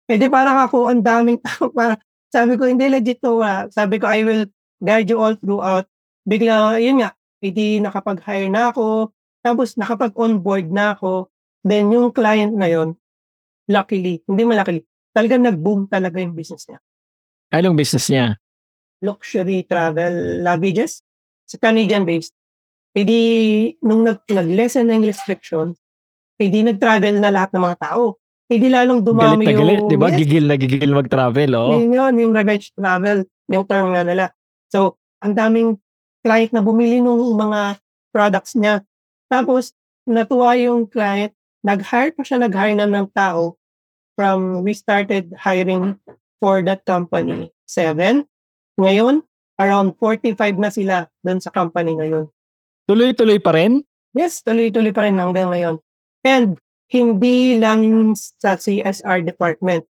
Eh 0.08 0.16
di 0.16 0.32
parang 0.32 0.64
ako, 0.64 0.88
ang 0.88 1.04
daming 1.04 1.36
tao. 1.44 1.68
Parang, 1.68 2.00
sabi 2.32 2.56
ko, 2.56 2.64
hindi 2.64 2.88
legit 2.88 3.20
to. 3.20 3.44
ah. 3.44 3.68
Sabi 3.68 4.00
ko, 4.00 4.08
I 4.08 4.24
will 4.24 4.48
guide 4.80 5.12
you 5.12 5.20
all 5.20 5.36
throughout. 5.36 5.84
Bigla, 6.24 6.80
yun 6.80 7.04
nga, 7.04 7.12
hindi 7.44 7.76
nakapag-hire 7.84 8.48
na 8.48 8.72
ako. 8.72 9.12
Tapos 9.44 9.76
nakapag-onboard 9.76 10.72
na 10.72 10.96
ako. 10.96 11.28
Then 11.60 11.92
yung 11.92 12.10
client 12.16 12.56
na 12.56 12.72
yun, 12.72 12.96
luckily, 13.68 14.24
hindi 14.24 14.42
malakily, 14.48 14.80
talagang 15.12 15.44
nag-boom 15.44 15.86
talaga 15.92 16.18
yung 16.18 16.32
business 16.32 16.66
niya. 16.66 16.80
Anong 17.52 17.76
business 17.76 18.08
niya? 18.08 18.40
Luxury 19.02 19.66
travel 19.66 20.40
luggages 20.40 21.02
sa 21.44 21.58
Canadian-based. 21.58 22.32
Hindi, 22.94 23.20
nung 23.82 24.06
nag, 24.06 24.24
nag-lessen 24.30 24.88
ng 24.88 25.04
restriction, 25.04 25.74
hindi 26.38 26.64
nag-travel 26.64 27.18
na 27.18 27.34
lahat 27.34 27.50
ng 27.52 27.62
mga 27.62 27.78
tao. 27.82 28.16
Hindi 28.46 28.68
lalong 28.68 29.00
dumami 29.00 29.44
Galit 29.44 29.48
na 29.48 29.58
galit, 29.58 29.80
yung... 29.80 29.90
di 29.90 29.96
ba? 29.98 30.08
Yes, 30.12 30.18
Gigil 30.22 30.44
na 30.44 30.56
gigil 30.60 30.92
mag-travel, 30.92 31.50
oh. 31.56 31.72
yun 31.76 31.92
yun, 31.92 32.14
yung 32.20 32.32
revenge 32.36 32.68
travel, 32.76 33.24
yung 33.48 33.64
term 33.64 33.96
nga 33.96 34.04
nila. 34.04 34.24
So, 34.68 35.00
ang 35.24 35.32
daming 35.32 35.80
client 36.22 36.52
na 36.52 36.62
bumili 36.62 37.00
ng 37.00 37.36
mga 37.36 37.80
products 38.12 38.54
niya. 38.54 38.84
Tapos, 39.32 39.72
natuwa 40.04 40.52
yung 40.60 40.84
client, 40.84 41.32
nag-hire 41.64 42.12
pa 42.12 42.22
siya, 42.26 42.42
nag-hire 42.42 42.76
na 42.76 42.84
ng 42.84 43.08
tao 43.16 43.56
from, 44.18 44.60
we 44.60 44.76
started 44.76 45.32
hiring 45.40 45.96
for 46.42 46.60
that 46.60 46.84
company, 46.84 47.48
seven. 47.64 48.28
Ngayon, 48.80 49.20
around 49.60 49.94
45 50.00 50.36
na 50.56 50.70
sila 50.72 50.96
doon 51.20 51.38
sa 51.38 51.52
company 51.52 51.96
ngayon. 51.96 52.26
Tuloy-tuloy 52.88 53.38
pa 53.38 53.52
rin? 53.54 53.84
Yes, 54.12 54.40
tuloy-tuloy 54.44 54.92
pa 54.92 55.06
rin 55.06 55.16
hanggang 55.16 55.52
ngayon. 55.52 55.76
And 56.24 56.56
hindi 56.92 57.56
lang 57.56 58.12
sa 58.16 58.56
CSR 58.60 59.24
department. 59.24 59.88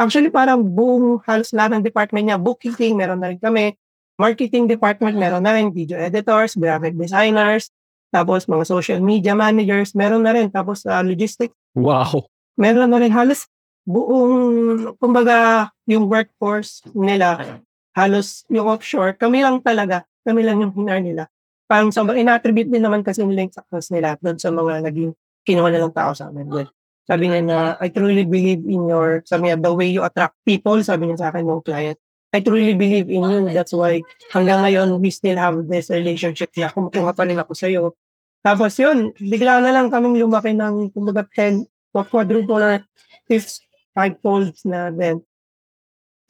Actually, 0.00 0.32
parang 0.32 0.64
buong 0.64 1.22
halos 1.28 1.52
lahat 1.52 1.78
ng 1.78 1.84
department 1.86 2.24
niya, 2.26 2.38
bookkeeping, 2.40 2.96
meron 2.96 3.20
na 3.20 3.30
rin 3.30 3.38
kami. 3.38 3.76
Marketing 4.16 4.66
department, 4.66 5.14
meron 5.14 5.44
na 5.44 5.54
rin. 5.54 5.70
Video 5.70 5.96
editors, 6.00 6.56
graphic 6.58 6.96
designers. 6.98 7.70
tapos 8.10 8.50
mga 8.50 8.66
social 8.66 8.98
media 8.98 9.38
managers, 9.38 9.94
meron 9.94 10.26
na 10.26 10.34
rin. 10.34 10.50
Tapos 10.50 10.82
sa 10.82 10.98
logistics, 10.98 11.54
Wow. 11.78 12.26
meron 12.58 12.90
na 12.90 12.98
rin 12.98 13.14
halos 13.14 13.46
buong, 13.86 14.98
kumbaga, 14.98 15.70
yung 15.86 16.10
workforce 16.10 16.82
nila, 16.90 17.62
halos 17.96 18.46
yung 18.50 18.66
offshore, 18.70 19.18
kami 19.18 19.42
lang 19.42 19.58
talaga, 19.62 20.06
kami 20.22 20.46
lang 20.46 20.62
yung 20.62 20.72
hinar 20.74 21.00
nila. 21.02 21.26
Parang 21.70 21.94
sobrang 21.94 22.18
ina-attribute 22.18 22.70
din 22.70 22.82
naman 22.82 23.06
kasi 23.06 23.22
nila 23.22 23.46
yung 23.46 23.54
success 23.54 23.94
nila 23.94 24.18
doon 24.18 24.38
sa 24.38 24.50
mga 24.50 24.90
naging 24.90 25.14
kinuha 25.46 25.70
nilang 25.70 25.94
tao 25.94 26.10
sa 26.14 26.28
amin. 26.28 26.50
Well, 26.50 26.70
sabi 27.06 27.30
niya 27.30 27.42
na, 27.42 27.58
I 27.78 27.90
truly 27.90 28.26
believe 28.26 28.62
in 28.66 28.86
your, 28.90 29.22
sabi 29.26 29.50
niya, 29.50 29.58
the 29.58 29.74
way 29.74 29.90
you 29.90 30.02
attract 30.02 30.38
people, 30.46 30.78
sabi 30.82 31.10
niya 31.10 31.18
sa 31.22 31.28
akin 31.34 31.46
ng 31.46 31.62
client. 31.66 31.98
I 32.30 32.38
truly 32.38 32.78
believe 32.78 33.10
in 33.10 33.26
you. 33.26 33.50
That's 33.50 33.74
why 33.74 34.06
hanggang 34.30 34.62
ngayon, 34.62 35.02
we 35.02 35.10
still 35.10 35.34
have 35.34 35.66
this 35.66 35.90
relationship. 35.90 36.54
Kaya 36.54 36.70
kumukuha 36.70 37.10
pa 37.10 37.26
rin 37.26 37.34
ako 37.42 37.52
sa'yo. 37.58 37.98
Tapos 38.46 38.78
yun, 38.78 39.10
bigla 39.18 39.58
na 39.58 39.74
lang 39.74 39.90
kaming 39.90 40.22
lumaki 40.22 40.54
ng, 40.54 40.94
kumbaga, 40.94 41.26
10, 41.34 41.66
quadruple 41.90 42.62
na 42.62 42.86
fifth, 43.26 43.66
five 43.90 44.14
folds 44.22 44.62
na 44.62 44.94
then. 44.94 45.26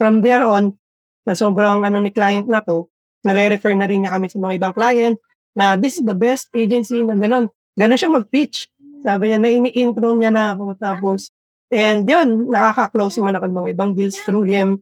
From 0.01 0.25
there 0.25 0.49
on, 0.49 0.81
na 1.25 1.33
sobrang 1.37 1.85
ano 1.85 2.01
ni 2.01 2.11
client 2.11 2.49
na 2.49 2.65
to, 2.65 2.89
nare-refer 3.25 3.77
na 3.77 3.89
rin 3.89 4.05
niya 4.05 4.17
kami 4.17 4.27
sa 4.33 4.39
mga 4.41 4.57
ibang 4.57 4.75
client 4.75 5.17
na 5.53 5.77
this 5.77 6.01
is 6.01 6.05
the 6.07 6.17
best 6.17 6.49
agency 6.57 7.03
na 7.05 7.17
gano'n. 7.17 7.51
Gano'n 7.77 7.99
siya 7.99 8.11
mag-pitch. 8.13 8.71
Sabi 9.01 9.33
niya, 9.33 9.39
na 9.41 9.51
ini-intro 9.51 10.13
niya 10.17 10.33
na 10.33 10.53
ako. 10.53 10.77
Tapos, 10.77 11.33
and 11.73 12.05
yun, 12.05 12.49
nakaka-close 12.49 13.17
naman 13.21 13.37
ako 13.37 13.45
ng 13.49 13.57
mga 13.57 13.69
ibang 13.73 13.93
deals 13.97 14.17
through 14.23 14.45
him. 14.45 14.81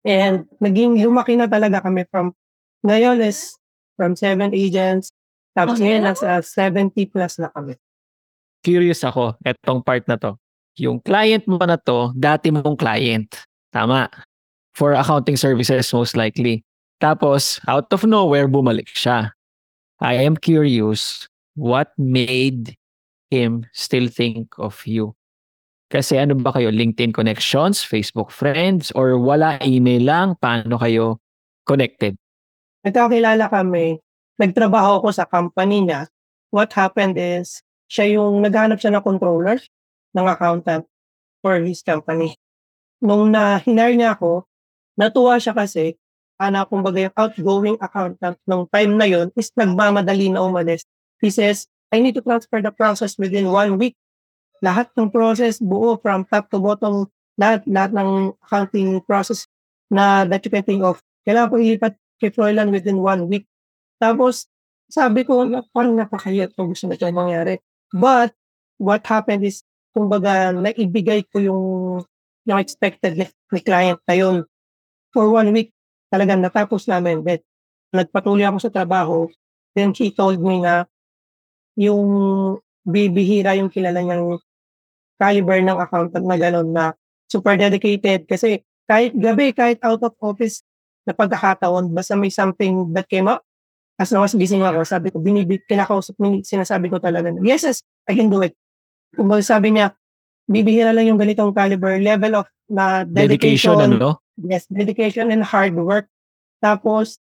And 0.00 0.48
naging 0.60 0.96
lumaki 1.00 1.36
na 1.36 1.44
talaga 1.44 1.84
kami 1.84 2.08
from, 2.08 2.32
ngayon 2.84 3.20
is 3.20 3.56
from 4.00 4.16
seven 4.16 4.56
agents. 4.56 5.12
Tapos 5.52 5.76
ngayon, 5.76 6.08
nasa 6.08 6.40
70 6.40 6.94
plus 7.12 7.36
na 7.36 7.52
kami. 7.52 7.76
Curious 8.64 9.04
ako, 9.04 9.36
etong 9.44 9.84
part 9.84 10.04
na 10.08 10.16
to. 10.16 10.36
Yung 10.80 11.00
client 11.00 11.44
mo 11.44 11.60
na 11.60 11.76
to, 11.76 12.12
dati 12.16 12.48
mong 12.48 12.76
client. 12.80 13.28
Tama. 13.68 14.08
For 14.74 14.94
accounting 14.94 15.36
services, 15.36 15.92
most 15.92 16.16
likely. 16.16 16.64
Tapos, 17.00 17.58
out 17.66 17.90
of 17.92 18.04
nowhere, 18.04 18.46
bumalik 18.46 18.92
siya. 18.92 19.32
I 20.00 20.20
am 20.20 20.36
curious, 20.36 21.28
what 21.56 21.92
made 21.98 22.76
him 23.28 23.66
still 23.72 24.08
think 24.08 24.52
of 24.56 24.80
you? 24.86 25.16
Kasi 25.90 26.16
ano 26.22 26.38
ba 26.38 26.54
kayo, 26.54 26.70
LinkedIn 26.70 27.10
connections, 27.10 27.82
Facebook 27.82 28.30
friends, 28.30 28.94
or 28.94 29.18
wala 29.18 29.58
email 29.66 30.06
lang? 30.06 30.28
Paano 30.38 30.78
kayo 30.78 31.18
connected? 31.66 32.14
Nagkakilala 32.86 33.50
kami, 33.50 33.98
nagtrabaho 34.38 35.02
ko 35.02 35.08
sa 35.10 35.26
company 35.26 35.84
niya. 35.84 36.06
What 36.54 36.70
happened 36.72 37.18
is, 37.18 37.60
siya 37.90 38.16
yung 38.16 38.40
naghanap 38.40 38.78
siya 38.78 38.94
ng 38.94 39.02
controller, 39.02 39.58
ng 40.14 40.26
accountant 40.30 40.86
for 41.42 41.58
his 41.58 41.82
company. 41.82 42.38
Nung 43.02 43.34
na-hire 43.34 43.98
niya 43.98 44.14
ako, 44.14 44.46
natuwa 44.98 45.36
siya 45.38 45.54
kasi, 45.54 45.98
ana 46.40 46.64
kumbaga 46.64 47.04
yung 47.04 47.16
outgoing 47.16 47.76
accountant 47.78 48.40
nung 48.48 48.64
time 48.72 48.96
na 48.96 49.04
yon 49.04 49.28
is 49.36 49.52
nagmamadali 49.52 50.32
na 50.32 50.40
umalis. 50.40 50.88
He 51.20 51.28
says, 51.28 51.68
I 51.92 52.00
need 52.00 52.16
to 52.16 52.24
transfer 52.24 52.62
the 52.64 52.72
process 52.72 53.18
within 53.20 53.50
one 53.52 53.76
week. 53.76 53.98
Lahat 54.64 54.88
ng 54.96 55.12
process, 55.12 55.60
buo 55.60 56.00
from 56.00 56.24
top 56.24 56.48
to 56.48 56.60
bottom, 56.62 57.10
lahat, 57.36 57.64
lahat 57.68 57.92
ng 57.92 58.10
accounting 58.40 59.04
process 59.04 59.44
na 59.92 60.24
that 60.24 60.40
you 60.46 60.52
can 60.52 60.64
think 60.64 60.80
of. 60.80 61.02
Kailangan 61.26 61.50
ko 61.52 61.56
ilipat 61.60 61.94
kay 62.20 62.32
Froilan 62.32 62.72
within 62.72 63.00
one 63.00 63.28
week. 63.28 63.44
Tapos, 64.00 64.48
sabi 64.88 65.24
ko, 65.24 65.44
na- 65.44 65.64
parang 65.72 65.96
napakahirap 65.96 66.52
kung 66.56 66.72
gusto 66.72 66.88
na 66.88 66.96
ito 66.96 67.08
mangyari. 67.12 67.60
But, 67.92 68.32
what 68.80 69.04
happened 69.04 69.44
is, 69.44 69.60
kumbaga, 69.92 70.52
naibigay 70.56 71.28
ko 71.28 71.36
yung, 71.40 71.64
yung 72.48 72.60
expected 72.60 73.16
ni, 73.16 73.26
ni 73.28 73.60
client 73.60 74.00
na 74.08 74.14
yun. 74.16 74.36
For 75.10 75.26
one 75.30 75.50
week, 75.54 75.74
talagang 76.10 76.42
natapos 76.42 76.86
namin. 76.86 77.22
But, 77.22 77.42
nagpatuloy 77.90 78.46
ako 78.46 78.58
sa 78.62 78.70
trabaho. 78.70 79.26
Then, 79.74 79.90
he 79.94 80.14
told 80.14 80.38
me 80.38 80.62
na, 80.62 80.86
yung 81.78 82.02
bibihira 82.84 83.54
yung 83.56 83.70
kilala 83.70 84.02
niyang 84.02 84.40
caliber 85.20 85.60
ng 85.60 85.78
accountant 85.78 86.24
na 86.24 86.36
gano'n 86.36 86.68
na 86.68 86.84
super 87.28 87.54
dedicated 87.54 88.24
kasi 88.26 88.64
kahit 88.88 89.14
gabi, 89.14 89.54
kahit 89.54 89.78
out 89.86 90.02
of 90.02 90.16
office 90.18 90.66
na 91.06 91.14
pagkakataon, 91.14 91.94
basta 91.94 92.18
may 92.18 92.32
something 92.32 92.90
that 92.90 93.06
came 93.06 93.30
up, 93.30 93.44
as 94.00 94.10
long 94.10 94.26
as 94.26 94.34
gising 94.34 94.64
ako, 94.64 94.82
sabi 94.82 95.14
ko, 95.14 95.22
binibig, 95.22 95.62
kinakausap, 95.70 96.18
sinasabi 96.42 96.90
ko 96.90 96.98
talaga, 96.98 97.30
yes, 97.44 97.62
yes, 97.62 97.78
I 98.08 98.18
can 98.18 98.32
do 98.32 98.42
it. 98.42 98.56
Kung 99.14 99.30
sabi 99.40 99.78
niya, 99.78 99.94
bibihira 100.50 100.90
lang 100.90 101.06
yung 101.06 101.20
ganitong 101.20 101.54
caliber, 101.54 102.00
level 102.02 102.42
of 102.42 102.46
na 102.70 103.06
Dedication, 103.06 103.78
dedication, 103.78 103.98
ano? 103.98 104.10
Yes, 104.44 104.64
dedication 104.68 105.28
and 105.28 105.44
hard 105.44 105.76
work. 105.76 106.08
Tapos, 106.60 107.20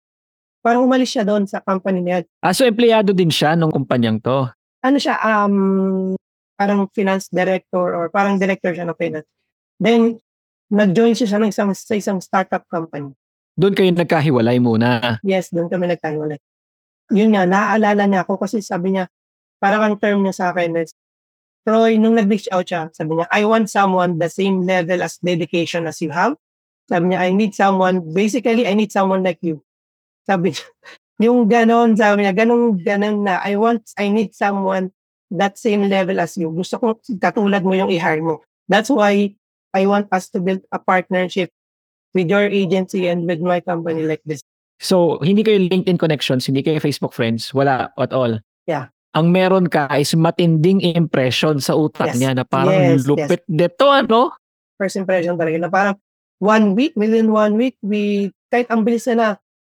parang 0.63 0.85
umalis 0.87 1.15
siya 1.15 1.23
doon 1.23 1.47
sa 1.47 1.63
company 1.63 2.03
niya. 2.03 2.27
Ah, 2.43 2.55
so 2.55 2.67
empleyado 2.67 3.15
din 3.15 3.31
siya 3.31 3.55
nung 3.55 3.71
kumpanyang 3.71 4.19
to. 4.19 4.51
Ano 4.83 4.97
siya, 4.99 5.19
um, 5.23 6.15
parang 6.59 6.87
finance 6.91 7.31
director 7.31 7.95
or 7.95 8.11
parang 8.11 8.39
director 8.39 8.75
siya 8.75 8.87
ng 8.87 8.99
finance. 8.99 9.29
Then, 9.79 10.19
nag-join 10.69 11.15
siya 11.15 11.31
sa 11.31 11.39
isang, 11.41 11.71
sa 11.73 11.95
isang 11.95 12.19
startup 12.19 12.67
company. 12.67 13.15
Doon 13.59 13.75
kayo 13.75 13.91
nagkahiwalay 13.91 14.59
muna. 14.63 15.19
Yes, 15.27 15.51
doon 15.51 15.71
kami 15.71 15.91
nagkahiwalay. 15.91 16.39
Yun 17.11 17.35
nga, 17.35 17.49
naaalala 17.49 18.05
niya 18.07 18.23
ako 18.23 18.39
kasi 18.39 18.63
sabi 18.63 18.95
niya, 18.95 19.11
parang 19.59 19.83
ang 19.83 19.97
term 19.99 20.23
niya 20.23 20.35
sa 20.35 20.47
akin 20.55 20.79
is, 20.79 20.95
Troy, 21.67 22.01
nung 22.01 22.17
nag-reach 22.17 22.49
out 22.49 22.65
siya, 22.65 22.89
sabi 22.95 23.19
niya, 23.19 23.27
I 23.29 23.45
want 23.45 23.69
someone 23.69 24.17
the 24.17 24.31
same 24.31 24.65
level 24.65 25.05
as 25.05 25.21
dedication 25.21 25.85
as 25.85 26.01
you 26.01 26.15
have. 26.15 26.39
Sabi 26.89 27.13
niya, 27.13 27.21
I 27.21 27.31
need 27.37 27.53
someone, 27.53 28.01
basically, 28.17 28.65
I 28.65 28.73
need 28.73 28.89
someone 28.89 29.21
like 29.21 29.39
you. 29.45 29.61
Sabi 30.25 30.57
niya, 30.57 30.65
yung 31.29 31.45
ganon, 31.47 31.95
sabi 31.95 32.25
niya, 32.25 32.33
ganon, 32.33 32.81
ganon 32.81 33.29
na, 33.29 33.45
I 33.45 33.61
want, 33.61 33.93
I 34.01 34.09
need 34.09 34.33
someone 34.33 34.91
that 35.29 35.61
same 35.61 35.85
level 35.93 36.17
as 36.17 36.41
you. 36.41 36.49
Gusto 36.49 36.81
ko 36.81 36.97
katulad 37.21 37.61
mo 37.61 37.77
yung 37.77 37.93
i-hire 37.93 38.25
mo. 38.25 38.41
That's 38.73 38.89
why 38.89 39.37
I 39.77 39.85
want 39.85 40.09
us 40.09 40.33
to 40.33 40.41
build 40.41 40.65
a 40.73 40.81
partnership 40.81 41.53
with 42.17 42.33
your 42.33 42.49
agency 42.49 43.05
and 43.09 43.29
with 43.29 43.45
my 43.45 43.61
company 43.61 44.09
like 44.09 44.25
this. 44.25 44.41
So, 44.81 45.21
hindi 45.21 45.45
kayo 45.45 45.61
LinkedIn 45.61 46.01
connections, 46.01 46.49
hindi 46.49 46.65
kayo 46.65 46.81
Facebook 46.81 47.13
friends, 47.13 47.53
wala 47.53 47.93
at 48.01 48.17
all. 48.17 48.41
Yeah. 48.65 48.89
Ang 49.13 49.35
meron 49.35 49.67
ka 49.69 49.91
is 49.99 50.15
matinding 50.17 50.81
impression 50.95 51.61
sa 51.61 51.77
utak 51.77 52.15
Yes. 52.15 52.17
niya 52.17 52.33
na 52.39 52.45
parang 52.49 52.97
Yes, 52.97 53.05
lupit 53.05 53.45
dito, 53.45 53.91
ano? 53.91 54.33
first 54.79 54.95
impression 54.95 55.35
talaga 55.35 55.59
na 55.59 55.67
parang 55.67 55.99
one 56.39 56.75
week, 56.75 56.95
within 56.95 57.31
one 57.31 57.59
week, 57.59 57.77
we, 57.83 58.33
kahit 58.51 58.71
ang 58.71 58.83
bilis 58.87 59.07
na 59.11 59.15
na, 59.15 59.29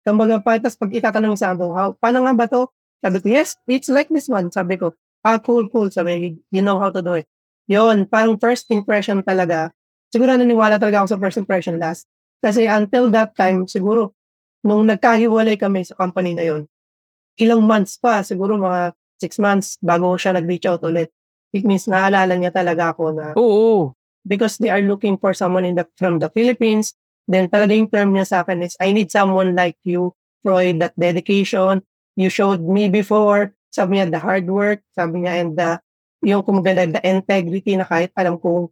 kumbaga 0.04 0.39
pa, 0.43 0.60
pag 0.60 0.91
itatanong 0.91 1.36
sa 1.39 1.56
ako, 1.56 1.65
how, 1.76 1.89
paano 2.00 2.24
nga 2.24 2.34
ba 2.36 2.45
to? 2.48 2.67
Sabi 3.00 3.17
ko, 3.24 3.28
yes, 3.32 3.56
it's 3.67 3.88
like 3.88 4.12
this 4.12 4.28
one. 4.28 4.52
Sabi 4.52 4.76
ko, 4.76 4.91
ah, 5.24 5.39
cool, 5.39 5.72
cool. 5.72 5.88
Sabi, 5.88 6.36
you 6.52 6.63
know 6.63 6.80
how 6.80 6.91
to 6.91 7.00
do 7.00 7.15
it. 7.15 7.28
Yun, 7.72 8.10
parang 8.10 8.36
first 8.36 8.67
impression 8.74 9.24
talaga. 9.24 9.72
Siguro 10.10 10.36
naniniwala 10.36 10.82
talaga 10.82 11.06
ako 11.06 11.08
sa 11.15 11.19
first 11.22 11.38
impression 11.39 11.78
last. 11.80 12.10
Kasi 12.43 12.65
until 12.65 13.12
that 13.13 13.36
time, 13.38 13.69
siguro, 13.69 14.15
nung 14.65 14.88
nagkahiwalay 14.89 15.56
kami 15.56 15.88
sa 15.88 15.95
company 15.95 16.36
na 16.36 16.43
yun, 16.43 16.62
ilang 17.39 17.63
months 17.63 17.95
pa, 17.95 18.19
siguro 18.26 18.60
mga 18.60 18.91
six 19.19 19.39
months 19.39 19.80
bago 19.80 20.15
siya 20.19 20.36
nag-reach 20.36 20.67
out 20.67 20.84
ulit. 20.84 21.12
It 21.56 21.63
means 21.65 21.88
naalala 21.89 22.36
niya 22.36 22.54
talaga 22.54 22.93
ako 22.93 23.04
na 23.15 23.26
Oo. 23.36 23.95
Because 24.30 24.62
they 24.62 24.70
are 24.70 24.86
looking 24.86 25.18
for 25.18 25.34
someone 25.34 25.65
in 25.65 25.74
the 25.74 25.89
from 25.98 26.22
the 26.22 26.30
Philippines. 26.30 26.94
Then 27.26 27.50
talaga 27.50 27.74
yung 27.74 27.89
term 27.89 28.13
niya 28.13 28.30
sa 28.30 28.38
akin 28.46 28.62
is, 28.62 28.78
I 28.78 28.94
need 28.94 29.10
someone 29.10 29.58
like 29.58 29.78
you, 29.82 30.13
Troy, 30.46 30.78
that 30.78 30.94
dedication. 30.94 31.82
You 32.13 32.30
showed 32.30 32.62
me 32.62 32.90
before. 32.90 33.54
Sabi 33.73 33.98
niya, 33.98 34.13
the 34.13 34.21
hard 34.21 34.46
work. 34.50 34.86
Sabi 34.94 35.25
niya, 35.25 35.34
and 35.42 35.54
the, 35.58 35.82
yung 36.25 36.42
kumaganda, 36.42 36.90
the 36.90 37.02
integrity 37.06 37.77
na 37.77 37.86
kahit 37.86 38.13
alam 38.17 38.38
kong 38.42 38.69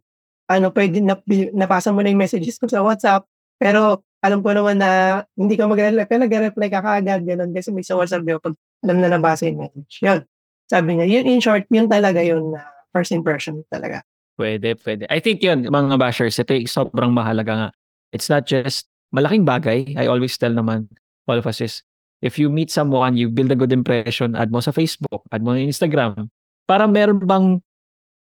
ano, 0.48 0.66
pwede 0.74 0.98
na, 1.04 1.14
napasa 1.54 1.92
mo 1.94 2.02
na 2.02 2.10
yung 2.10 2.22
messages 2.22 2.58
ko 2.58 2.66
sa 2.66 2.82
WhatsApp. 2.82 3.22
Pero 3.60 4.02
alam 4.24 4.42
ko 4.42 4.50
naman 4.50 4.82
na 4.82 5.22
hindi 5.38 5.54
ka 5.54 5.70
mag-reply. 5.70 6.08
Pero 6.10 6.26
nag-reply 6.26 6.68
ka 6.72 6.80
kaagad, 6.82 7.22
ganun. 7.22 7.54
Kasi 7.54 7.70
may 7.70 7.86
sa 7.86 7.94
WhatsApp 7.94 8.26
yun, 8.26 8.42
pag 8.42 8.58
alam 8.82 8.96
na 8.98 9.08
nabasa 9.10 9.46
yung 9.46 9.62
message. 9.66 9.94
Yun. 10.02 10.20
Sabi 10.66 10.98
niya, 10.98 11.06
yun 11.06 11.24
in 11.30 11.40
short, 11.40 11.64
yun 11.70 11.86
talaga 11.86 12.20
yun 12.26 12.58
na 12.58 12.66
first 12.90 13.14
impression 13.14 13.62
talaga. 13.70 14.02
Pwede, 14.38 14.78
pwede. 14.86 15.10
I 15.10 15.18
think 15.18 15.42
yun, 15.42 15.66
mga 15.66 15.98
bashers, 15.98 16.38
ito 16.38 16.54
yung 16.54 16.70
sobrang 16.70 17.10
mahalaga 17.10 17.52
nga. 17.58 17.68
It's 18.14 18.30
not 18.30 18.46
just 18.46 18.86
malaking 19.10 19.42
bagay. 19.42 19.98
I 19.98 20.06
always 20.06 20.38
tell 20.38 20.54
naman, 20.54 20.86
all 21.26 21.42
of 21.42 21.46
us 21.50 21.58
is, 21.58 21.82
if 22.22 22.38
you 22.38 22.46
meet 22.46 22.70
someone, 22.70 23.18
you 23.18 23.26
build 23.26 23.50
a 23.50 23.58
good 23.58 23.74
impression, 23.74 24.38
add 24.38 24.54
mo 24.54 24.62
sa 24.62 24.70
Facebook, 24.70 25.26
add 25.34 25.42
mo 25.42 25.58
sa 25.58 25.60
Instagram, 25.60 26.30
para 26.70 26.86
meron 26.86 27.18
bang, 27.26 27.58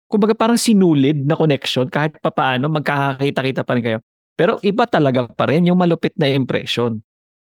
kumbaga 0.09 0.33
parang 0.33 0.57
sinulid 0.57 1.21
na 1.21 1.37
connection, 1.37 1.85
kahit 1.85 2.17
papaano, 2.17 2.65
magkakakita-kita 2.65 3.61
pa 3.61 3.77
rin 3.77 3.83
kayo. 3.85 3.99
Pero 4.33 4.57
iba 4.65 4.89
talaga 4.89 5.29
pa 5.29 5.45
rin 5.45 5.69
yung 5.69 5.77
malupit 5.77 6.17
na 6.17 6.29
impression. 6.33 6.97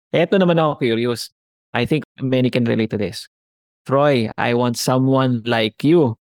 Eto 0.08 0.40
naman 0.40 0.56
ako 0.56 0.80
curious. 0.80 1.32
I 1.76 1.84
think 1.84 2.08
many 2.16 2.48
can 2.48 2.64
relate 2.64 2.92
to 2.94 3.00
this. 3.00 3.28
Troy, 3.84 4.32
I 4.40 4.56
want 4.56 4.80
someone 4.80 5.44
like 5.44 5.84
you. 5.84 6.16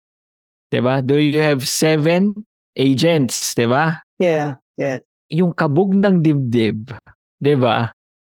'Di 0.73 0.81
ba? 0.81 1.05
Do 1.05 1.21
you 1.21 1.37
have 1.37 1.61
seven 1.69 2.33
agents, 2.73 3.53
'di 3.53 3.69
ba? 3.69 4.01
Yeah, 4.17 4.57
yeah. 4.73 5.05
Yung 5.29 5.53
kabog 5.53 5.93
ng 5.93 6.25
dibdib, 6.25 6.89
'di 7.37 7.55
ba? 7.61 7.93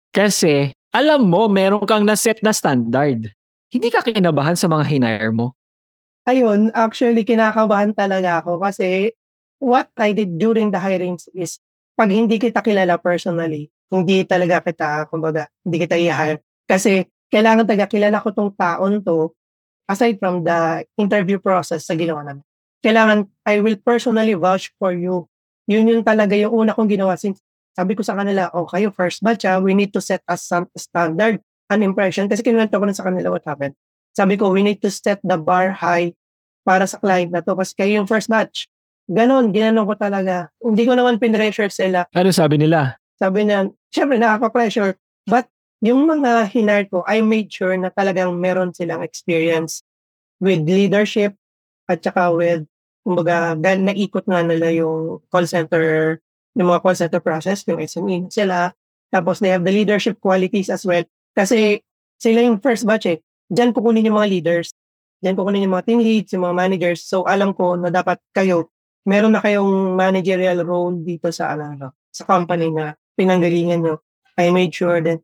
Kasi 0.10 0.74
alam 0.90 1.30
mo 1.30 1.46
meron 1.46 1.86
kang 1.86 2.02
na-set 2.02 2.42
na 2.42 2.50
standard. 2.50 3.30
Hindi 3.70 3.94
ka 3.94 4.02
kinabahan 4.02 4.58
sa 4.58 4.66
mga 4.66 4.84
hinire 4.90 5.30
mo. 5.30 5.54
Ayun, 6.26 6.74
actually 6.74 7.22
kinakabahan 7.22 7.94
talaga 7.94 8.42
ako 8.42 8.58
kasi 8.58 9.14
what 9.62 9.94
I 9.94 10.18
did 10.18 10.42
during 10.42 10.74
the 10.74 10.82
hirings 10.82 11.30
is 11.38 11.62
pag 11.94 12.10
hindi 12.10 12.42
kita 12.42 12.66
kilala 12.66 12.98
personally, 12.98 13.70
hindi 13.94 14.26
talaga 14.26 14.62
kita, 14.66 15.06
kumbaga, 15.10 15.46
hindi 15.62 15.78
kita 15.86 15.98
i-hire. 16.02 16.42
Kasi 16.66 17.06
kailangan 17.30 17.70
talaga 17.70 17.90
kilala 17.90 18.18
ko 18.22 18.34
tong 18.34 18.54
taon 18.58 19.06
to 19.06 19.34
aside 19.88 20.20
from 20.20 20.44
the 20.44 20.88
interview 20.96 21.40
process 21.40 21.88
sa 21.88 21.94
ginawa 21.98 22.24
namin. 22.24 22.44
Kailangan, 22.84 23.32
I 23.48 23.64
will 23.64 23.80
personally 23.80 24.36
vouch 24.36 24.72
for 24.76 24.92
you. 24.92 25.28
Yun 25.72 25.88
yun 25.88 26.02
talaga 26.04 26.36
yung 26.36 26.52
una 26.52 26.76
kong 26.76 26.92
ginawa. 26.92 27.16
Since 27.16 27.40
sabi 27.74 27.96
ko 27.96 28.04
sa 28.04 28.14
kanila, 28.14 28.52
oh, 28.52 28.68
kayo 28.68 28.92
first 28.92 29.24
batch 29.24 29.48
ah, 29.48 29.64
we 29.64 29.72
need 29.72 29.96
to 29.96 30.04
set 30.04 30.20
us 30.28 30.44
some 30.44 30.68
standard, 30.76 31.40
an 31.72 31.80
impression. 31.82 32.28
Kasi 32.28 32.44
kinuwento 32.44 32.76
ko 32.76 32.86
na 32.86 32.96
sa 32.96 33.08
kanila 33.08 33.32
what 33.32 33.48
happened. 33.48 33.74
Sabi 34.14 34.38
ko, 34.38 34.52
we 34.54 34.62
need 34.62 34.84
to 34.84 34.92
set 34.94 35.18
the 35.26 35.40
bar 35.40 35.74
high 35.74 36.14
para 36.68 36.86
sa 36.86 37.00
client 37.00 37.34
na 37.34 37.42
to. 37.42 37.56
Kasi 37.56 37.74
kayo 37.74 38.04
yung 38.04 38.10
first 38.10 38.30
batch. 38.30 38.68
Ganon, 39.10 39.52
ginanon 39.52 39.90
ko 39.90 39.96
talaga. 39.98 40.54
Hindi 40.62 40.84
ko 40.86 40.94
naman 40.96 41.20
pinressure 41.20 41.72
sila. 41.72 42.08
Ano 42.14 42.30
sabi 42.32 42.62
nila? 42.62 43.00
Sabi 43.18 43.48
niya, 43.48 43.68
syempre 43.92 44.20
nakaka-pressure. 44.22 44.96
But 45.28 45.48
yung 45.84 46.08
mga 46.08 46.48
hinire 46.48 46.88
ko, 46.88 47.04
I 47.04 47.20
made 47.20 47.52
sure 47.52 47.76
na 47.76 47.92
talagang 47.92 48.32
meron 48.40 48.72
silang 48.72 49.04
experience 49.04 49.84
with 50.40 50.64
leadership 50.64 51.36
at 51.92 52.00
saka 52.00 52.32
with, 52.32 52.64
kumbaga, 53.04 53.60
dahil 53.60 53.84
naikot 53.84 54.24
nga 54.24 54.48
nila 54.48 54.72
yung 54.72 55.20
call 55.28 55.44
center, 55.44 56.18
yung 56.56 56.72
mga 56.72 56.82
call 56.88 56.96
center 56.96 57.20
process, 57.20 57.68
yung 57.68 57.84
SME 57.84 58.32
sila. 58.32 58.72
Tapos 59.12 59.44
they 59.44 59.52
have 59.52 59.68
the 59.68 59.76
leadership 59.76 60.24
qualities 60.24 60.72
as 60.72 60.88
well. 60.88 61.04
Kasi 61.36 61.84
sila 62.16 62.48
yung 62.48 62.64
first 62.64 62.88
batch 62.88 63.12
eh. 63.12 63.20
Diyan 63.52 63.76
kukunin 63.76 64.08
yung 64.08 64.16
mga 64.16 64.32
leaders. 64.32 64.72
Diyan 65.20 65.36
kukunin 65.36 65.68
yung 65.68 65.76
mga 65.76 65.86
team 65.92 66.00
leads, 66.00 66.32
yung 66.32 66.48
mga 66.48 66.56
managers. 66.64 67.04
So 67.04 67.28
alam 67.28 67.52
ko 67.52 67.76
na 67.76 67.92
dapat 67.92 68.24
kayo, 68.32 68.72
meron 69.04 69.36
na 69.36 69.44
kayong 69.44 70.00
managerial 70.00 70.64
role 70.64 70.96
dito 71.04 71.28
sa 71.36 71.60
ano, 71.60 71.92
sa 72.08 72.24
company 72.24 72.72
na 72.72 72.96
pinanggalingan 73.20 73.84
nyo. 73.84 74.00
I 74.40 74.48
made 74.50 74.72
sure 74.72 75.04
that 75.04 75.20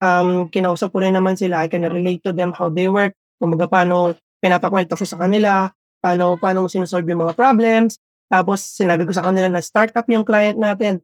um, 0.00 0.48
kinausap 0.48 0.92
ko 0.92 1.00
rin 1.00 1.14
naman 1.14 1.38
sila. 1.38 1.64
I 1.64 1.68
can 1.68 1.84
relate 1.86 2.24
to 2.26 2.32
them 2.32 2.52
how 2.52 2.68
they 2.68 2.88
work. 2.88 3.16
Kung 3.40 3.52
baga 3.52 3.68
paano 3.68 4.16
pinapakwento 4.40 4.96
ko 4.96 5.04
sa 5.04 5.20
kanila, 5.20 5.70
paano, 6.00 6.36
paano 6.36 6.64
mo 6.64 6.68
sinusolve 6.68 7.08
yung 7.08 7.28
mga 7.28 7.36
problems. 7.36 8.00
Tapos 8.26 8.62
sinabi 8.62 9.06
ko 9.06 9.12
sa 9.14 9.24
kanila 9.24 9.46
na 9.46 9.62
startup 9.62 10.04
yung 10.10 10.26
client 10.26 10.58
natin. 10.58 11.00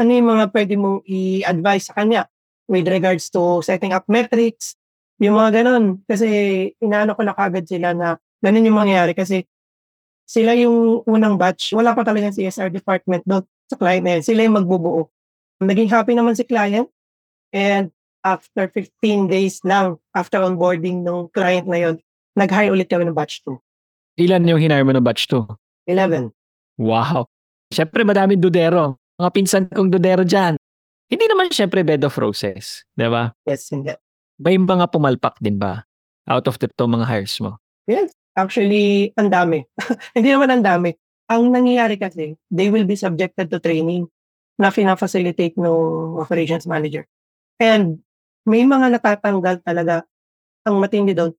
Ano 0.00 0.10
yung 0.10 0.28
mga 0.32 0.44
pwede 0.50 0.74
mong 0.80 1.04
i-advise 1.04 1.92
sa 1.92 1.94
kanya 1.96 2.26
with 2.70 2.86
regards 2.88 3.28
to 3.28 3.60
setting 3.60 3.92
up 3.92 4.06
metrics, 4.06 4.78
yung 5.20 5.36
mga 5.36 5.62
ganun. 5.62 6.00
Kasi 6.08 6.26
inaano 6.80 7.12
ko 7.12 7.22
na 7.26 7.36
kagad 7.36 7.68
sila 7.68 7.92
na 7.92 8.16
ganun 8.40 8.66
yung 8.66 8.78
mangyayari 8.78 9.12
kasi 9.12 9.44
sila 10.24 10.54
yung 10.56 11.04
unang 11.04 11.34
batch. 11.36 11.74
Wala 11.74 11.92
pa 11.92 12.06
talaga 12.06 12.30
CSR 12.30 12.70
department 12.70 13.26
doon 13.26 13.44
sa 13.66 13.76
client 13.76 14.04
na 14.06 14.12
yun. 14.18 14.22
Sila 14.24 14.40
yung 14.46 14.56
magbubuo. 14.62 15.10
Naging 15.60 15.90
happy 15.92 16.16
naman 16.16 16.38
si 16.38 16.46
client 16.46 16.88
and 17.52 17.92
after 18.24 18.68
15 18.68 19.28
days 19.28 19.60
lang 19.64 19.96
after 20.12 20.40
onboarding 20.40 21.02
ng 21.04 21.32
client 21.32 21.66
na 21.68 21.78
yun, 21.80 21.96
nag-hire 22.36 22.72
ulit 22.72 22.88
kami 22.88 23.08
ng 23.08 23.16
batch 23.16 23.42
2. 23.44 23.56
Ilan 24.20 24.44
yung 24.48 24.60
hinire 24.60 24.84
mo 24.84 24.92
ng 24.92 25.04
batch 25.04 25.28
2? 25.28 25.44
11. 25.88 26.30
Wow. 26.80 27.28
Siyempre, 27.72 28.04
madaming 28.04 28.40
dudero. 28.40 29.00
Mga 29.20 29.30
pinsan 29.32 29.64
kong 29.68 29.92
dudero 29.92 30.24
dyan. 30.24 30.56
Hindi 31.10 31.24
naman 31.26 31.50
siyempre 31.50 31.82
bed 31.82 32.06
of 32.06 32.14
roses. 32.16 32.86
Di 32.94 33.08
ba? 33.10 33.34
Yes, 33.44 33.68
hindi. 33.74 33.92
May 34.40 34.56
mga 34.56 34.88
pumalpak 34.88 35.36
din 35.42 35.58
ba? 35.58 35.84
Out 36.30 36.46
of 36.46 36.56
the 36.62 36.70
to 36.70 36.86
mga 36.86 37.04
hires 37.04 37.36
mo? 37.42 37.58
Yes. 37.90 38.14
Actually, 38.38 39.10
ang 39.18 39.28
dami. 39.28 39.66
hindi 40.16 40.30
naman 40.30 40.48
ang 40.54 40.62
dami. 40.62 40.94
Ang 41.30 41.50
nangyayari 41.50 41.98
kasi, 41.98 42.38
they 42.50 42.70
will 42.70 42.86
be 42.86 42.94
subjected 42.94 43.50
to 43.50 43.58
training 43.58 44.06
na 44.60 44.70
fina-facilitate 44.70 45.58
ng 45.58 46.18
operations 46.20 46.66
manager. 46.68 47.06
And 47.60 48.00
may 48.48 48.64
mga 48.64 49.00
natatanggal 49.00 49.60
talaga 49.64 50.04
ang 50.64 50.80
matindi 50.80 51.12
doon. 51.16 51.32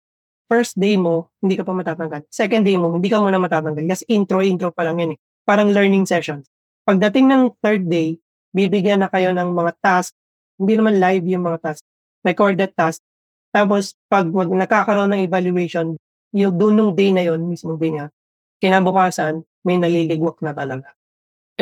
First 0.52 0.76
day 0.76 1.00
mo, 1.00 1.32
hindi 1.40 1.56
ka 1.56 1.64
pa 1.64 1.72
matatanggal. 1.72 2.28
Second 2.28 2.64
day 2.68 2.76
mo, 2.76 2.92
hindi 2.92 3.08
ka 3.08 3.24
muna 3.24 3.40
matatanggal. 3.40 3.88
Kasi 3.88 4.04
intro, 4.12 4.44
intro 4.44 4.70
pa 4.76 4.84
lang 4.84 5.00
yan 5.00 5.16
eh. 5.16 5.20
Parang 5.48 5.72
learning 5.72 6.04
sessions. 6.04 6.44
Pagdating 6.84 7.32
ng 7.32 7.44
third 7.64 7.88
day, 7.88 8.20
bibigyan 8.52 9.00
na 9.00 9.08
kayo 9.08 9.32
ng 9.32 9.50
mga 9.56 9.72
task. 9.80 10.12
Hindi 10.60 10.76
naman 10.76 11.00
live 11.00 11.26
yung 11.32 11.48
mga 11.48 11.60
task. 11.64 11.82
Recorded 12.28 12.72
task. 12.76 13.00
Tapos, 13.56 13.96
pag 14.12 14.28
mag- 14.28 14.52
nakakaroon 14.52 15.16
ng 15.16 15.24
evaluation, 15.24 15.96
yung 16.36 16.56
doon 16.56 16.74
nung 16.76 16.92
day 16.96 17.12
na 17.16 17.24
yon 17.24 17.48
mismo 17.48 17.76
day 17.80 17.92
niya, 17.92 18.08
kinabukasan, 18.60 19.44
may 19.64 19.80
naliligwak 19.80 20.40
na 20.44 20.52
talaga. 20.52 20.92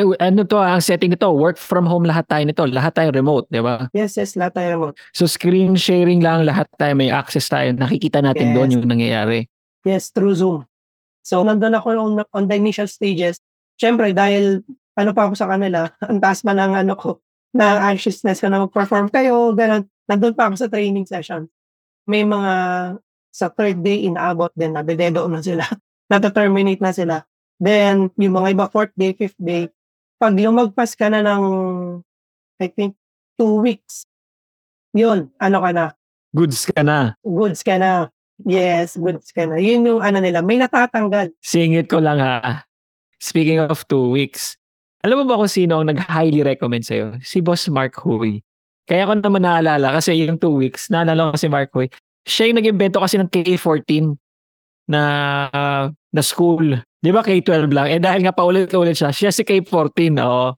Eh, 0.00 0.16
ano 0.16 0.48
to, 0.48 0.56
ang 0.56 0.80
setting 0.80 1.12
nito, 1.12 1.28
work 1.28 1.60
from 1.60 1.84
home 1.84 2.08
lahat 2.08 2.24
tayo 2.24 2.48
nito. 2.48 2.64
Lahat 2.64 2.96
tayo 2.96 3.12
remote, 3.12 3.44
di 3.52 3.60
ba? 3.60 3.92
Yes, 3.92 4.16
yes, 4.16 4.32
lahat 4.32 4.56
tayo 4.56 4.68
remote. 4.80 4.96
So 5.12 5.28
screen 5.28 5.76
sharing 5.76 6.24
lang, 6.24 6.48
lahat 6.48 6.72
tayo 6.80 6.96
may 6.96 7.12
access 7.12 7.52
tayo. 7.52 7.76
Nakikita 7.76 8.24
natin 8.24 8.50
Yes. 8.50 8.54
doon 8.56 8.68
yung 8.80 8.86
nangyayari. 8.88 9.44
Yes, 9.84 10.08
through 10.08 10.40
Zoom. 10.40 10.64
So, 11.20 11.44
nandun 11.44 11.76
ako 11.76 12.00
on, 12.00 12.12
on 12.32 12.44
the 12.48 12.56
initial 12.56 12.88
stages. 12.88 13.44
Siyempre, 13.76 14.16
dahil 14.16 14.64
ano 14.96 15.10
pa 15.12 15.28
ako 15.28 15.36
sa 15.36 15.52
kanila, 15.52 15.92
ang 16.08 16.16
taas 16.16 16.40
pa 16.40 16.56
ng 16.56 16.72
ano 16.80 16.96
ko, 16.96 17.20
na 17.52 17.92
anxiousness 17.92 18.40
ko 18.40 18.48
na 18.48 18.64
mag-perform 18.64 19.12
kayo, 19.12 19.52
ganun. 19.52 19.84
Nandun 20.08 20.32
pa 20.32 20.48
ako 20.48 20.64
sa 20.64 20.72
training 20.72 21.04
session. 21.04 21.44
May 22.08 22.24
mga 22.24 22.52
sa 23.30 23.46
third 23.52 23.84
day 23.84 24.08
inaabot 24.08 24.50
din, 24.56 24.72
nadededo 24.72 25.28
na 25.28 25.44
sila. 25.44 25.68
Nata-terminate 26.10 26.80
na 26.80 26.92
sila. 26.96 27.16
Then, 27.60 28.08
yung 28.16 28.34
mga 28.40 28.56
iba, 28.56 28.64
fourth 28.72 28.96
day, 28.96 29.12
fifth 29.12 29.36
day, 29.36 29.68
pag 30.20 30.36
lumagpas 30.36 30.92
ka 30.92 31.08
na 31.08 31.24
ng, 31.24 31.42
I 32.60 32.68
think, 32.68 32.92
two 33.40 33.64
weeks, 33.64 34.04
yun, 34.92 35.32
ano 35.40 35.64
ka 35.64 35.70
na, 35.72 35.86
Goods 36.30 36.68
ka 36.68 36.84
na. 36.84 37.18
goods 37.26 37.64
ka 37.66 37.74
na. 37.74 38.06
Yes, 38.46 38.94
goods 38.94 39.34
ka 39.34 39.50
na. 39.50 39.58
Yun 39.58 39.82
yung 39.82 40.00
ano 40.04 40.22
nila, 40.22 40.46
may 40.46 40.60
natatanggal. 40.62 41.34
Singit 41.42 41.90
ko 41.90 41.98
lang 41.98 42.22
ha. 42.22 42.62
Speaking 43.18 43.58
of 43.58 43.82
two 43.90 44.08
weeks, 44.14 44.54
alam 45.02 45.20
mo 45.20 45.24
ba 45.26 45.40
kung 45.40 45.50
sino 45.50 45.80
ang 45.80 45.90
nag-highly 45.90 46.44
recommend 46.44 46.86
sa'yo? 46.86 47.18
Si 47.24 47.40
Boss 47.42 47.66
Mark 47.66 47.96
Huy. 47.98 48.44
Kaya 48.86 49.10
ko 49.10 49.18
naman 49.18 49.42
naalala 49.42 49.96
kasi 49.96 50.14
yung 50.22 50.38
two 50.38 50.54
weeks, 50.54 50.86
naalala 50.86 51.34
ko 51.34 51.40
si 51.40 51.48
Mark 51.50 51.72
Huy. 51.74 51.90
Siya 52.28 52.52
yung 52.52 52.60
nag-invento 52.60 53.00
kasi 53.00 53.16
ng 53.18 53.28
K-14 53.32 54.14
na 54.86 55.02
na 56.12 56.22
school. 56.22 56.78
Di 57.00 57.08
ba 57.08 57.24
K-12 57.24 57.72
lang? 57.72 57.88
Eh 57.88 57.96
dahil 57.96 58.20
nga 58.20 58.36
paulit-ulit 58.36 58.92
siya, 58.92 59.08
siya 59.08 59.32
si 59.32 59.40
K-14. 59.40 60.20
Oo. 60.20 60.52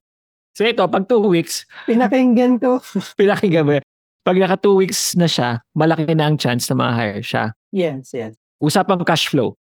So 0.53 0.67
ito, 0.67 0.83
pag 0.85 1.07
two 1.07 1.23
weeks, 1.23 1.63
Pinakinggan 1.87 2.59
ko. 2.59 2.83
pinakinggan 3.19 3.63
mo. 3.65 3.71
Pag 4.23 4.37
naka 4.39 4.55
two 4.59 4.75
weeks 4.79 5.15
na 5.19 5.27
siya, 5.27 5.63
malaki 5.75 6.07
na 6.15 6.31
ang 6.31 6.39
chance 6.39 6.67
na 6.71 6.75
ma-hire 6.79 7.23
siya. 7.23 7.51
Yes, 7.75 8.15
yes. 8.15 8.35
Usapang 8.63 9.03
cash 9.03 9.27
flow. 9.27 9.59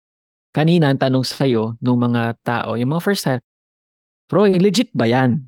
Kanina, 0.52 0.92
ang 0.92 1.00
tanong 1.00 1.26
sa'yo 1.26 1.80
nung 1.82 1.98
mga 1.98 2.38
tao, 2.44 2.76
yung 2.78 2.92
mga 2.94 3.02
first 3.02 3.26
hire, 3.26 3.42
Bro, 4.32 4.48
eh, 4.48 4.56
legit 4.60 4.88
ba 4.96 5.10
yan? 5.12 5.44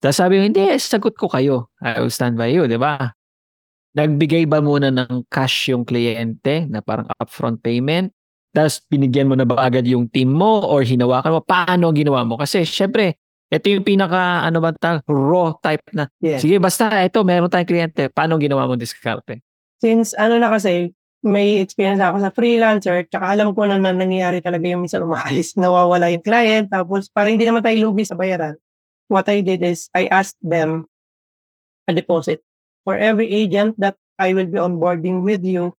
Tapos 0.00 0.16
sabi 0.16 0.40
ko, 0.40 0.48
hindi, 0.48 0.64
sagot 0.80 1.12
ko 1.12 1.28
kayo. 1.28 1.68
I 1.84 2.00
will 2.00 2.08
stand 2.10 2.40
by 2.40 2.48
you, 2.48 2.64
di 2.64 2.80
ba? 2.80 3.12
Nagbigay 3.92 4.48
ba 4.48 4.64
muna 4.64 4.88
ng 4.88 5.28
cash 5.28 5.68
yung 5.68 5.84
kliyente 5.84 6.64
na 6.72 6.80
parang 6.80 7.04
upfront 7.20 7.60
payment? 7.60 8.08
Tapos 8.52 8.84
binigyan 8.86 9.32
mo 9.32 9.34
na 9.34 9.48
ba 9.48 9.64
agad 9.64 9.88
yung 9.88 10.12
team 10.12 10.36
mo 10.36 10.60
or 10.68 10.84
hinawakan 10.84 11.36
mo? 11.36 11.40
Paano 11.40 11.88
ginawa 11.96 12.20
mo? 12.28 12.36
Kasi 12.36 12.68
syempre, 12.68 13.16
ito 13.48 13.68
yung 13.68 13.84
pinaka, 13.84 14.44
ano 14.44 14.60
ba 14.60 14.72
tawag, 14.76 15.04
raw 15.08 15.56
type 15.60 15.84
na. 15.92 16.08
yes. 16.20 16.44
Sige, 16.44 16.60
basta 16.60 16.88
ito, 17.00 17.24
meron 17.24 17.48
tayong 17.48 17.68
kliyente. 17.68 18.08
Paano 18.12 18.36
ginawa 18.36 18.68
mo 18.68 18.76
diskarte? 18.76 19.40
Since 19.80 20.16
ano 20.16 20.36
na 20.36 20.52
kasi, 20.52 20.92
may 21.22 21.62
experience 21.62 22.02
ako 22.02 22.18
sa 22.18 22.34
freelancer, 22.34 23.06
tsaka 23.06 23.30
alam 23.30 23.54
ko 23.54 23.68
na, 23.68 23.78
na 23.78 23.94
nangyayari 23.94 24.42
talaga 24.42 24.66
yung 24.66 24.84
minsan 24.84 25.06
umaalis, 25.06 25.54
nawawala 25.60 26.10
yung 26.10 26.24
client, 26.24 26.66
tapos 26.68 27.06
para 27.12 27.30
hindi 27.30 27.46
naman 27.46 27.62
tayo 27.62 27.78
lugi 27.78 28.08
sa 28.08 28.18
bayaran, 28.18 28.58
what 29.06 29.28
I 29.30 29.44
did 29.44 29.62
is, 29.62 29.86
I 29.94 30.10
asked 30.10 30.40
them 30.42 30.90
a 31.86 31.92
deposit. 31.94 32.42
For 32.82 32.98
every 32.98 33.30
agent 33.30 33.78
that 33.78 33.94
I 34.18 34.34
will 34.34 34.50
be 34.50 34.58
onboarding 34.58 35.22
with 35.22 35.46
you, 35.46 35.76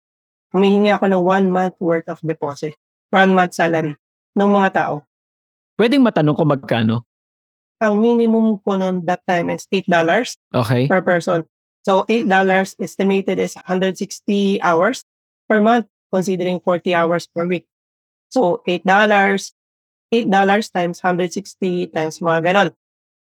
humihingi 0.54 0.94
ako 0.94 1.10
ng 1.10 1.22
one 1.22 1.48
month 1.50 1.76
worth 1.82 2.08
of 2.08 2.22
deposit. 2.22 2.78
One 3.10 3.34
month 3.34 3.58
salary 3.58 3.98
ng 4.38 4.50
mga 4.50 4.70
tao. 4.74 4.94
Pwedeng 5.76 6.06
matanong 6.06 6.38
ko 6.38 6.44
magkano? 6.46 6.96
Ang 7.82 8.00
minimum 8.00 8.62
ko 8.64 8.78
noon 8.78 9.04
that 9.10 9.26
time 9.28 9.52
is 9.52 9.66
$8 9.68 9.90
Okay. 10.54 10.88
per 10.88 11.02
person. 11.02 11.44
So 11.84 12.08
$8 12.08 12.30
estimated 12.80 13.42
is 13.42 13.58
160 13.60 14.62
hours 14.64 15.04
per 15.50 15.60
month. 15.60 15.90
considering 16.14 16.62
40 16.62 16.94
hours 16.94 17.26
per 17.26 17.50
week. 17.50 17.66
So, 18.30 18.62
$8, 18.70 18.86
$8 18.86 19.50
times 20.70 21.02
160 21.02 21.90
times 21.90 22.22
mga 22.22 22.40
ganon. 22.46 22.70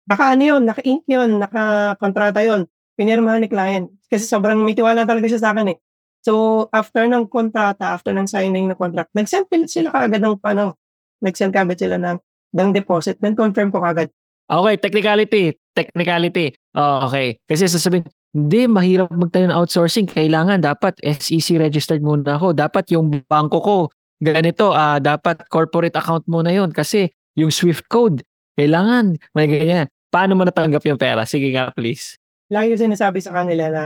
Naka 0.05 0.37
ano 0.37 0.43
yun, 0.45 0.63
naka-ink 0.69 1.09
yun, 1.09 1.41
naka-kontrata 1.41 2.45
yun. 2.45 2.69
Pinirmahan 2.93 3.41
ni 3.41 3.49
client. 3.49 3.89
Kasi 4.13 4.29
sobrang 4.29 4.61
may 4.61 4.77
tiwala 4.77 5.09
talaga 5.09 5.25
siya 5.25 5.41
sa 5.41 5.57
akin 5.57 5.73
eh. 5.73 5.79
So, 6.23 6.67
after 6.71 7.05
ng 7.11 7.27
kontrata, 7.27 7.99
after 7.99 8.15
ng 8.15 8.31
signing 8.31 8.71
ng 8.71 8.79
contract, 8.79 9.11
nag-send 9.13 9.51
sila 9.67 9.91
kagad 9.91 10.23
ng 10.23 10.39
ano, 10.47 10.79
nag-send 11.19 11.51
kagad 11.51 11.79
sila 11.79 11.99
ng, 11.99 12.19
ng 12.55 12.69
deposit. 12.71 13.19
Then 13.19 13.35
confirm 13.35 13.75
ko 13.75 13.83
kagad. 13.83 14.15
Okay, 14.47 14.75
technicality. 14.79 15.59
Technicality. 15.75 16.55
Oh, 16.79 17.11
okay. 17.11 17.43
Kasi 17.51 17.67
sasabihin, 17.67 18.07
hindi, 18.33 18.71
mahirap 18.71 19.11
magtayo 19.11 19.51
ng 19.51 19.59
outsourcing. 19.59 20.07
Kailangan, 20.07 20.63
dapat 20.63 20.97
SEC 21.03 21.59
registered 21.59 22.01
muna 22.01 22.39
ako. 22.39 22.55
Dapat 22.55 22.95
yung 22.95 23.11
bangko 23.27 23.59
ko, 23.61 23.77
ganito, 24.23 24.71
ah 24.71 25.03
dapat 25.03 25.43
corporate 25.51 25.99
account 25.99 26.23
muna 26.31 26.55
yon 26.55 26.71
Kasi 26.71 27.11
yung 27.35 27.51
SWIFT 27.51 27.91
code, 27.91 28.19
kailangan, 28.55 29.19
may 29.35 29.51
ganyan. 29.51 29.91
Paano 30.13 30.37
mo 30.39 30.45
natanggap 30.45 30.85
yung 30.87 31.01
pera? 31.01 31.25
Sige 31.27 31.51
nga, 31.51 31.73
please. 31.73 32.21
Lagi 32.53 32.77
ko 32.77 32.77
sinasabi 32.77 33.19
sa 33.25 33.33
kanila 33.33 33.73
na 33.73 33.83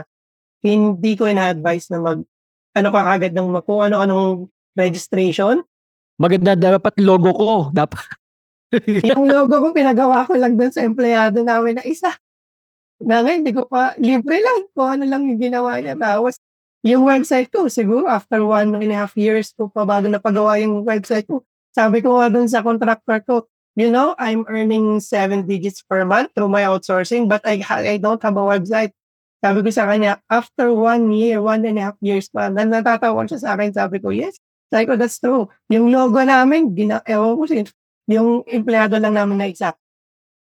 hindi 0.65 1.13
ko 1.17 1.29
ina-advise 1.29 1.93
na 1.93 1.99
mag, 2.01 2.21
ano 2.77 2.89
ka 2.93 3.01
agad 3.05 3.33
ng 3.33 3.57
kung 3.65 3.81
ano-anong 3.89 4.49
registration. 4.77 5.65
Maganda 6.17 6.57
dapat 6.57 6.97
logo 7.01 7.33
ko. 7.33 7.51
Dapat. 7.73 8.05
yung 9.09 9.29
logo 9.29 9.57
ko, 9.63 9.69
pinagawa 9.73 10.29
ko 10.29 10.37
lang 10.37 10.57
dun 10.57 10.73
sa 10.73 10.85
empleyado 10.85 11.41
namin 11.41 11.81
na 11.81 11.85
isa. 11.85 12.13
Na 13.01 13.21
ngayon, 13.21 13.45
hindi 13.45 13.53
ko 13.53 13.69
pa, 13.69 13.93
libre 14.01 14.41
lang 14.41 14.69
kung 14.73 14.89
ano 15.01 15.05
lang 15.05 15.29
yung 15.29 15.41
ginawa 15.41 15.77
niya. 15.81 15.97
Tapos, 15.97 16.41
yung 16.87 17.05
website 17.05 17.51
ko, 17.51 17.67
siguro 17.67 18.07
after 18.07 18.41
one 18.47 18.79
and 18.79 18.93
a 18.95 18.97
half 18.97 19.19
years 19.19 19.51
ko 19.57 19.67
pa 19.67 19.83
bago 19.83 20.07
napagawa 20.07 20.57
yung 20.63 20.87
website 20.87 21.27
ko, 21.27 21.43
sabi 21.75 22.01
ko 22.01 22.23
nga 22.23 22.31
dun 22.31 22.49
sa 22.49 22.63
contractor 22.63 23.21
ko, 23.27 23.35
you 23.77 23.93
know, 23.93 24.17
I'm 24.17 24.49
earning 24.49 25.03
seven 25.05 25.45
digits 25.45 25.85
per 25.85 26.07
month 26.09 26.33
through 26.33 26.49
my 26.49 26.65
outsourcing, 26.65 27.29
but 27.29 27.45
I, 27.45 27.61
I 27.61 27.97
don't 28.01 28.23
have 28.23 28.39
a 28.39 28.47
website. 28.47 28.97
Sabi 29.45 29.59
ko 29.62 29.68
sa 29.68 29.84
kanya, 29.87 30.18
after 30.32 30.72
one 30.72 31.12
year, 31.12 31.39
one 31.45 31.62
and 31.68 31.76
a 31.76 31.93
half 31.93 31.99
years 32.01 32.26
pa, 32.32 32.49
na 32.49 32.64
natatawa 32.64 33.28
siya 33.28 33.41
sa 33.41 33.51
akin, 33.55 33.70
sabi 33.70 34.01
ko, 34.01 34.11
yes. 34.11 34.41
Sabi 34.72 34.89
ko, 34.89 34.99
that's 34.99 35.20
true. 35.22 35.47
Yung 35.70 35.93
logo 35.93 36.18
namin, 36.18 36.74
gina, 36.74 37.05
ewan 37.07 37.39
ko 37.39 37.45
yung 38.07 38.43
empleyado 38.47 38.99
lang 38.99 39.14
namin 39.14 39.39
na 39.39 39.47
isa. 39.51 39.74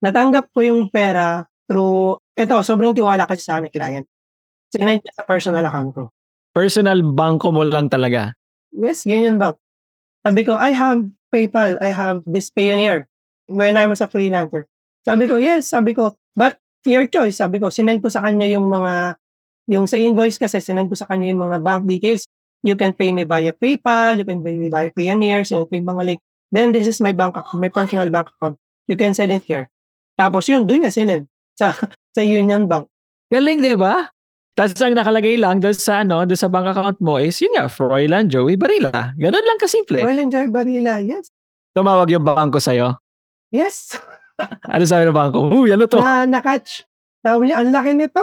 Natanggap 0.01 0.51
ko 0.51 0.65
yung 0.65 0.89
pera 0.89 1.45
through, 1.69 2.19
ito, 2.35 2.57
sobrang 2.65 2.97
tiwala 2.97 3.29
kasi 3.29 3.45
sa 3.45 3.61
amin 3.61 3.71
client. 3.71 4.07
Sinend 4.71 5.05
sa 5.07 5.23
personal 5.27 5.67
account 5.67 5.91
ko. 5.95 6.03
Personal 6.51 7.03
banko 7.05 7.55
mo 7.55 7.63
lang 7.63 7.91
talaga. 7.91 8.35
Yes, 8.75 9.07
ganyan 9.07 9.39
ba? 9.39 9.55
Sabi 10.27 10.43
ko, 10.47 10.55
I 10.59 10.75
have 10.75 11.07
PayPal, 11.31 11.79
I 11.79 11.95
have 11.95 12.23
this 12.27 12.51
Payoneer 12.51 13.07
when 13.47 13.79
I 13.79 13.87
was 13.87 14.03
a 14.03 14.11
freelancer. 14.11 14.67
Sabi 15.07 15.27
ko, 15.27 15.39
yes, 15.39 15.71
sabi 15.71 15.95
ko, 15.95 16.15
but 16.35 16.59
your 16.87 17.07
choice. 17.09 17.41
Sabi 17.41 17.61
ko, 17.61 17.69
sinend 17.69 18.01
ko 18.01 18.09
sa 18.09 18.25
kanya 18.25 18.49
yung 18.49 18.69
mga, 18.69 19.17
yung 19.71 19.87
sa 19.87 19.97
invoice 20.01 20.41
kasi, 20.41 20.61
sinend 20.61 20.89
ko 20.89 20.97
sa 20.97 21.09
kanya 21.09 21.31
yung 21.33 21.43
mga 21.45 21.59
bank 21.61 21.83
details. 21.87 22.25
You 22.61 22.77
can 22.77 22.93
pay 22.93 23.09
me 23.09 23.25
via 23.25 23.57
PayPal, 23.57 24.21
you 24.21 24.27
can 24.29 24.45
pay 24.45 24.53
me 24.53 24.69
via 24.69 24.93
Payoneer, 24.93 25.49
so 25.49 25.65
yung 25.73 25.89
mga 25.89 26.03
link 26.05 26.21
Then 26.51 26.75
this 26.75 26.91
is 26.91 26.99
my 26.99 27.15
bank 27.15 27.39
account, 27.39 27.63
my 27.63 27.71
personal 27.71 28.11
bank 28.11 28.27
account. 28.35 28.59
You 28.91 28.99
can 28.99 29.15
send 29.15 29.31
it 29.31 29.47
here. 29.47 29.71
Tapos 30.19 30.51
yun, 30.51 30.67
doon 30.67 30.83
na 30.83 30.91
sinend 30.91 31.31
sa, 31.61 31.73
sa 32.11 32.21
Union 32.21 32.67
Bank. 32.67 32.91
Galing, 33.31 33.63
di 33.63 33.79
ba? 33.79 34.11
Tapos 34.59 34.75
ang 34.83 34.99
nakalagay 34.99 35.39
lang 35.39 35.63
doon 35.63 35.73
sa, 35.79 36.03
ano, 36.03 36.27
doon 36.27 36.37
sa 36.37 36.51
bank 36.51 36.75
account 36.75 36.99
mo 36.99 37.23
is, 37.23 37.39
yun 37.39 37.55
nga, 37.55 37.71
Froilan 37.71 38.27
Joey 38.27 38.59
Barilla. 38.59 39.15
Ganun 39.15 39.47
lang 39.47 39.59
kasimple. 39.63 40.03
Froilan 40.03 40.29
Joey 40.29 40.51
Barilla, 40.51 40.99
yes. 40.99 41.31
Tumawag 41.71 42.11
yung 42.11 42.27
bangko 42.27 42.59
sa'yo? 42.59 42.99
Yes. 43.55 43.95
ano 44.47 44.85
sabi 44.85 45.05
ng 45.09 45.17
bangko? 45.17 45.39
Uy, 45.51 45.75
ano 45.75 45.85
to? 45.87 46.01
Na, 46.01 46.25
na-catch. 46.25 46.85
Sabi 47.21 47.51
niya, 47.51 47.61
ang 47.61 47.73
laki 47.73 47.91
nito. 47.97 48.23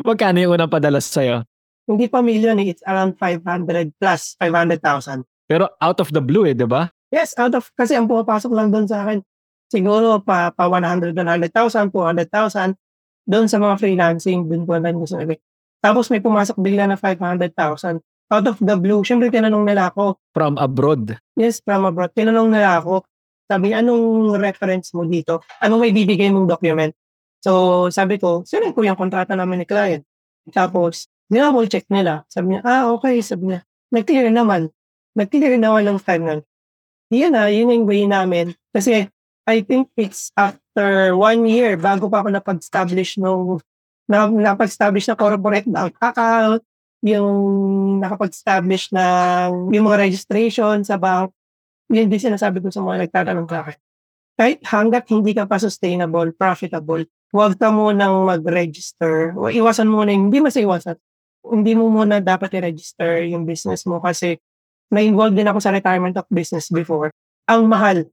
Magkano 0.00 0.38
yung 0.40 0.52
unang 0.56 0.72
padala 0.72 1.00
sa'yo? 1.00 1.44
Hindi 1.86 2.10
pa 2.10 2.20
million 2.20 2.58
eh. 2.58 2.74
It's 2.74 2.84
around 2.84 3.14
500 3.20 3.94
plus, 3.96 4.34
500,000. 4.40 5.22
Pero 5.46 5.70
out 5.78 5.98
of 6.02 6.10
the 6.10 6.20
blue 6.20 6.44
eh, 6.44 6.56
di 6.56 6.66
ba? 6.66 6.90
Yes, 7.14 7.38
out 7.38 7.54
of, 7.54 7.70
kasi 7.78 7.94
ang 7.94 8.10
pumapasok 8.10 8.50
lang 8.50 8.74
doon 8.74 8.90
sa 8.90 9.06
akin, 9.06 9.22
siguro 9.70 10.18
pa, 10.18 10.50
pa 10.50 10.66
100, 10.66 11.14
100,000, 11.14 11.94
200,000, 11.94 12.74
doon 13.26 13.46
sa 13.46 13.58
mga 13.62 13.74
freelancing, 13.78 14.46
doon 14.50 14.62
po 14.66 14.74
lang 14.74 14.98
gusto 14.98 15.18
nila. 15.18 15.38
Tapos 15.78 16.10
may 16.10 16.18
pumasok 16.18 16.58
bigla 16.58 16.90
na 16.90 16.98
500,000. 16.98 18.02
Out 18.26 18.46
of 18.50 18.58
the 18.58 18.74
blue, 18.74 19.06
syempre 19.06 19.30
tinanong 19.30 19.62
nila 19.62 19.94
ako. 19.94 20.18
From 20.34 20.58
abroad? 20.58 21.14
Yes, 21.38 21.62
from 21.62 21.86
abroad. 21.86 22.10
Tinanong 22.10 22.50
nila 22.50 22.82
ako, 22.82 23.06
sabi, 23.46 23.72
anong 23.72 24.36
reference 24.36 24.90
mo 24.92 25.06
dito? 25.06 25.42
Anong 25.62 25.86
may 25.86 25.92
bibigay 25.94 26.28
mong 26.34 26.50
document? 26.50 26.92
So, 27.40 27.86
sabi 27.94 28.18
ko, 28.18 28.42
sinend 28.42 28.74
ko 28.74 28.82
yung 28.82 28.98
kontrata 28.98 29.38
namin 29.38 29.62
ni 29.62 29.66
client. 29.66 30.02
Tapos, 30.50 31.06
dinouble 31.30 31.70
check 31.70 31.86
nila. 31.90 32.26
Sabi 32.26 32.54
niya, 32.54 32.60
ah, 32.66 32.90
okay. 32.90 33.22
Sabi 33.22 33.54
niya, 33.54 33.60
nag-clear 33.94 34.28
naman. 34.34 34.74
Nag-clear 35.14 35.54
naman 35.58 35.86
ng 35.86 35.98
final 36.02 36.42
yun 37.10 37.32
na, 37.34 37.46
yun 37.50 37.70
yung 37.70 37.86
way 37.86 38.04
namin. 38.06 38.54
Kasi 38.74 39.06
I 39.46 39.62
think 39.62 39.90
it's 39.94 40.34
after 40.34 41.14
one 41.14 41.46
year 41.46 41.78
bago 41.78 42.10
pa 42.10 42.22
ako 42.22 42.34
napag-establish 42.34 43.22
nung 43.22 43.62
na, 44.10 44.26
napag-establish 44.30 45.06
na 45.10 45.18
corporate 45.18 45.66
bank 45.66 45.94
account, 45.98 46.62
yung 47.02 47.30
nakapag-establish 48.02 48.90
na 48.90 49.04
yung 49.70 49.86
mga 49.86 50.02
registration 50.10 50.82
sa 50.82 50.98
bank, 50.98 51.30
yun 51.90 52.10
din 52.10 52.20
sinasabi 52.20 52.58
ko 52.62 52.68
sa 52.70 52.82
mga 52.82 53.06
nagtatanong 53.06 53.46
sa 53.46 53.58
akin. 53.66 53.78
Kahit 54.36 54.58
hanggat 54.68 55.04
hindi 55.08 55.32
ka 55.32 55.48
pa 55.48 55.56
sustainable, 55.56 56.28
profitable, 56.36 57.08
huwag 57.32 57.56
ka 57.56 57.72
munang 57.72 58.28
mag-register. 58.28 59.32
O 59.32 59.48
iwasan 59.48 59.88
muna, 59.88 60.12
hindi 60.12 60.44
mas 60.44 60.58
iwasan. 60.60 60.98
Hindi 61.46 61.72
mo 61.78 61.88
muna 61.88 62.20
dapat 62.20 62.52
i-register 62.58 63.24
yung 63.30 63.48
business 63.48 63.86
mo 63.88 64.02
kasi 64.02 64.36
na-involved 64.92 65.34
din 65.34 65.48
ako 65.48 65.58
sa 65.62 65.72
retirement 65.72 66.14
of 66.18 66.26
business 66.28 66.68
before. 66.68 67.10
Ang 67.48 67.70
mahal. 67.70 68.06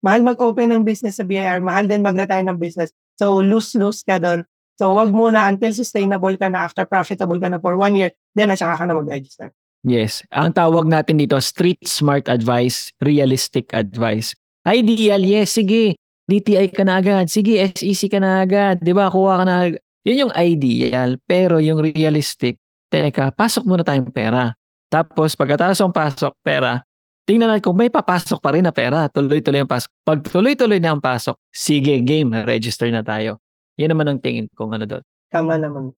Mahal 0.00 0.24
mag-open 0.24 0.70
ng 0.70 0.82
business 0.84 1.20
sa 1.20 1.24
BIR, 1.26 1.60
mahal 1.60 1.84
din 1.84 2.00
mag-retire 2.00 2.44
ng 2.46 2.56
business. 2.56 2.92
So, 3.20 3.44
lose-lose 3.44 4.00
ka 4.00 4.16
doon. 4.16 4.48
So, 4.80 4.96
wag 4.96 5.12
muna 5.12 5.44
until 5.44 5.76
sustainable 5.76 6.32
ka 6.40 6.48
na 6.48 6.64
after 6.64 6.88
profitable 6.88 7.36
ka 7.36 7.52
na 7.52 7.60
for 7.60 7.76
one 7.76 8.00
year, 8.00 8.16
then 8.32 8.48
na 8.48 8.56
saka 8.56 8.80
ka 8.80 8.84
na 8.88 8.96
mag-register. 8.96 9.52
Yes. 9.80 10.20
Ang 10.28 10.52
tawag 10.52 10.84
natin 10.84 11.16
dito, 11.16 11.40
street 11.40 11.80
smart 11.88 12.28
advice, 12.28 12.92
realistic 13.00 13.72
advice. 13.72 14.36
Ideal, 14.68 15.24
yes, 15.24 15.56
sige. 15.56 15.96
DTI 16.28 16.70
ka 16.70 16.84
na 16.84 17.00
agad. 17.00 17.26
Sige, 17.32 17.58
SEC 17.72 18.12
ka 18.12 18.20
na 18.20 18.44
agad. 18.44 18.78
Di 18.84 18.92
ba? 18.92 19.08
Kuha 19.08 19.40
ka 19.40 19.44
na 19.48 19.54
agad. 19.66 19.80
Yun 20.04 20.28
yung 20.28 20.34
ideal. 20.36 21.16
Pero 21.24 21.58
yung 21.58 21.80
realistic, 21.80 22.60
teka, 22.92 23.32
pasok 23.32 23.64
muna 23.66 23.82
tayong 23.82 24.12
pera. 24.12 24.52
Tapos 24.92 25.34
pagkatapos 25.34 25.80
ng 25.80 25.96
pasok, 25.96 26.32
pera, 26.44 26.84
tingnan 27.24 27.50
natin 27.50 27.64
kung 27.64 27.78
may 27.78 27.88
papasok 27.88 28.38
pa 28.38 28.52
rin 28.52 28.62
na 28.66 28.74
pera. 28.74 29.08
Tuloy-tuloy 29.08 29.64
ang 29.64 29.70
pasok. 29.70 29.90
Pag 30.04 30.18
tuloy-tuloy 30.28 30.78
na 30.78 30.92
ang 30.92 31.02
pasok, 31.02 31.34
sige, 31.50 31.98
game, 32.04 32.30
register 32.44 32.90
na 32.92 33.00
tayo. 33.00 33.40
Yan 33.80 33.96
naman 33.96 34.06
ang 34.12 34.18
tingin 34.20 34.46
kung 34.52 34.70
ano 34.76 34.84
doon. 34.84 35.02
Tama 35.32 35.56
naman. 35.56 35.94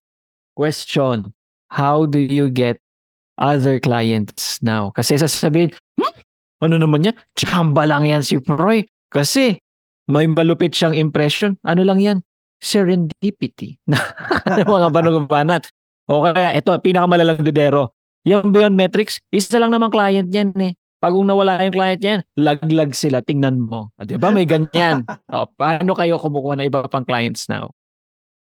Question, 0.53 1.33
how 1.73 2.05
do 2.05 2.21
you 2.21 2.47
get 2.47 2.82
other 3.37 3.77
clients 3.79 4.59
now? 4.63 4.91
Kasi 4.93 5.17
sasabihin, 5.17 5.73
hmm? 5.99 6.13
ano 6.63 6.75
naman 6.79 7.07
yan? 7.11 7.15
Chamba 7.35 7.83
lang 7.83 8.07
yan 8.07 8.23
si 8.23 8.39
Proy. 8.39 8.87
Kasi 9.13 9.59
may 10.09 10.27
malupit 10.27 10.75
siyang 10.75 10.95
impression. 10.97 11.55
Ano 11.63 11.85
lang 11.87 11.99
yan? 11.99 12.17
Serendipity. 12.63 13.79
mga 14.47 14.89
banong 14.91 15.27
banat. 15.27 15.67
O 16.07 16.27
kaya, 16.27 16.51
ito, 16.55 16.71
pinakamalalang 16.83 17.43
dudero. 17.43 17.95
Yung 18.23 18.55
Beyond 18.55 18.75
Metrics, 18.75 19.19
isa 19.31 19.59
lang 19.59 19.75
naman 19.75 19.91
client 19.91 20.31
yan 20.31 20.55
eh. 20.59 20.73
Pag 21.03 21.11
nawala 21.19 21.59
yung 21.67 21.75
client 21.75 21.99
yan, 21.99 22.19
laglag 22.39 22.95
sila, 22.95 23.19
tingnan 23.19 23.59
mo. 23.59 23.91
Di 23.99 24.15
ba 24.15 24.31
may 24.31 24.47
ganyan? 24.47 25.03
o, 25.35 25.47
paano 25.59 25.91
kayo 25.99 26.15
kumukuha 26.15 26.63
ng 26.63 26.67
iba 26.71 26.87
pang 26.87 27.03
clients 27.03 27.51
now? 27.51 27.75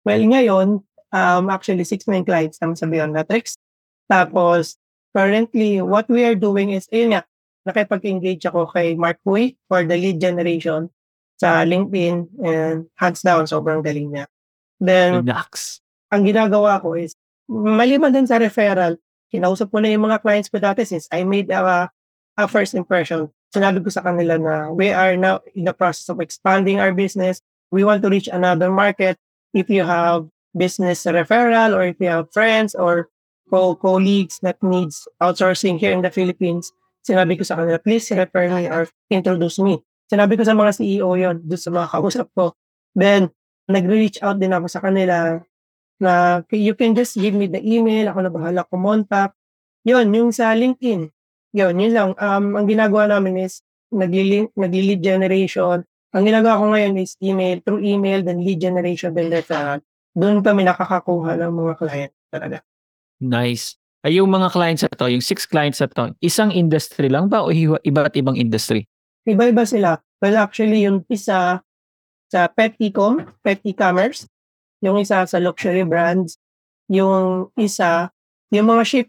Well, 0.06 0.22
ngayon, 0.22 0.86
um, 1.10 1.44
actually, 1.50 1.82
six 1.90 2.06
main 2.06 2.22
clients 2.22 2.62
naman 2.62 2.78
sa 2.78 2.86
Beyond 2.86 3.18
Metrics. 3.18 3.58
Tapos, 4.06 4.78
currently, 5.16 5.82
what 5.82 6.06
we 6.10 6.24
are 6.26 6.38
doing 6.38 6.72
is, 6.76 6.86
ayun 6.94 7.18
nga, 7.18 7.22
nakipag-engage 7.66 8.46
ako 8.46 8.70
kay 8.70 8.94
Mark 8.94 9.18
Hui 9.26 9.58
for 9.66 9.82
the 9.82 9.98
lead 9.98 10.22
generation 10.22 10.94
sa 11.36 11.66
LinkedIn 11.66 12.30
and 12.46 12.88
hands 12.96 13.26
down, 13.26 13.50
sobrang 13.50 13.84
galing 13.84 14.14
niya. 14.14 14.26
Then, 14.80 15.26
Relax. 15.26 15.82
ang 16.14 16.24
ginagawa 16.24 16.80
ko 16.80 16.96
is, 16.96 17.18
maliban 17.50 18.14
din 18.14 18.30
sa 18.30 18.38
referral, 18.40 19.02
kinausap 19.34 19.74
ko 19.74 19.82
na 19.82 19.92
yung 19.92 20.08
mga 20.08 20.22
clients 20.22 20.48
ko 20.48 20.62
dati 20.62 20.86
since 20.88 21.10
I 21.12 21.26
made 21.28 21.52
a, 21.52 21.90
a 22.38 22.46
first 22.48 22.78
impression. 22.78 23.28
Sinabi 23.52 23.84
ko 23.84 23.90
sa 23.92 24.04
kanila 24.04 24.40
na 24.40 24.72
we 24.72 24.92
are 24.92 25.16
now 25.20 25.42
in 25.56 25.68
the 25.68 25.76
process 25.76 26.08
of 26.08 26.20
expanding 26.20 26.80
our 26.80 26.96
business. 26.96 27.42
We 27.72 27.84
want 27.84 28.04
to 28.04 28.12
reach 28.12 28.28
another 28.32 28.72
market. 28.72 29.18
If 29.56 29.72
you 29.72 29.84
have 29.84 30.28
business 30.56 31.04
referral 31.04 31.76
or 31.76 31.84
if 31.84 32.00
you 32.00 32.08
have 32.08 32.32
friends 32.32 32.76
or 32.76 33.12
co- 33.50 33.78
colleagues 33.78 34.40
that 34.42 34.60
needs 34.62 35.08
outsourcing 35.22 35.78
here 35.78 35.94
in 35.94 36.02
the 36.02 36.12
Philippines, 36.12 36.72
sinabi 37.06 37.38
ko 37.38 37.44
sa 37.46 37.62
kanila, 37.62 37.78
please 37.78 38.10
refer 38.12 38.50
me 38.50 38.66
or 38.70 38.90
introduce 39.14 39.62
me. 39.62 39.82
Sinabi 40.10 40.38
ko 40.38 40.44
sa 40.46 40.54
mga 40.54 40.72
CEO 40.78 41.10
yon 41.18 41.42
doon 41.42 41.62
sa 41.62 41.72
mga 41.74 41.88
kausap 41.90 42.28
ko. 42.34 42.54
Then, 42.94 43.34
nag-reach 43.66 44.22
out 44.22 44.38
din 44.38 44.54
ako 44.54 44.68
sa 44.70 44.82
kanila 44.82 45.42
na 45.98 46.44
you 46.54 46.78
can 46.78 46.94
just 46.94 47.18
give 47.18 47.34
me 47.34 47.50
the 47.50 47.62
email, 47.62 48.12
ako 48.12 48.20
na 48.22 48.32
bahala 48.32 48.62
kumontak. 48.70 49.34
Yun, 49.86 50.10
yung 50.14 50.32
sa 50.34 50.54
LinkedIn. 50.54 51.10
Yun, 51.56 51.74
yun 51.78 51.94
lang. 51.94 52.10
Um, 52.18 52.58
ang 52.58 52.66
ginagawa 52.68 53.10
namin 53.10 53.46
is 53.46 53.62
nagli- 53.94 54.52
nagli-lead 54.58 55.02
generation. 55.02 55.86
Ang 56.16 56.24
ginagawa 56.26 56.60
ko 56.60 56.66
ngayon 56.74 56.94
is 57.00 57.16
email, 57.22 57.60
through 57.62 57.84
email, 57.84 58.24
then 58.24 58.42
lead 58.42 58.60
generation, 58.60 59.12
then 59.14 59.32
referral. 59.32 59.80
Doon 60.16 60.40
kami 60.40 60.64
nakakakuha 60.64 61.36
ng 61.40 61.52
mga 61.52 61.74
client 61.76 62.14
talaga. 62.32 62.64
Nice. 63.20 63.80
Ay, 64.06 64.22
yung 64.22 64.30
mga 64.30 64.54
clients 64.54 64.86
na 64.86 64.94
to, 64.94 65.10
yung 65.10 65.24
six 65.24 65.50
clients 65.50 65.82
na 65.82 65.90
to, 65.90 66.14
isang 66.22 66.54
industry 66.54 67.10
lang 67.10 67.26
ba 67.26 67.42
o 67.42 67.50
iba- 67.50 67.82
iba't 67.82 68.14
ibang 68.14 68.38
industry? 68.38 68.86
Iba-iba 69.26 69.66
sila. 69.66 69.98
Well, 70.22 70.38
actually, 70.38 70.86
yung 70.86 71.02
isa 71.10 71.66
sa 72.30 72.42
pet 72.54 72.78
e-com, 72.78 73.26
pet 73.42 73.66
e-commerce, 73.66 74.30
yung 74.86 75.02
isa 75.02 75.26
sa 75.26 75.38
luxury 75.42 75.82
brands, 75.82 76.38
yung 76.86 77.50
isa, 77.58 78.14
yung 78.54 78.70
mga 78.70 78.84
ship, 78.86 79.08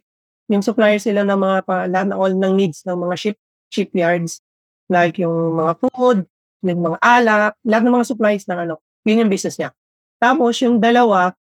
yung 0.48 0.64
supplier 0.64 0.96
sila 0.96 1.26
ng 1.28 1.36
mga 1.36 1.58
pa, 1.68 1.84
lahat 1.84 2.08
na 2.08 2.16
all 2.16 2.32
ng 2.32 2.54
needs 2.56 2.80
ng 2.88 2.96
mga 2.96 3.14
ship, 3.20 3.36
shipyards, 3.68 4.40
like 4.88 5.20
yung 5.20 5.60
mga 5.60 5.76
food, 5.82 6.24
yung 6.64 6.80
mga 6.80 6.98
alak, 7.04 7.52
lahat 7.66 7.82
ng 7.84 7.94
mga 8.00 8.08
supplies 8.08 8.48
ng 8.48 8.58
ano, 8.64 8.80
yun 9.04 9.26
yung 9.26 9.32
business 9.32 9.60
niya. 9.60 9.76
Tapos 10.16 10.56
yung 10.64 10.80
dalawa, 10.80 11.36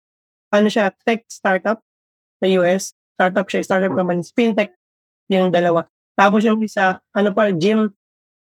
ano 0.52 0.68
siya, 0.68 0.92
tech 1.08 1.24
startup 1.32 1.80
sa 2.40 2.46
US, 2.62 2.96
startup 3.16 3.48
siya, 3.48 3.62
startup 3.64 3.94
naman 3.96 4.22
fintech, 4.24 4.76
yung 5.32 5.50
dalawa. 5.50 5.88
Tapos 6.16 6.44
yung 6.48 6.62
isa, 6.64 7.00
ano 7.12 7.30
pa, 7.36 7.52
gym, 7.52 7.92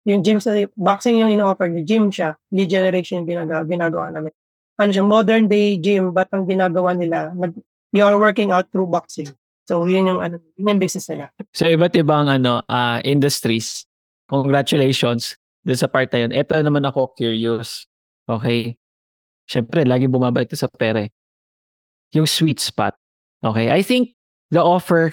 yung 0.06 0.22
gym 0.22 0.38
sa 0.38 0.54
boxing 0.78 1.18
yung 1.18 1.34
ino-offer 1.34 1.66
niya, 1.66 1.82
gym 1.82 2.04
siya, 2.14 2.38
lead 2.54 2.70
generation 2.70 3.22
yung 3.22 3.28
ginagawa, 3.28 3.60
ginagawa 3.66 4.06
namin. 4.14 4.32
Ano 4.76 4.90
siya, 4.92 5.04
modern 5.06 5.44
day 5.50 5.80
gym, 5.80 6.14
but 6.14 6.30
ang 6.30 6.46
ginagawa 6.46 6.94
nila, 6.94 7.34
nag, 7.34 7.56
you 7.90 8.04
are 8.04 8.14
working 8.14 8.54
out 8.54 8.70
through 8.70 8.86
boxing. 8.86 9.32
So, 9.66 9.82
yun 9.90 10.06
yung, 10.06 10.20
ano, 10.22 10.38
yun 10.54 10.78
yung 10.78 10.82
business 10.82 11.10
nila. 11.10 11.34
So, 11.50 11.66
iba't 11.66 11.98
ibang 11.98 12.30
ano, 12.30 12.62
ah, 12.70 13.02
industries. 13.02 13.82
Congratulations 14.30 15.34
dun 15.66 15.78
sa 15.78 15.90
part 15.90 16.06
na 16.14 16.26
yun. 16.26 16.30
Ito 16.30 16.62
naman 16.62 16.86
ako 16.86 17.18
curious. 17.18 17.90
Okay. 18.30 18.78
Siyempre, 19.50 19.82
lagi 19.82 20.06
bumabalik 20.06 20.54
sa 20.54 20.70
pere. 20.70 21.10
Yung 22.14 22.30
sweet 22.30 22.62
spot. 22.62 22.94
Okay. 23.44 23.70
I 23.72 23.82
think 23.82 24.12
the 24.50 24.62
offer 24.62 25.12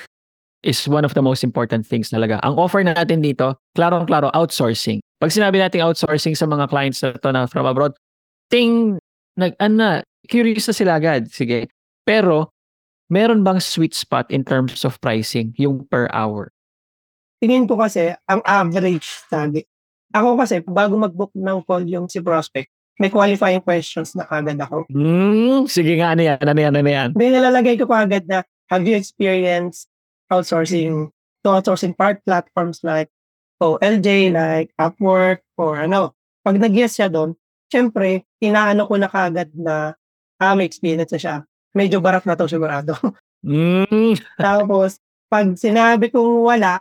is 0.63 0.87
one 0.87 1.03
of 1.03 1.13
the 1.13 1.21
most 1.21 1.43
important 1.43 1.83
things 1.83 2.09
talaga. 2.09 2.39
Ang 2.43 2.55
offer 2.55 2.79
natin 2.83 3.19
dito, 3.19 3.59
klarong-klaro, 3.75 4.31
outsourcing. 4.31 5.03
Pag 5.19 5.35
sinabi 5.35 5.59
natin 5.59 5.83
outsourcing 5.83 6.35
sa 6.35 6.47
mga 6.47 6.71
clients 6.71 7.03
na 7.03 7.19
to 7.19 7.29
na 7.35 7.43
from 7.47 7.67
abroad, 7.67 7.91
ting, 8.47 8.95
nag, 9.35 9.55
ano, 9.59 9.99
curious 10.31 10.71
na 10.71 10.75
sila 10.75 10.91
agad. 10.95 11.27
Sige. 11.27 11.67
Pero, 12.07 12.51
meron 13.11 13.43
bang 13.43 13.59
sweet 13.59 13.91
spot 13.91 14.31
in 14.31 14.47
terms 14.47 14.87
of 14.87 14.95
pricing, 15.03 15.51
yung 15.59 15.83
per 15.91 16.07
hour? 16.15 16.51
Tingin 17.43 17.67
ko 17.67 17.75
kasi, 17.75 18.15
ang 18.31 18.39
average 18.47 19.27
sabi. 19.27 19.67
Ako 20.15 20.39
kasi, 20.39 20.63
bago 20.63 20.95
mag-book 20.95 21.35
ng 21.35 21.59
call 21.67 21.83
yung 21.91 22.07
si 22.07 22.23
prospect, 22.23 22.71
may 23.01 23.09
qualifying 23.09 23.61
questions 23.61 24.13
na 24.13 24.25
kagad 24.27 24.59
ako. 24.61 24.85
Hmm, 24.89 25.65
sige 25.65 25.97
nga, 25.97 26.13
ano 26.13 26.21
yan, 26.21 26.39
ano 26.41 26.59
yan, 26.59 26.73
ano 26.77 26.89
yan? 26.89 27.09
May 27.17 27.33
nalalagay 27.33 27.75
ko 27.81 27.89
kagad 27.89 28.29
na, 28.29 28.45
have 28.69 28.85
you 28.85 28.93
experienced 28.97 29.89
outsourcing 30.29 31.09
to 31.43 31.47
outsourcing 31.49 31.93
part 31.97 32.21
platforms 32.25 32.81
like 32.85 33.09
OLJ, 33.63 34.33
like 34.33 34.69
Upwork, 34.75 35.45
or 35.55 35.79
ano. 35.79 36.13
Pag 36.43 36.59
nag-yes 36.59 36.99
siya 36.99 37.07
doon, 37.07 37.33
syempre, 37.71 38.27
inaano 38.43 38.83
ko 38.85 38.99
na 38.99 39.07
kagad 39.07 39.49
na, 39.55 39.95
ah, 40.37 40.53
may 40.53 40.67
experience 40.67 41.15
na 41.15 41.19
siya. 41.21 41.35
Medyo 41.73 42.03
barat 42.03 42.27
na 42.27 42.37
to 42.37 42.45
sigurado. 42.49 42.93
Hmm, 43.43 44.15
Tapos, 44.39 45.03
pag 45.27 45.51
sinabi 45.59 46.07
kong 46.07 46.47
wala, 46.47 46.79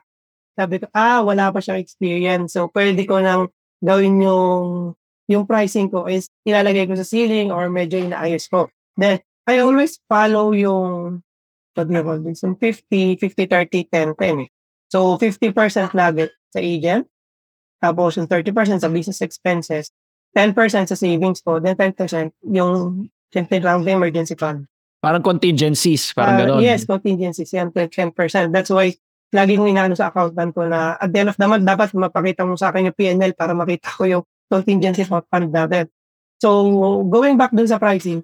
sabi 0.55 0.79
ko, 0.79 0.87
ah, 0.95 1.19
wala 1.27 1.51
pa 1.51 1.59
siyang 1.59 1.83
experience. 1.83 2.55
So, 2.55 2.71
pwede 2.71 3.03
ko 3.03 3.19
nang 3.19 3.51
gawin 3.83 4.23
yung, 4.23 4.95
yung 5.31 5.47
pricing 5.47 5.91
ko 5.91 6.07
is 6.11 6.27
ilalagay 6.47 6.87
ko 6.87 6.95
sa 6.99 7.07
ceiling 7.07 7.51
or 7.55 7.70
medyo 7.70 7.99
inaayos 7.99 8.49
ko. 8.51 8.70
Then, 8.99 9.23
I 9.47 9.59
always 9.62 9.99
follow 10.07 10.55
yung, 10.55 11.23
what 11.75 11.89
do 11.89 11.95
you 11.95 12.03
call 12.03 12.20
this? 12.23 12.43
Yung 12.43 12.57
50, 12.59 13.18
50, 13.18 13.47
30, 13.47 14.14
10, 14.14 14.14
10 14.14 14.45
eh. 14.47 14.49
So, 14.93 15.16
50% 15.18 15.97
lagi 15.97 16.29
sa 16.53 16.61
agent. 16.61 17.09
Tapos, 17.83 18.14
yung 18.18 18.29
30% 18.29 18.83
sa 18.83 18.91
business 18.93 19.23
expenses. 19.25 19.91
10% 20.37 20.55
sa 20.89 20.97
savings 20.97 21.41
ko. 21.43 21.59
Then, 21.59 21.75
10% 21.75 22.33
yung, 22.53 23.09
siyempre 23.33 23.59
lang 23.59 23.83
the 23.83 23.93
emergency 23.97 24.37
fund. 24.37 24.68
parang 25.03 25.18
contingencies, 25.18 26.14
parang 26.14 26.39
Ah, 26.39 26.41
gano'n. 26.47 26.62
Yes, 26.62 26.87
contingencies 26.87 27.51
yan, 27.51 27.75
10%. 27.75 28.55
That's 28.55 28.70
why, 28.70 28.95
lagi 29.35 29.59
kong 29.59 29.75
inaano 29.75 29.99
sa 29.99 30.14
accountant 30.14 30.55
ko 30.55 30.70
na 30.70 30.95
at 30.95 31.11
the 31.11 31.18
end 31.27 31.35
of 31.35 31.37
the 31.37 31.47
month, 31.51 31.66
dapat 31.66 31.91
mapakita 31.91 32.47
mo 32.47 32.55
sa 32.55 32.70
akin 32.70 32.95
yung 32.95 32.97
PNL 32.97 33.35
para 33.35 33.51
makita 33.51 33.91
ko 33.91 34.07
yung 34.07 34.25
contingency 34.53 35.09
fund 35.09 35.48
natin. 35.48 35.88
So, 36.36 36.50
going 37.09 37.40
back 37.40 37.57
dun 37.57 37.70
sa 37.70 37.80
pricing, 37.80 38.20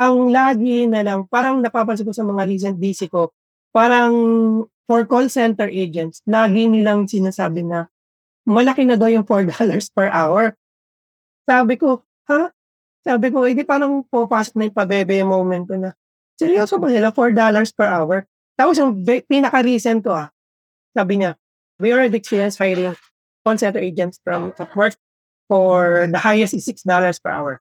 ang 0.00 0.34
lagi 0.34 0.90
na 0.90 1.06
lang, 1.06 1.30
parang 1.30 1.62
napapansin 1.62 2.08
ko 2.08 2.10
sa 2.10 2.26
mga 2.26 2.42
recent 2.48 2.76
DC 2.82 3.06
ko, 3.06 3.30
parang 3.70 4.12
for 4.90 5.06
call 5.06 5.30
center 5.30 5.70
agents, 5.70 6.24
lagi 6.26 6.66
nilang 6.66 7.06
sinasabi 7.06 7.62
na 7.62 7.86
malaki 8.42 8.82
na 8.82 8.98
daw 8.98 9.06
yung 9.06 9.22
$4 9.22 9.46
per 9.96 10.08
hour. 10.10 10.58
Sabi 11.46 11.78
ko, 11.78 12.02
ha? 12.26 12.50
Sabi 13.02 13.30
ko, 13.30 13.46
hindi 13.46 13.62
parang 13.62 14.02
pupasok 14.10 14.58
na 14.58 14.64
yung 14.66 14.76
pabebe 14.76 15.14
moment 15.22 15.64
ko 15.66 15.74
na, 15.78 15.90
seryoso 16.38 16.82
ba 16.82 16.90
nila? 16.90 17.14
$4 17.14 17.34
per 17.76 17.88
hour? 17.88 18.18
Tapos 18.58 18.74
yung 18.78 18.98
pinaka-recent 19.04 20.02
ko 20.02 20.14
ah, 20.14 20.28
sabi 20.94 21.22
niya, 21.22 21.38
we 21.80 21.90
already 21.90 22.18
experienced 22.18 22.60
hiring 22.60 22.94
call 23.42 23.58
center 23.58 23.82
agents 23.82 24.22
from 24.22 24.54
Upwork 24.54 24.94
for 25.52 26.08
the 26.08 26.16
highest 26.16 26.56
is 26.56 26.64
$6 26.64 26.88
per 27.20 27.28
hour. 27.28 27.60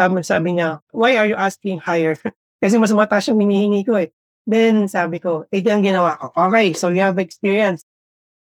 Tapos 0.00 0.32
sabi 0.32 0.56
niya, 0.56 0.80
why 0.96 1.20
are 1.20 1.28
you 1.28 1.36
asking 1.36 1.76
higher? 1.76 2.16
Kasi 2.64 2.80
mas 2.80 2.96
mataas 2.96 3.28
yung 3.28 3.44
hinihingi 3.44 3.84
ko 3.84 4.00
eh. 4.00 4.08
Then 4.48 4.88
sabi 4.88 5.20
ko, 5.20 5.44
ito 5.52 5.68
ang 5.68 5.84
ginawa 5.84 6.16
ko. 6.16 6.32
Okay, 6.48 6.72
so 6.72 6.88
you 6.88 7.04
have 7.04 7.20
experience. 7.20 7.84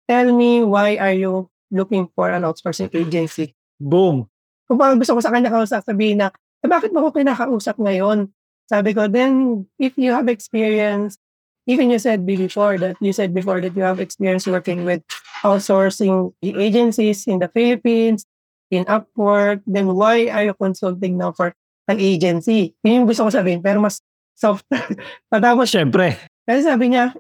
Tell 0.05 0.30
me 0.30 0.61
why 0.61 1.01
are 1.01 1.17
you 1.17 1.49
looking 1.73 2.05
for 2.13 2.30
an 2.30 2.45
outsourcing 2.45 2.93
agency? 2.93 3.57
Boom. 3.82 4.30
Kung 4.69 4.78
parang 4.78 5.01
gusto 5.01 5.17
ko 5.17 5.25
sa 5.25 5.34
kanya 5.34 5.49
kausap, 5.49 5.82
sabihin 5.82 6.21
na, 6.21 6.30
eh, 6.61 6.69
bakit 6.69 6.93
mo 6.93 7.01
ko 7.09 7.17
kinakausap 7.17 7.82
ngayon? 7.82 8.30
Sabi 8.69 8.93
ko, 8.93 9.09
then, 9.09 9.65
if 9.82 9.97
you 9.97 10.13
have 10.13 10.30
experience, 10.30 11.17
even 11.65 11.89
you 11.89 11.97
said 11.97 12.30
before 12.30 12.78
that, 12.78 12.99
you 13.01 13.15
said 13.15 13.34
before 13.34 13.57
that 13.57 13.73
you 13.73 13.82
have 13.82 13.97
experience 13.97 14.45
working 14.45 14.86
with 14.86 15.01
outsourcing 15.41 16.30
agencies 16.45 17.25
in 17.25 17.39
the 17.41 17.49
Philippines, 17.49 18.28
in 18.72 18.84
Upwork, 18.86 19.63
then 19.63 19.88
why 19.95 20.28
are 20.28 20.43
you 20.43 20.55
consulting 20.55 21.15
now 21.15 21.32
for 21.32 21.55
an 21.88 21.97
agency? 21.99 22.76
Yun 22.84 23.03
yung 23.03 23.07
gusto 23.07 23.28
ko 23.28 23.32
sabihin, 23.32 23.63
pero 23.63 23.80
mas 23.80 24.03
soft. 24.36 24.68
Patapos, 25.32 25.72
Siyempre. 25.72 26.20
kasi 26.43 26.68
sabi 26.68 26.93
niya, 26.93 27.15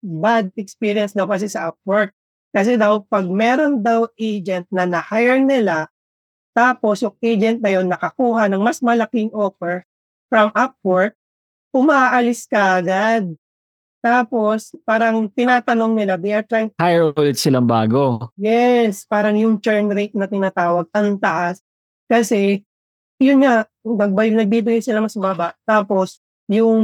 bad 0.00 0.52
experience 0.56 1.12
daw 1.16 1.28
kasi 1.28 1.48
sa 1.48 1.72
Upwork. 1.72 2.12
Kasi 2.50 2.74
daw, 2.74 3.06
pag 3.06 3.30
meron 3.30 3.78
daw 3.78 4.10
agent 4.18 4.66
na 4.74 4.82
na-hire 4.82 5.38
nila, 5.38 5.86
tapos 6.50 6.98
yung 7.00 7.14
agent 7.22 7.62
na 7.62 7.70
yun 7.70 7.86
nakakuha 7.86 8.50
ng 8.50 8.58
mas 8.58 8.82
malaking 8.82 9.30
offer 9.30 9.86
from 10.26 10.50
Upwork, 10.52 11.14
umaalis 11.70 12.50
ka 12.50 12.82
agad. 12.82 13.30
Tapos, 14.00 14.72
parang 14.88 15.28
tinatanong 15.28 15.92
nila, 15.92 16.16
they 16.16 16.32
are 16.32 16.44
trying, 16.44 16.72
Hire 16.80 17.12
ulit 17.12 17.36
silang 17.36 17.68
bago. 17.68 18.32
yes, 18.40 19.04
parang 19.04 19.36
yung 19.36 19.60
churn 19.60 19.92
rate 19.92 20.16
na 20.16 20.24
tinatawag, 20.24 20.88
ang 20.96 21.20
taas. 21.20 21.60
Kasi, 22.08 22.64
yun 23.20 23.44
nga, 23.44 23.68
nagbay, 23.84 24.32
nagbibigay 24.32 24.80
sila 24.80 25.04
mas 25.04 25.14
baba. 25.20 25.52
Tapos, 25.68 26.24
yung 26.48 26.80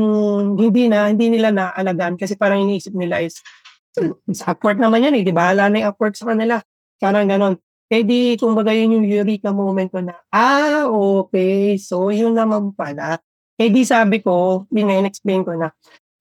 hindi 0.61 0.93
na, 0.93 1.09
hindi 1.09 1.33
nila 1.33 1.51
naalagaan 1.51 2.15
kasi 2.21 2.37
parang 2.37 2.63
iniisip 2.69 2.93
nila 2.93 3.25
is, 3.25 3.41
sa 4.31 4.53
Upwork 4.53 4.77
naman 4.77 5.09
yan 5.09 5.17
eh, 5.17 5.25
di 5.25 5.33
ba? 5.33 5.51
Hala 5.51 5.73
na 5.73 5.83
yung 5.83 5.89
Upwork 5.91 6.15
sa 6.15 6.31
kanila. 6.31 6.61
Parang 7.01 7.25
ganon. 7.27 7.57
Eh 7.89 8.03
di, 8.03 8.35
kumbaga 8.37 8.75
yun 8.75 8.99
yung 9.01 9.07
eureka 9.07 9.55
moment 9.55 9.89
ko 9.89 10.03
na, 10.03 10.19
ah, 10.35 10.91
okay, 10.91 11.79
so 11.79 12.11
yun 12.11 12.35
naman 12.35 12.75
pala. 12.75 13.23
Eh 13.57 13.73
di 13.73 13.87
sabi 13.89 14.21
ko, 14.21 14.67
explain 14.75 15.47
ko 15.47 15.55
na, 15.55 15.71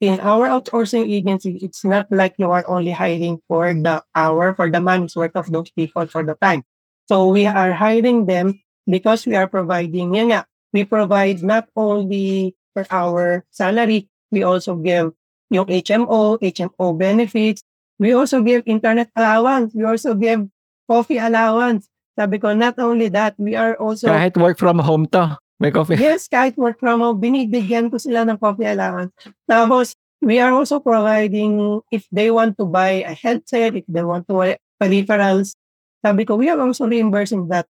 in 0.07 0.19
our 0.21 0.47
outsourcing 0.47 1.09
agency, 1.09 1.57
it's 1.61 1.83
not 1.83 2.07
like 2.11 2.35
you 2.37 2.51
are 2.51 2.63
only 2.67 2.91
hiring 2.91 3.41
for 3.47 3.73
the 3.73 4.03
hour, 4.13 4.53
for 4.53 4.69
the 4.69 4.79
month's 4.79 5.15
worth 5.15 5.35
of 5.35 5.51
those 5.51 5.69
people 5.71 6.05
for 6.07 6.23
the 6.23 6.35
time. 6.41 6.63
So 7.09 7.27
we 7.29 7.45
are 7.45 7.73
hiring 7.73 8.25
them 8.25 8.61
because 8.85 9.25
we 9.25 9.35
are 9.35 9.47
providing, 9.47 10.13
yun 10.15 10.31
nga, 10.31 10.45
we 10.73 10.85
provide 10.85 11.43
not 11.43 11.69
only 11.75 12.55
per 12.73 12.85
hour 12.89 13.45
salary, 13.51 14.09
we 14.31 14.43
also 14.43 14.75
give 14.75 15.13
yung 15.49 15.67
HMO, 15.67 16.41
HMO 16.41 16.97
benefits. 16.97 17.61
We 17.99 18.13
also 18.13 18.41
give 18.41 18.63
internet 18.65 19.09
allowance. 19.15 19.73
We 19.73 19.85
also 19.85 20.13
give 20.15 20.49
coffee 20.89 21.17
allowance. 21.17 21.87
Sabi 22.17 22.39
ko, 22.39 22.53
not 22.53 22.79
only 22.79 23.09
that, 23.09 23.35
we 23.37 23.55
are 23.55 23.75
also... 23.75 24.07
Kahit 24.07 24.35
work 24.35 24.57
from 24.57 24.79
home 24.79 25.05
to. 25.11 25.37
May 25.59 25.71
coffee. 25.71 25.95
Yes, 25.95 26.27
kahit 26.27 26.59
work 26.59 26.79
from 26.83 26.99
home, 26.99 27.19
binibigyan 27.23 27.87
ko 27.87 27.95
sila 27.95 28.27
ng 28.27 28.35
coffee 28.35 28.67
allowance. 28.67 29.15
Tapos, 29.47 29.95
we 30.19 30.39
are 30.43 30.51
also 30.51 30.83
providing, 30.83 31.79
if 31.91 32.03
they 32.11 32.27
want 32.27 32.59
to 32.59 32.67
buy 32.67 33.07
a 33.07 33.15
headset, 33.15 33.75
if 33.75 33.87
they 33.87 34.03
want 34.03 34.27
to 34.27 34.35
buy 34.35 34.51
peripherals, 34.75 35.55
sabi 36.03 36.27
ko, 36.27 36.35
we 36.35 36.51
are 36.51 36.59
also 36.59 36.85
reimbursing 36.85 37.47
that. 37.47 37.65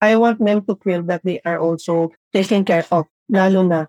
I 0.00 0.16
want 0.16 0.40
them 0.40 0.64
to 0.64 0.76
feel 0.80 1.04
that 1.08 1.24
they 1.24 1.40
are 1.44 1.60
also 1.60 2.12
taken 2.32 2.64
care 2.64 2.84
of, 2.92 3.04
lalo 3.28 3.64
na 3.64 3.88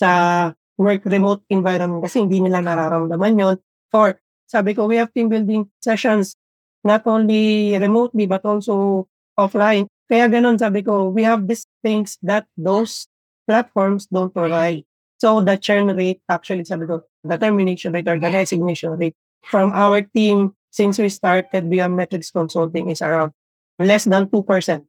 sa 0.00 0.52
work 0.80 1.04
remote 1.04 1.44
environment 1.52 2.00
kasi 2.00 2.24
hindi 2.24 2.40
nila 2.40 2.64
nararamdaman 2.64 3.36
yon 3.36 3.56
Or, 3.92 4.16
sabi 4.48 4.72
ko, 4.72 4.88
we 4.88 4.96
have 4.96 5.12
team 5.12 5.28
building 5.28 5.68
sessions, 5.84 6.36
not 6.84 7.04
only 7.04 7.76
remotely, 7.76 8.24
but 8.24 8.44
also 8.44 9.04
offline. 9.36 9.88
Kaya 10.10 10.26
ganun, 10.26 10.58
sabi 10.58 10.82
ko, 10.82 11.14
we 11.14 11.22
have 11.22 11.46
these 11.46 11.70
things 11.86 12.18
that 12.26 12.50
those 12.58 13.06
platforms 13.46 14.10
don't 14.10 14.34
provide. 14.34 14.82
So, 15.22 15.38
the 15.38 15.54
churn 15.54 15.94
rate, 15.94 16.18
actually, 16.26 16.66
sabi 16.66 16.90
ko, 16.90 17.06
the 17.22 17.38
termination 17.38 17.94
rate 17.94 18.10
or 18.10 18.18
the 18.18 18.26
resignation 18.26 18.98
rate 18.98 19.14
from 19.46 19.70
our 19.70 20.02
team 20.02 20.58
since 20.74 20.98
we 20.98 21.08
started 21.08 21.70
Biometrics 21.70 22.34
Consulting 22.34 22.90
is 22.90 23.02
around 23.02 23.30
less 23.78 24.04
than 24.04 24.26
2%. 24.26 24.42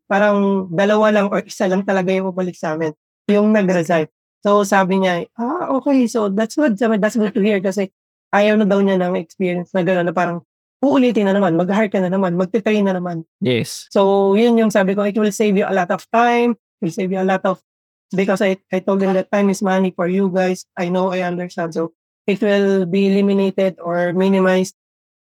Parang 0.10 0.68
dalawa 0.74 1.14
lang 1.14 1.28
or 1.30 1.46
isa 1.46 1.70
lang 1.70 1.86
talaga 1.86 2.12
yung 2.12 2.34
bumalik 2.34 2.58
sa 2.58 2.74
amin, 2.76 2.92
yung 3.30 3.54
nag-resign. 3.54 4.10
So 4.42 4.66
sabi 4.66 5.00
niya, 5.00 5.30
ah, 5.38 5.70
okay, 5.78 6.10
so 6.10 6.28
that's 6.28 6.58
good. 6.58 6.76
That's 6.76 7.16
good 7.16 7.32
to 7.38 7.42
hear 7.46 7.62
kasi 7.62 7.94
ayaw 8.34 8.58
na 8.58 8.66
daw 8.66 8.82
niya 8.82 8.98
ng 8.98 9.16
experience 9.22 9.70
na 9.72 9.86
gano'n 9.86 10.10
na 10.10 10.16
parang 10.16 10.42
uulitin 10.82 11.30
na 11.30 11.38
naman, 11.38 11.54
mag-hire 11.54 11.88
ka 11.94 12.02
na 12.02 12.10
naman, 12.10 12.34
magte-train 12.36 12.82
na 12.82 12.98
naman. 12.98 13.24
Yes. 13.40 13.86
So 13.94 14.34
yun 14.34 14.58
yung 14.58 14.74
sabi 14.74 14.98
ko, 14.98 15.06
it 15.06 15.16
will 15.16 15.32
save 15.32 15.56
you 15.56 15.66
a 15.70 15.74
lot 15.74 15.94
of 15.94 16.04
time, 16.10 16.58
it 16.58 16.82
will 16.82 16.96
save 16.96 17.14
you 17.14 17.22
a 17.22 17.28
lot 17.28 17.46
of, 17.46 17.62
because 18.12 18.42
I, 18.42 18.58
I 18.74 18.82
told 18.82 19.00
them 19.00 19.14
that 19.14 19.30
time 19.30 19.54
is 19.54 19.62
money 19.62 19.94
for 19.94 20.10
you 20.10 20.28
guys. 20.34 20.66
I 20.76 20.90
know, 20.90 21.14
I 21.14 21.22
understand. 21.22 21.78
So 21.78 21.94
it 22.26 22.42
will 22.42 22.86
be 22.90 23.14
eliminated 23.14 23.78
or 23.78 24.12
minimized 24.14 24.76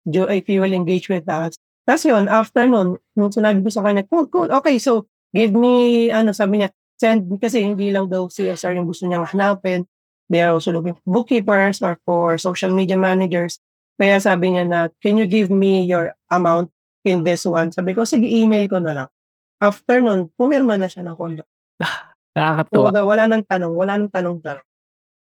if 0.07 0.49
you 0.49 0.61
will 0.61 0.77
engage 0.77 1.09
with 1.09 1.27
us. 1.29 1.57
Tapos 1.89 2.05
yun, 2.05 2.29
after 2.29 2.67
nun, 2.67 2.99
nung 3.15 3.33
sinabi 3.33 3.63
ko 3.63 3.71
sa 3.71 3.83
kanya, 3.83 4.03
cool, 4.11 4.27
cool, 4.27 4.51
okay, 4.51 4.77
so 4.79 5.07
give 5.31 5.55
me, 5.55 6.11
ano, 6.11 6.35
sabi 6.35 6.63
niya, 6.63 6.71
send, 6.99 7.31
kasi 7.39 7.63
hindi 7.63 7.95
lang 7.95 8.11
daw 8.11 8.27
CSR 8.27 8.75
yung 8.75 8.91
gusto 8.91 9.07
niyang 9.07 9.27
hanapin. 9.27 9.87
They 10.27 10.43
are 10.43 10.59
also 10.59 10.75
looking 10.75 10.99
for 10.99 11.07
bookkeepers 11.07 11.79
or 11.87 12.03
for 12.03 12.35
social 12.43 12.75
media 12.75 12.99
managers. 12.99 13.63
Kaya 13.97 14.21
sabi 14.21 14.53
niya 14.53 14.65
na, 14.69 14.81
can 15.01 15.17
you 15.17 15.25
give 15.25 15.49
me 15.49 15.85
your 15.89 16.13
amount 16.29 16.69
in 17.05 17.25
this 17.25 17.49
one? 17.49 17.73
Sabi 17.73 17.97
ko, 17.97 18.05
sige, 18.05 18.29
email 18.29 18.69
ko 18.69 18.77
na 18.77 18.93
lang. 18.93 19.09
After 19.57 20.05
nun, 20.05 20.29
pumirma 20.37 20.77
na 20.77 20.89
siya 20.89 21.01
ng 21.05 21.17
condo. 21.17 21.45
Nakakatuwa. 22.37 22.93
So, 22.93 23.09
wala 23.09 23.25
nang 23.25 23.45
tanong, 23.49 23.73
wala 23.73 23.93
nang 23.97 24.13
tanong-tanong. 24.13 24.67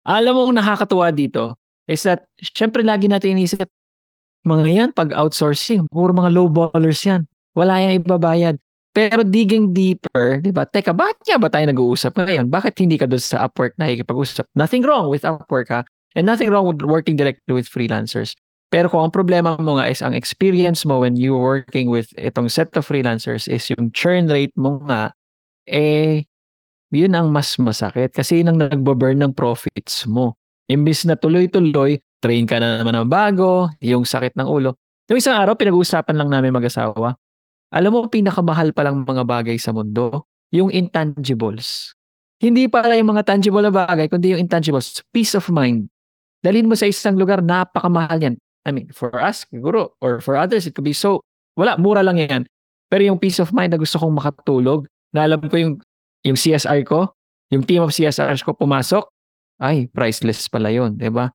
Alam 0.07 0.31
mo 0.35 0.39
kung 0.51 0.59
nakakatuwa 0.59 1.07
dito 1.15 1.55
is 1.87 2.03
that, 2.03 2.27
syempre 2.39 2.83
lagi 2.83 3.07
natin 3.07 3.39
inisip, 3.39 3.67
mga 4.43 4.67
yan, 4.67 4.89
pag 4.91 5.15
outsourcing, 5.15 5.87
puro 5.91 6.11
mga 6.11 6.31
low 6.31 6.47
ballers 6.51 6.99
yan. 7.03 7.27
Wala 7.55 7.79
yung 7.83 8.03
ibabayad. 8.03 8.55
Pero 8.95 9.21
digging 9.21 9.75
deeper, 9.75 10.39
di 10.41 10.49
ba? 10.49 10.63
Teka, 10.63 10.95
bakit 10.95 11.21
nga 11.27 11.37
ba 11.37 11.51
tayo 11.51 11.67
nag-uusap 11.69 12.17
ngayon? 12.17 12.47
Bakit 12.49 12.73
hindi 12.81 12.97
ka 12.97 13.05
doon 13.05 13.21
sa 13.21 13.45
Upwork 13.45 13.75
na 13.75 13.91
ikipag-usap? 13.91 14.47
Nothing 14.55 14.83
wrong 14.83 15.11
with 15.11 15.21
Upwork 15.27 15.69
ha? 15.69 15.85
And 16.17 16.25
nothing 16.25 16.49
wrong 16.49 16.65
with 16.65 16.81
working 16.81 17.13
directly 17.13 17.53
with 17.53 17.69
freelancers. 17.69 18.33
Pero 18.67 18.91
kung 18.91 19.07
ang 19.07 19.15
problema 19.15 19.55
mo 19.55 19.79
nga 19.79 19.87
is 19.87 20.03
ang 20.03 20.11
experience 20.11 20.83
mo 20.83 20.99
when 20.99 21.15
you 21.15 21.35
working 21.39 21.87
with 21.87 22.11
itong 22.19 22.51
set 22.51 22.71
of 22.75 22.83
freelancers 22.83 23.47
is 23.47 23.63
yung 23.71 23.95
churn 23.95 24.27
rate 24.27 24.51
mo 24.59 24.83
nga, 24.83 25.15
eh, 25.67 26.27
yun 26.91 27.15
ang 27.15 27.31
mas 27.31 27.55
masakit 27.59 28.11
kasi 28.11 28.43
yun 28.43 28.55
ang 28.55 28.59
nagbaburn 28.59 29.19
ng 29.23 29.33
profits 29.35 30.03
mo. 30.07 30.35
Imbis 30.67 31.07
na 31.07 31.15
tuloy-tuloy, 31.15 31.99
train 32.19 32.43
ka 32.43 32.59
na 32.59 32.83
naman 32.83 32.95
ng 32.99 33.07
bago, 33.07 33.71
yung 33.79 34.03
sakit 34.03 34.35
ng 34.35 34.47
ulo. 34.47 34.75
Yung 35.07 35.19
isang 35.23 35.39
araw, 35.39 35.55
pinag-uusapan 35.55 36.19
lang 36.19 36.27
namin 36.27 36.51
mag-asawa, 36.51 37.15
alam 37.67 37.91
mo, 37.91 38.07
pinakamahal 38.07 38.71
palang 38.71 39.03
mga 39.03 39.27
bagay 39.27 39.59
sa 39.59 39.75
mundo, 39.75 40.23
yung 40.55 40.71
intangibles. 40.71 41.91
Hindi 42.39 42.71
para 42.71 42.95
yung 42.95 43.11
mga 43.11 43.27
tangible 43.27 43.65
na 43.65 43.73
bagay, 43.73 44.07
kundi 44.07 44.31
yung 44.31 44.41
intangibles. 44.47 45.03
Peace 45.11 45.35
of 45.35 45.51
mind. 45.51 45.91
Dalhin 46.39 46.69
mo 46.69 46.79
sa 46.79 46.87
isang 46.87 47.19
lugar, 47.19 47.43
napakamahal 47.43 48.23
yan. 48.23 48.35
I 48.67 48.75
mean, 48.75 48.91
for 48.91 49.15
us, 49.15 49.47
siguro, 49.47 49.95
or 50.03 50.19
for 50.19 50.35
others, 50.35 50.67
it 50.67 50.75
could 50.75 50.83
be 50.83 50.91
so, 50.91 51.23
wala, 51.55 51.79
mura 51.79 52.03
lang 52.03 52.19
yan. 52.19 52.43
Pero 52.91 53.07
yung 53.07 53.15
peace 53.15 53.39
of 53.39 53.55
mind 53.55 53.71
na 53.71 53.79
gusto 53.79 53.95
kong 53.95 54.19
makatulog, 54.19 54.83
na 55.15 55.23
alam 55.23 55.39
ko 55.39 55.55
yung, 55.55 55.73
yung 56.27 56.35
CSR 56.35 56.83
ko, 56.83 57.15
yung 57.47 57.63
team 57.63 57.79
of 57.79 57.95
CSR 57.95 58.35
ko 58.43 58.51
pumasok, 58.51 59.07
ay, 59.63 59.87
priceless 59.87 60.51
pala 60.51 60.67
yun, 60.67 60.99
di 60.99 61.07
ba? 61.07 61.31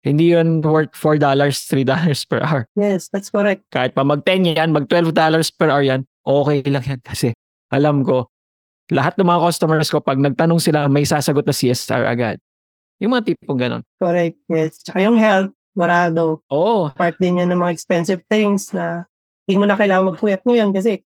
Hindi 0.00 0.32
yun 0.32 0.64
worth 0.64 0.96
$4, 0.96 1.20
$3 1.20 1.84
per 2.32 2.40
hour. 2.40 2.64
Yes, 2.72 3.12
that's 3.12 3.28
correct. 3.28 3.68
Kahit 3.68 3.92
pa 3.92 4.00
mag-10 4.00 4.56
yan, 4.56 4.72
mag-$12 4.72 5.12
per 5.60 5.68
hour 5.68 5.84
yan, 5.84 6.08
okay 6.24 6.64
lang 6.64 6.84
yan 6.88 7.00
kasi 7.04 7.36
alam 7.68 8.02
ko, 8.02 8.32
lahat 8.90 9.20
ng 9.20 9.28
mga 9.28 9.40
customers 9.44 9.88
ko, 9.92 10.00
pag 10.00 10.18
nagtanong 10.18 10.58
sila, 10.58 10.88
may 10.88 11.04
sasagot 11.04 11.44
na 11.44 11.54
CSR 11.54 12.08
agad. 12.08 12.40
Yung 12.98 13.14
mga 13.14 13.32
tipong 13.32 13.60
ganon. 13.60 13.82
Correct, 14.00 14.36
yes. 14.50 14.82
Tsaka 14.82 14.98
yung 15.04 15.16
health, 15.20 15.54
marado. 15.76 16.42
Oo. 16.50 16.90
Part 16.94 17.16
din 17.18 17.40
yan 17.42 17.50
ng 17.52 17.60
mga 17.60 17.74
expensive 17.74 18.22
things 18.26 18.70
na 18.74 19.06
hindi 19.46 19.56
mo 19.60 19.66
na 19.66 19.78
kailangan 19.78 20.14
magpuyat 20.14 20.42
ngayon 20.46 20.70
kasi 20.74 21.02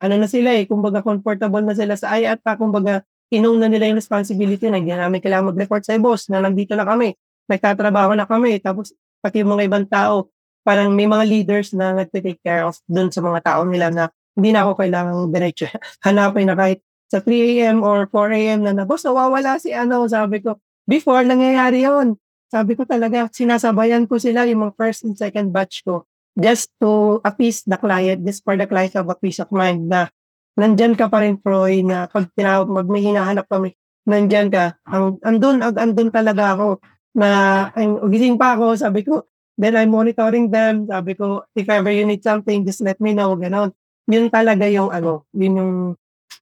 ano 0.00 0.14
na 0.20 0.28
sila 0.28 0.52
eh, 0.56 0.68
kumbaga 0.68 1.00
comfortable 1.00 1.64
na 1.64 1.72
sila 1.76 1.96
sa 1.96 2.16
ay 2.16 2.28
at 2.28 2.40
pa 2.44 2.58
kumbaga 2.58 3.04
inong 3.32 3.56
na 3.60 3.68
nila 3.72 3.88
yung 3.88 4.00
responsibility 4.00 4.68
na 4.68 4.78
hindi 4.80 4.92
namin 4.92 5.20
kailangan 5.22 5.54
mag-report 5.54 5.82
sa 5.84 5.96
boss 5.96 6.28
na 6.28 6.44
nandito 6.44 6.76
na 6.76 6.84
kami 6.84 7.16
nagtatrabaho 7.48 8.16
na 8.16 8.24
kami. 8.24 8.60
Tapos, 8.60 8.92
pati 9.20 9.44
yung 9.44 9.56
mga 9.56 9.64
ibang 9.68 9.86
tao, 9.88 10.32
parang 10.64 10.92
may 10.92 11.04
mga 11.08 11.24
leaders 11.28 11.76
na 11.76 11.92
nagte-take 11.92 12.40
care 12.40 12.64
of 12.64 12.76
dun 12.88 13.12
sa 13.12 13.20
mga 13.20 13.40
tao 13.44 13.62
nila 13.68 13.92
na 13.92 14.04
hindi 14.34 14.50
na 14.50 14.64
ako 14.64 14.80
kailangang 14.80 15.30
diretso 15.30 15.68
hanapin 16.06 16.48
na 16.50 16.56
kahit 16.56 16.80
sa 17.12 17.20
3 17.20 17.60
a.m. 17.60 17.78
or 17.84 18.08
4 18.10 18.32
a.m. 18.34 18.60
na 18.64 18.72
na, 18.72 18.84
boss, 18.88 19.04
nawawala 19.04 19.60
si 19.60 19.70
ano. 19.70 20.08
Sabi 20.08 20.40
ko, 20.40 20.58
before, 20.88 21.22
nangyayari 21.22 21.84
yon 21.84 22.16
Sabi 22.54 22.78
ko 22.78 22.86
talaga, 22.86 23.26
sinasabayan 23.34 24.06
ko 24.06 24.14
sila 24.22 24.46
yung 24.46 24.70
mga 24.70 24.78
first 24.78 25.02
and 25.02 25.18
second 25.18 25.50
batch 25.50 25.82
ko 25.82 26.06
just 26.38 26.70
to 26.78 27.18
appease 27.26 27.66
the 27.66 27.74
client, 27.74 28.22
just 28.22 28.46
for 28.46 28.54
the 28.54 28.66
client 28.66 28.94
have 28.94 29.10
a 29.10 29.18
peace 29.18 29.42
of 29.42 29.50
mind 29.50 29.90
na 29.90 30.06
nandyan 30.54 30.94
ka 30.94 31.10
pa 31.10 31.22
rin, 31.22 31.34
Troy, 31.42 31.82
na 31.82 32.06
pag 32.06 32.30
tinawag, 32.38 32.70
mag 32.70 32.86
may 32.86 33.02
hinahanap 33.02 33.50
kami, 33.50 33.74
nandyan 34.06 34.54
ka. 34.54 34.78
Ang, 34.86 35.18
andun, 35.26 35.58
andun 35.62 36.14
talaga 36.14 36.54
ako 36.54 36.78
na 37.18 37.28
I'm, 37.74 37.98
gising 38.06 38.38
pa 38.38 38.54
ako, 38.54 38.78
sabi 38.78 39.02
ko, 39.02 39.26
then 39.58 39.74
I'm 39.74 39.90
monitoring 39.90 40.50
them, 40.50 40.86
sabi 40.86 41.18
ko, 41.18 41.42
if 41.58 41.66
ever 41.66 41.90
you 41.90 42.06
need 42.06 42.22
something, 42.22 42.62
just 42.62 42.82
let 42.86 43.02
me 43.02 43.14
know, 43.14 43.34
ganon. 43.34 43.74
Yun 44.06 44.30
talaga 44.30 44.70
yung 44.70 44.94
ano, 44.94 45.26
yun 45.34 45.58
yung 45.58 45.72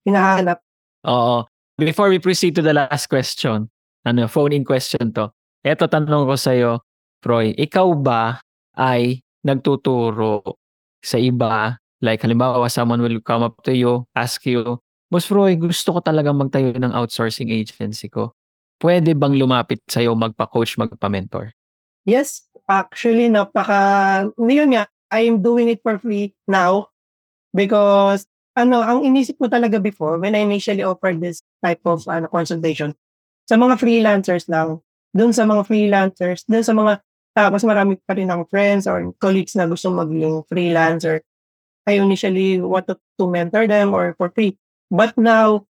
hinahanap. 0.04 0.60
Oo. 1.08 1.48
Before 1.80 2.12
we 2.12 2.20
proceed 2.20 2.52
to 2.56 2.64
the 2.64 2.76
last 2.76 3.08
question, 3.08 3.72
ano, 4.04 4.28
phone-in 4.28 4.64
question 4.64 5.12
to. 5.16 5.32
Eto 5.62 5.86
tanong 5.86 6.26
ko 6.26 6.34
sa'yo, 6.34 6.82
Troy, 7.22 7.54
ikaw 7.54 7.86
ba 7.94 8.42
ay 8.74 9.22
nagtuturo 9.46 10.58
sa 10.98 11.18
iba? 11.18 11.78
Like 12.02 12.26
halimbawa, 12.26 12.66
someone 12.66 12.98
will 12.98 13.22
come 13.22 13.46
up 13.46 13.62
to 13.62 13.70
you, 13.70 14.06
ask 14.18 14.42
you, 14.42 14.82
Boss 15.06 15.30
Roy, 15.30 15.54
gusto 15.54 15.94
ko 15.94 16.00
talagang 16.02 16.34
magtayo 16.34 16.74
ng 16.74 16.90
outsourcing 16.90 17.54
agency 17.54 18.10
ko 18.10 18.34
pwede 18.82 19.14
bang 19.14 19.38
lumapit 19.38 19.78
sa 19.86 20.02
sa'yo 20.02 20.18
magpa-coach, 20.18 20.74
magpa-mentor? 20.76 21.54
Yes, 22.02 22.42
actually, 22.66 23.30
napaka, 23.30 24.26
yun 24.34 24.74
nga, 24.74 24.90
I'm 25.14 25.38
doing 25.38 25.70
it 25.70 25.78
for 25.86 26.02
free 26.02 26.34
now 26.50 26.90
because 27.54 28.26
ano, 28.58 28.82
ang 28.82 29.06
inisip 29.06 29.38
ko 29.38 29.46
talaga 29.46 29.78
before 29.78 30.18
when 30.18 30.34
I 30.34 30.42
initially 30.42 30.82
offered 30.82 31.22
this 31.22 31.40
type 31.62 31.80
of 31.86 32.04
ano, 32.10 32.26
consultation, 32.26 32.98
sa 33.46 33.54
mga 33.54 33.78
freelancers 33.78 34.50
lang, 34.50 34.82
dun 35.12 35.30
sa 35.30 35.44
mga 35.44 35.62
freelancers, 35.68 36.42
dun 36.48 36.64
sa 36.64 36.72
mga, 36.72 37.04
tapos 37.36 37.62
marami 37.64 38.00
pa 38.00 38.16
rin 38.16 38.28
akong 38.28 38.48
friends 38.48 38.84
or 38.88 39.12
colleagues 39.20 39.54
na 39.54 39.68
gusto 39.68 39.92
maging 39.92 40.44
freelancer, 40.48 41.20
I 41.84 42.00
initially 42.00 42.60
wanted 42.60 42.98
to 43.18 43.24
mentor 43.28 43.68
them 43.68 43.92
or 43.92 44.16
for 44.16 44.32
free. 44.32 44.56
But 44.88 45.16
now, 45.16 45.68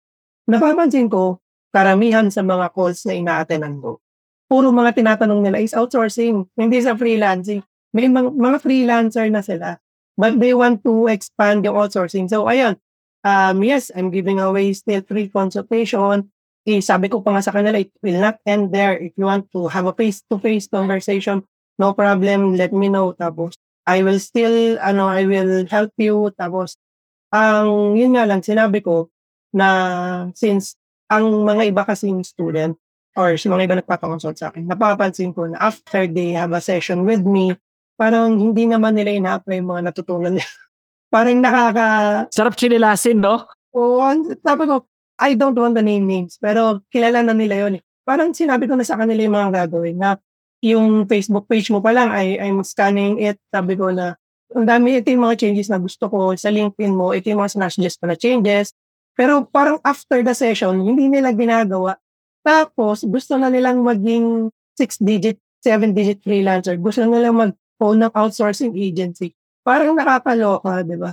napapansin 0.50 1.10
ko, 1.10 1.38
karamihan 1.70 2.32
sa 2.32 2.40
mga 2.40 2.72
calls 2.72 3.04
na 3.04 3.14
ina-attendan 3.14 3.78
ko, 3.78 4.00
puro 4.48 4.72
mga 4.72 4.96
tinatanong 4.96 5.44
nila 5.44 5.58
is 5.60 5.76
outsourcing, 5.76 6.48
hindi 6.56 6.78
sa 6.80 6.96
freelancing. 6.96 7.60
May 7.92 8.08
mga, 8.08 8.32
mga 8.32 8.58
freelancer 8.60 9.26
na 9.28 9.44
sila, 9.44 9.76
but 10.16 10.40
they 10.40 10.56
want 10.56 10.80
to 10.82 11.06
expand 11.08 11.62
yung 11.64 11.76
outsourcing. 11.76 12.26
So, 12.26 12.48
ayun, 12.48 12.80
um, 13.22 13.56
yes, 13.60 13.92
I'm 13.92 14.08
giving 14.08 14.40
away 14.40 14.72
still 14.72 15.04
free 15.04 15.28
consultation. 15.28 16.32
Eh, 16.68 16.84
sabi 16.84 17.08
ko 17.08 17.24
pa 17.24 17.32
nga 17.32 17.40
sa 17.40 17.56
kanila, 17.56 17.80
it 17.80 17.88
will 18.04 18.20
not 18.20 18.36
end 18.44 18.68
there. 18.68 19.00
If 19.00 19.16
you 19.16 19.24
want 19.24 19.48
to 19.56 19.72
have 19.72 19.88
a 19.88 19.96
face-to-face 19.96 20.68
conversation 20.68 21.40
no 21.80 21.94
problem, 21.94 22.58
let 22.58 22.74
me 22.74 22.92
know. 22.92 23.14
Tapos, 23.16 23.56
I 23.88 24.04
will 24.04 24.20
still, 24.20 24.76
ano, 24.82 25.08
I 25.08 25.24
will 25.24 25.64
help 25.70 25.94
you. 25.96 26.28
Tapos, 26.36 26.76
ang, 27.32 27.96
yun 27.96 28.18
nga 28.18 28.28
lang, 28.28 28.44
sinabi 28.44 28.84
ko, 28.84 29.08
na 29.54 30.28
since 30.36 30.76
ang 31.08 31.24
mga 31.48 31.72
iba 31.72 31.88
kasing 31.88 32.20
student, 32.20 32.76
or 33.16 33.32
sa 33.40 33.48
mga 33.48 33.64
iba 33.64 33.76
nagpapakonsult 33.80 34.36
sa 34.36 34.52
akin, 34.52 34.68
napapansin 34.68 35.32
ko 35.32 35.48
na 35.48 35.56
after 35.56 36.04
they 36.04 36.36
have 36.36 36.52
a 36.52 36.60
session 36.60 37.08
with 37.08 37.24
me, 37.24 37.56
parang 37.96 38.36
hindi 38.36 38.68
naman 38.68 38.92
nila 38.92 39.16
ina-apply 39.16 39.56
yung 39.56 39.72
mga 39.72 39.82
natutunan 39.88 40.36
nila. 40.36 40.52
parang 41.14 41.40
nakaka, 41.40 41.86
Sarap 42.28 42.54
chinilasin, 42.60 43.24
no? 43.24 43.48
Oo, 43.72 44.04
sabi 44.44 44.68
ko, 44.68 44.84
I 45.18 45.34
don't 45.34 45.58
want 45.58 45.74
to 45.74 45.82
name 45.82 46.06
names, 46.06 46.38
pero 46.38 46.82
kilala 46.88 47.26
na 47.26 47.34
nila 47.34 47.66
yun 47.66 47.78
eh. 47.78 47.82
Parang 48.06 48.32
sinabi 48.32 48.70
ko 48.70 48.78
na 48.78 48.86
sa 48.86 48.96
kanila 48.96 49.20
yung 49.20 49.36
mga 49.36 49.50
gagawin 49.66 49.98
na 49.98 50.16
yung 50.62 51.06
Facebook 51.06 51.46
page 51.46 51.70
mo 51.70 51.78
pa 51.78 51.94
lang, 51.94 52.10
I, 52.10 52.38
I'm 52.38 52.62
scanning 52.66 53.22
it, 53.22 53.38
sabi 53.50 53.78
ko 53.78 53.94
na, 53.94 54.18
ang 54.54 54.64
dami, 54.64 54.96
ito 54.98 55.12
yung 55.12 55.28
mga 55.28 55.38
changes 55.38 55.68
na 55.68 55.76
gusto 55.76 56.08
ko 56.08 56.32
sa 56.34 56.48
LinkedIn 56.48 56.94
mo, 56.94 57.12
ito 57.12 57.28
yung 57.28 57.44
mga 57.44 57.58
sinasuggest 57.58 58.00
ko 58.00 58.08
na 58.08 58.16
changes. 58.16 58.72
Pero 59.12 59.44
parang 59.44 59.76
after 59.84 60.24
the 60.24 60.32
session, 60.32 60.78
hindi 60.80 61.10
nila 61.10 61.34
ginagawa. 61.34 61.98
Tapos, 62.40 63.04
gusto 63.04 63.36
na 63.36 63.52
nilang 63.52 63.82
maging 63.84 64.48
6-digit, 64.78 65.36
7-digit 65.60 66.22
freelancer. 66.24 66.78
Gusto 66.80 67.04
na 67.04 67.18
nilang 67.18 67.36
mag-own 67.36 68.08
ng 68.08 68.12
outsourcing 68.14 68.72
agency. 68.78 69.34
Parang 69.66 69.92
nakakaloka, 69.92 70.80
di 70.86 70.96
ba? 70.96 71.12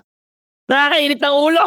Nakakainit 0.69 1.19
ng 1.19 1.35
ulo! 1.35 1.65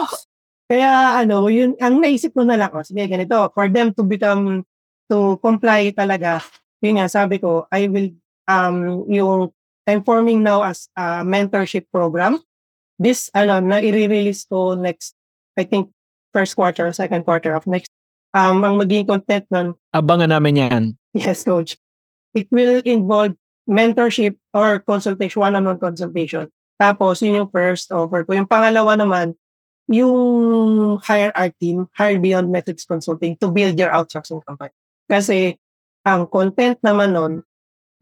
Kaya 0.68 1.24
ano, 1.24 1.48
yun, 1.48 1.72
ang 1.80 1.96
naisip 2.04 2.36
ko 2.36 2.44
na 2.44 2.60
lang, 2.60 2.68
oh, 2.76 2.84
sige, 2.84 3.00
ganito, 3.08 3.48
for 3.56 3.72
them 3.72 3.88
to 3.96 4.04
become, 4.04 4.68
to 5.08 5.40
comply 5.40 5.88
talaga, 5.96 6.44
yun 6.84 7.00
nga, 7.00 7.08
sabi 7.08 7.40
ko, 7.40 7.64
I 7.72 7.88
will, 7.88 8.12
um, 8.44 9.08
yung, 9.08 9.48
I'm 9.88 10.04
forming 10.04 10.44
now 10.44 10.60
as 10.60 10.92
a 10.92 11.24
mentorship 11.24 11.88
program. 11.88 12.44
This, 13.00 13.32
ano, 13.32 13.64
na 13.64 13.80
i-release 13.80 14.44
ko 14.44 14.76
next, 14.76 15.16
I 15.56 15.64
think, 15.64 15.88
first 16.36 16.52
quarter, 16.52 16.92
second 16.92 17.24
quarter 17.24 17.56
of 17.56 17.64
next. 17.64 17.88
Um, 18.36 18.60
ang 18.60 18.76
magiging 18.76 19.08
content 19.08 19.48
nun, 19.48 19.72
Abangan 19.96 20.28
namin 20.28 20.60
yan. 20.60 20.82
Yes, 21.16 21.48
coach. 21.48 21.80
It 22.36 22.52
will 22.52 22.84
involve 22.84 23.32
mentorship 23.64 24.36
or 24.52 24.84
consultation, 24.84 25.40
one-on-one 25.40 25.80
consultation. 25.80 26.52
Tapos, 26.76 27.24
yun 27.24 27.40
yung 27.40 27.50
first 27.50 27.88
offer 27.88 28.28
ko. 28.28 28.36
Yung 28.36 28.44
pangalawa 28.44 29.00
naman, 29.00 29.32
yung 29.88 31.00
hire 31.00 31.32
our 31.32 31.48
team, 31.56 31.88
hire 31.96 32.20
beyond 32.20 32.52
metrics 32.52 32.84
consulting 32.84 33.36
to 33.40 33.48
build 33.48 33.80
your 33.80 33.88
outsourcing 33.88 34.44
company. 34.44 34.72
Kasi, 35.08 35.56
ang 36.04 36.28
content 36.28 36.76
naman 36.84 37.16
nun, 37.16 37.32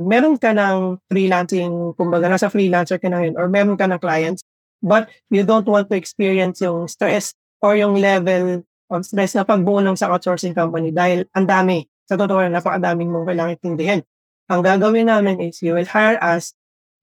meron 0.03 0.37
ka 0.37 0.51
ng 0.53 1.01
freelancing, 1.09 1.95
kumbaga 1.95 2.27
nasa 2.27 2.51
freelancer 2.51 2.99
ka 2.99 3.09
na 3.09 3.23
yun, 3.23 3.39
or 3.39 3.47
meron 3.47 3.79
ka 3.79 3.87
ng 3.87 4.03
clients, 4.03 4.43
but 4.83 5.09
you 5.31 5.47
don't 5.47 5.67
want 5.71 5.89
to 5.89 5.97
experience 5.97 6.61
yung 6.61 6.91
stress 6.91 7.33
or 7.63 7.79
yung 7.79 7.97
level 7.97 8.67
of 8.91 9.01
stress 9.07 9.35
na 9.39 9.47
pagbuo 9.47 9.81
ng 9.81 9.97
sa 9.97 10.11
outsourcing 10.11 10.53
company 10.53 10.91
dahil 10.91 11.25
ang 11.33 11.47
dami. 11.47 11.87
Sa 12.07 12.15
totoo 12.15 12.43
lang, 12.43 12.55
napakadaming 12.55 13.11
mong 13.11 13.27
kailangan 13.27 13.57
intindihin. 13.59 14.01
Ang 14.47 14.63
gagawin 14.63 15.11
namin 15.11 15.43
is 15.43 15.59
you 15.63 15.75
will 15.75 15.89
hire 15.89 16.19
us 16.23 16.55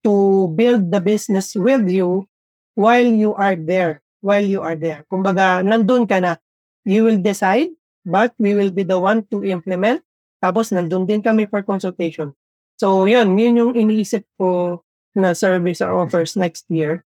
to 0.04 0.48
build 0.56 0.88
the 0.92 1.00
business 1.00 1.52
with 1.56 1.88
you 1.88 2.24
while 2.76 3.04
you 3.04 3.36
are 3.36 3.56
there. 3.56 4.03
While 4.24 4.48
you 4.48 4.64
are 4.64 4.72
there. 4.72 5.04
Kumbaga, 5.12 5.60
nandun 5.60 6.08
ka 6.08 6.16
na. 6.16 6.40
You 6.88 7.04
will 7.04 7.20
decide, 7.20 7.76
but 8.08 8.32
we 8.40 8.56
will 8.56 8.72
be 8.72 8.80
the 8.80 8.96
one 8.96 9.28
to 9.28 9.44
implement. 9.44 10.00
Tapos, 10.40 10.72
nandun 10.72 11.04
din 11.04 11.20
kami 11.20 11.44
for 11.44 11.60
consultation. 11.60 12.32
So, 12.80 13.04
yun. 13.04 13.36
Yun 13.36 13.60
yung 13.60 13.72
iniisip 13.76 14.24
ko 14.40 14.80
na 15.12 15.36
service 15.36 15.84
or 15.84 15.92
offers 15.92 16.40
next 16.40 16.64
year. 16.72 17.04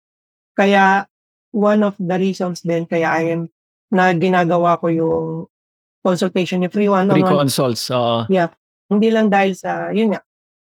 Kaya, 0.54 1.10
one 1.50 1.82
of 1.82 1.98
the 1.98 2.14
reasons 2.14 2.62
din 2.62 2.86
kaya 2.86 3.10
I 3.10 3.34
am 3.34 3.50
na 3.90 4.14
ginagawa 4.14 4.78
ko 4.78 4.86
yung 4.86 5.50
consultation, 6.06 6.62
yung 6.62 6.70
free 6.70 6.88
one-on-one. 6.88 7.18
Free 7.18 7.26
consults. 7.26 7.90
Oo. 7.90 8.30
Hindi 8.88 9.08
lang 9.10 9.28
dahil 9.28 9.58
sa, 9.58 9.90
yun 9.90 10.14
nga, 10.14 10.22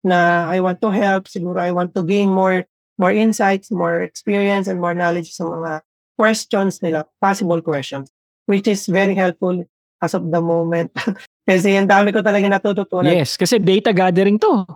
na 0.07 0.49
I 0.49 0.63
want 0.63 0.79
to 0.81 0.95
help, 0.95 1.27
siguro 1.27 1.59
I 1.59 1.75
want 1.75 1.93
to 1.99 2.07
gain 2.07 2.31
more 2.31 2.65
more 2.97 3.13
insights, 3.13 3.69
more 3.69 4.01
experience, 4.01 4.71
and 4.71 4.81
more 4.81 4.97
knowledge 4.97 5.37
sa 5.37 5.45
mga 5.45 5.85
questions 6.17 6.81
nila, 6.81 7.05
possible 7.21 7.61
questions, 7.61 8.11
which 8.49 8.67
is 8.67 8.89
very 8.89 9.14
helpful 9.14 9.62
as 10.01 10.17
of 10.17 10.25
the 10.33 10.41
moment. 10.41 10.91
Kasi 11.49 11.77
ang 11.79 11.87
dami 11.87 12.11
ko 12.11 12.25
talaga 12.25 12.49
natututunan. 12.51 13.12
Yes, 13.12 13.39
kasi 13.39 13.62
data 13.62 13.95
gathering 13.95 14.35
to. 14.35 14.67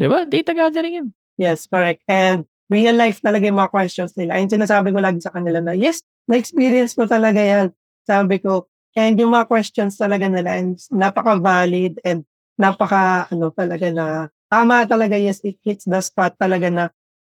Di 0.00 0.08
ba? 0.08 0.24
Data 0.24 0.56
gathering 0.56 0.94
yun. 0.96 1.08
Yes, 1.36 1.68
correct. 1.68 2.00
And 2.08 2.48
real 2.72 2.96
life 2.96 3.20
talaga 3.20 3.44
yung 3.44 3.60
mga 3.60 3.68
questions 3.68 4.16
nila. 4.16 4.40
Ayun 4.40 4.48
sinasabi 4.48 4.96
ko 4.96 4.98
lagi 5.02 5.20
sa 5.20 5.28
kanila 5.28 5.60
na, 5.60 5.76
yes, 5.76 6.00
na-experience 6.24 6.96
ko 6.96 7.04
talaga 7.04 7.36
yan. 7.36 7.66
Sabi 8.08 8.40
ko, 8.40 8.70
and 8.96 9.20
yung 9.20 9.36
mga 9.36 9.44
questions 9.50 10.00
talaga 10.00 10.24
nila, 10.24 10.56
and 10.56 10.80
napaka-valid 10.88 12.00
and 12.00 12.24
napaka, 12.56 13.28
ano 13.28 13.52
talaga 13.52 13.92
na, 13.92 14.06
tama 14.48 14.88
talaga, 14.88 15.20
yes, 15.20 15.44
it 15.44 15.60
hits 15.60 15.84
the 15.84 16.00
spot 16.00 16.32
talaga 16.40 16.72
na 16.72 16.84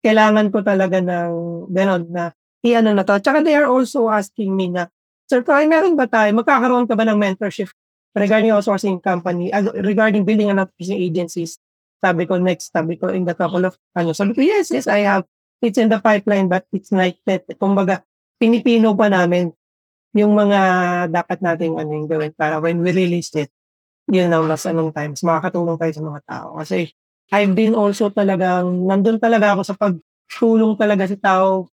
kailangan 0.04 0.52
ko 0.52 0.60
talaga 0.60 1.00
ng, 1.00 1.32
gano'n, 1.72 2.04
na, 2.12 2.32
i-ano 2.64 2.92
na 2.92 3.04
to. 3.04 3.16
Tsaka 3.20 3.40
they 3.44 3.56
are 3.56 3.68
also 3.68 4.08
asking 4.08 4.52
me 4.52 4.68
na, 4.68 4.88
Sir, 5.30 5.46
kaya 5.46 5.64
meron 5.70 5.94
ba 5.94 6.10
tayo, 6.10 6.34
magkakaroon 6.34 6.90
ka 6.90 6.98
ba 6.98 7.06
ng 7.06 7.14
mentorship 7.14 7.70
regarding 8.18 8.50
outsourcing 8.50 8.98
company, 8.98 9.54
uh, 9.54 9.62
regarding 9.78 10.26
building 10.26 10.50
and 10.50 10.58
outsourcing 10.58 10.98
agencies? 10.98 11.62
Sabi 12.02 12.26
ko 12.26 12.40
next, 12.40 12.74
sabi 12.74 12.98
ko 12.98 13.12
in 13.14 13.22
the 13.22 13.36
couple 13.38 13.62
of, 13.62 13.78
ano, 13.94 14.10
sabi 14.10 14.34
ko, 14.34 14.42
yes, 14.42 14.74
yes, 14.74 14.90
I 14.90 15.06
have. 15.06 15.22
It's 15.60 15.76
in 15.76 15.92
the 15.92 16.00
pipeline, 16.00 16.48
but 16.48 16.64
it's 16.72 16.90
like 16.90 17.20
that. 17.28 17.46
Kumbaga, 17.60 18.02
pinipino 18.40 18.96
pa 18.96 19.12
namin 19.12 19.52
yung 20.16 20.34
mga 20.34 20.60
dapat 21.12 21.38
nating 21.38 21.78
ano 21.78 21.90
yung 21.94 22.08
gawin 22.10 22.32
para 22.34 22.58
when 22.58 22.82
we 22.82 22.90
release 22.90 23.30
it, 23.38 23.52
yun 24.10 24.32
na 24.32 24.42
mas 24.42 24.66
anong 24.66 24.90
times, 24.90 25.22
makakatulong 25.22 25.78
tayo 25.78 25.92
sa 25.94 26.02
mga 26.02 26.20
tao. 26.26 26.48
Kasi 26.58 26.90
I've 27.30 27.54
been 27.54 27.78
also 27.78 28.10
talagang, 28.10 28.90
nandun 28.90 29.22
talaga 29.22 29.54
ako 29.54 29.62
sa 29.62 29.78
pagtulong 29.78 30.74
talaga 30.74 31.06
sa 31.06 31.18
tao, 31.20 31.70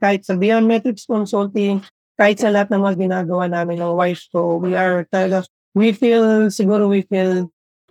kahit 0.00 0.24
sa 0.24 0.34
Beyond 0.34 0.66
Metrics 0.66 1.04
Consulting, 1.04 1.84
kahit 2.16 2.40
sa 2.40 2.48
lahat 2.48 2.72
ng 2.72 2.82
mga 2.82 2.96
ginagawa 3.08 3.44
namin 3.46 3.80
ng 3.80 3.96
wife 3.96 4.26
ko, 4.32 4.56
we 4.56 4.72
are 4.72 5.04
talaga, 5.12 5.44
we 5.76 5.92
feel, 5.92 6.48
siguro 6.48 6.88
we 6.88 7.04
feel 7.04 7.48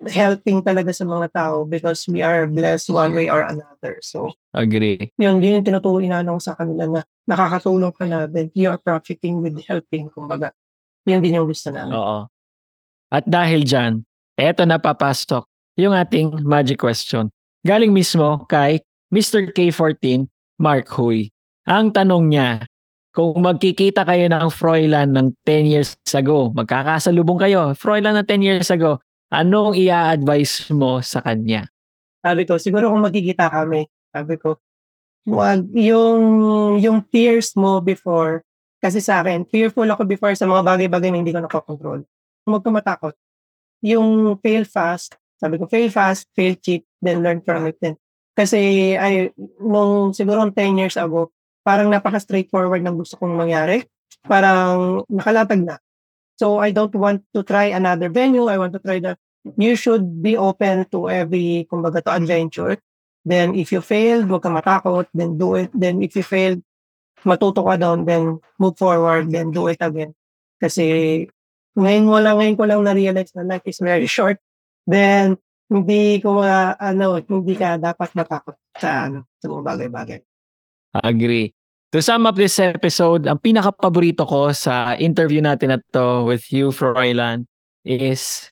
helping 0.08 0.64
talaga 0.64 0.96
sa 0.96 1.04
mga 1.04 1.28
tao 1.36 1.68
because 1.68 2.08
we 2.08 2.24
are 2.24 2.48
blessed 2.48 2.88
one 2.88 3.12
way 3.12 3.28
or 3.28 3.44
another. 3.44 4.00
So, 4.00 4.32
Agree. 4.56 5.12
yun, 5.20 5.44
yun 5.44 5.60
yung 5.60 5.68
tinuturo 5.68 6.00
inanong 6.00 6.40
sa 6.40 6.56
kanila 6.56 6.88
na 6.88 7.02
nakakatulong 7.28 7.92
ka 7.92 8.06
na 8.08 8.26
then 8.26 8.48
you 8.56 8.72
are 8.72 8.80
profiting 8.80 9.44
with 9.44 9.60
helping, 9.68 10.08
kumbaga. 10.10 10.56
Yun 11.04 11.20
din 11.20 11.36
yung 11.36 11.50
gusto 11.50 11.70
namin. 11.74 11.94
Oo. 11.94 12.30
At 13.10 13.26
dahil 13.26 13.66
dyan, 13.66 14.06
eto 14.40 14.64
na 14.64 14.80
papasok 14.80 15.44
yung 15.76 15.92
ating 15.92 16.46
magic 16.46 16.80
question. 16.80 17.28
Galing 17.66 17.92
mismo 17.92 18.46
kay 18.48 18.80
Mr. 19.12 19.52
K14, 19.52 20.30
Mark 20.62 20.88
Huy. 20.96 21.34
Ang 21.70 21.94
tanong 21.94 22.34
niya, 22.34 22.66
kung 23.14 23.46
magkikita 23.46 24.02
kayo 24.02 24.26
ng 24.26 24.50
Froilan 24.50 25.14
ng 25.14 25.38
10 25.46 25.70
years 25.70 25.94
ago, 26.18 26.50
magkakasalubong 26.50 27.38
kayo, 27.38 27.78
Froilan 27.78 28.18
ng 28.18 28.26
10 28.26 28.42
years 28.42 28.74
ago, 28.74 28.98
anong 29.30 29.78
i-advise 29.78 30.66
mo 30.74 30.98
sa 31.06 31.22
kanya? 31.22 31.70
Sabi 32.26 32.50
ko, 32.50 32.58
siguro 32.58 32.90
kung 32.90 33.06
magkikita 33.06 33.54
kami, 33.54 33.86
sabi 34.10 34.42
ko, 34.42 34.58
wag, 35.30 35.70
yung, 35.78 36.22
yung 36.82 37.06
fears 37.14 37.54
mo 37.54 37.86
before, 37.86 38.42
kasi 38.82 38.98
sa 38.98 39.22
akin, 39.22 39.46
fearful 39.46 39.86
ako 39.86 40.10
before 40.10 40.34
sa 40.34 40.50
mga 40.50 40.66
bagay-bagay 40.66 41.14
na 41.14 41.22
hindi 41.22 41.38
ko 41.38 41.46
nakokontrol. 41.46 42.02
Huwag 42.50 42.66
ka 42.66 42.70
matakot. 42.74 43.14
Yung 43.86 44.42
fail 44.42 44.66
fast, 44.66 45.22
sabi 45.38 45.62
ko, 45.62 45.70
fail 45.70 45.94
fast, 45.94 46.26
fail 46.34 46.58
cheap, 46.58 46.82
then 46.98 47.22
learn 47.22 47.46
from 47.46 47.70
it 47.70 47.78
then. 47.78 47.94
Kasi, 48.34 48.98
ay, 48.98 49.30
nung 49.62 50.18
siguro 50.18 50.50
10 50.50 50.82
years 50.82 50.98
ago, 50.98 51.30
parang 51.64 51.92
napaka-straightforward 51.92 52.82
ng 52.84 52.96
gusto 53.00 53.16
kong 53.20 53.36
mangyari. 53.36 53.86
Parang 54.26 55.04
nakalatag 55.08 55.64
na. 55.64 55.76
So, 56.40 56.64
I 56.64 56.72
don't 56.72 56.94
want 56.96 57.24
to 57.36 57.44
try 57.44 57.76
another 57.76 58.08
venue. 58.08 58.48
I 58.48 58.56
want 58.56 58.72
to 58.76 58.82
try 58.82 59.00
the 59.04 59.20
you 59.56 59.76
should 59.76 60.22
be 60.22 60.36
open 60.36 60.86
to 60.92 61.10
every, 61.10 61.68
kumbaga, 61.72 62.04
to 62.04 62.12
adventure. 62.12 62.76
Then, 63.24 63.56
if 63.56 63.72
you 63.72 63.82
failed, 63.82 64.28
huwag 64.28 64.44
ka 64.44 64.52
matakot, 64.52 65.08
then 65.14 65.38
do 65.38 65.56
it. 65.56 65.72
Then, 65.76 66.04
if 66.04 66.16
you 66.16 66.24
failed, 66.24 66.64
matuto 67.24 67.64
ka 67.64 67.76
down, 67.76 68.04
then 68.04 68.40
move 68.60 68.76
forward, 68.80 69.32
then 69.32 69.52
do 69.52 69.68
it 69.68 69.80
again. 69.80 70.16
Kasi, 70.60 71.28
ngayon 71.76 72.06
wala, 72.08 72.36
ngayon 72.36 72.58
ko 72.60 72.64
lang 72.68 72.84
na-realize 72.84 73.32
na 73.36 73.48
life 73.48 73.64
is 73.68 73.80
very 73.80 74.08
short. 74.08 74.40
Then, 74.88 75.40
hindi 75.70 76.20
ko, 76.20 76.42
uh, 76.42 76.76
ano, 76.80 77.20
hindi 77.22 77.54
ka 77.56 77.78
dapat 77.80 78.16
matakot 78.16 78.56
sa, 78.76 79.08
ano, 79.08 79.30
sa 79.40 79.46
mga 79.48 79.64
bagay-bagay. 79.64 80.20
Agree. 80.96 81.54
To 81.94 82.02
sum 82.02 82.26
up 82.30 82.38
this 82.38 82.58
episode, 82.62 83.26
ang 83.26 83.42
pinaka-paborito 83.42 84.26
ko 84.26 84.54
sa 84.54 84.94
interview 84.98 85.42
natin 85.42 85.74
na 85.74 85.80
to 85.94 86.26
with 86.26 86.46
you, 86.54 86.70
Froilan, 86.70 87.46
is 87.86 88.50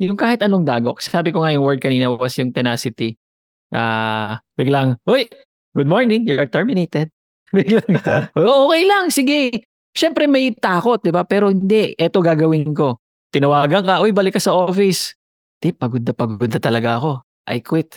yung 0.00 0.16
kahit 0.18 0.42
anong 0.44 0.64
dagok. 0.68 1.00
Sabi 1.04 1.32
ko 1.32 1.44
nga 1.44 1.52
yung 1.54 1.64
word 1.64 1.80
kanina 1.80 2.08
was 2.12 2.36
yung 2.40 2.52
tenacity. 2.52 3.16
Ah, 3.74 4.40
biglang, 4.58 4.96
"Uy, 5.08 5.28
good 5.76 5.88
morning, 5.90 6.24
you 6.28 6.36
are 6.40 6.48
terminated." 6.50 7.10
Biglang, 7.56 7.84
"Oo, 8.40 8.68
okay 8.72 8.84
lang, 8.88 9.04
sige." 9.12 9.64
Siyempre 9.96 10.26
may 10.30 10.52
takot, 10.56 11.00
'di 11.02 11.12
ba? 11.14 11.24
Pero 11.28 11.50
hindi, 11.52 11.92
eto 11.98 12.20
gagawin 12.24 12.72
ko. 12.76 13.00
Tinawagan 13.34 13.84
ka, 13.86 13.94
"Uy, 14.04 14.12
balik 14.14 14.36
ka 14.38 14.42
sa 14.42 14.54
office." 14.56 15.14
"Di, 15.62 15.72
pagod 15.74 16.04
na 16.04 16.12
pagod 16.16 16.48
na 16.50 16.60
talaga 16.62 17.00
ako. 17.00 17.12
I 17.50 17.60
quit." 17.64 17.96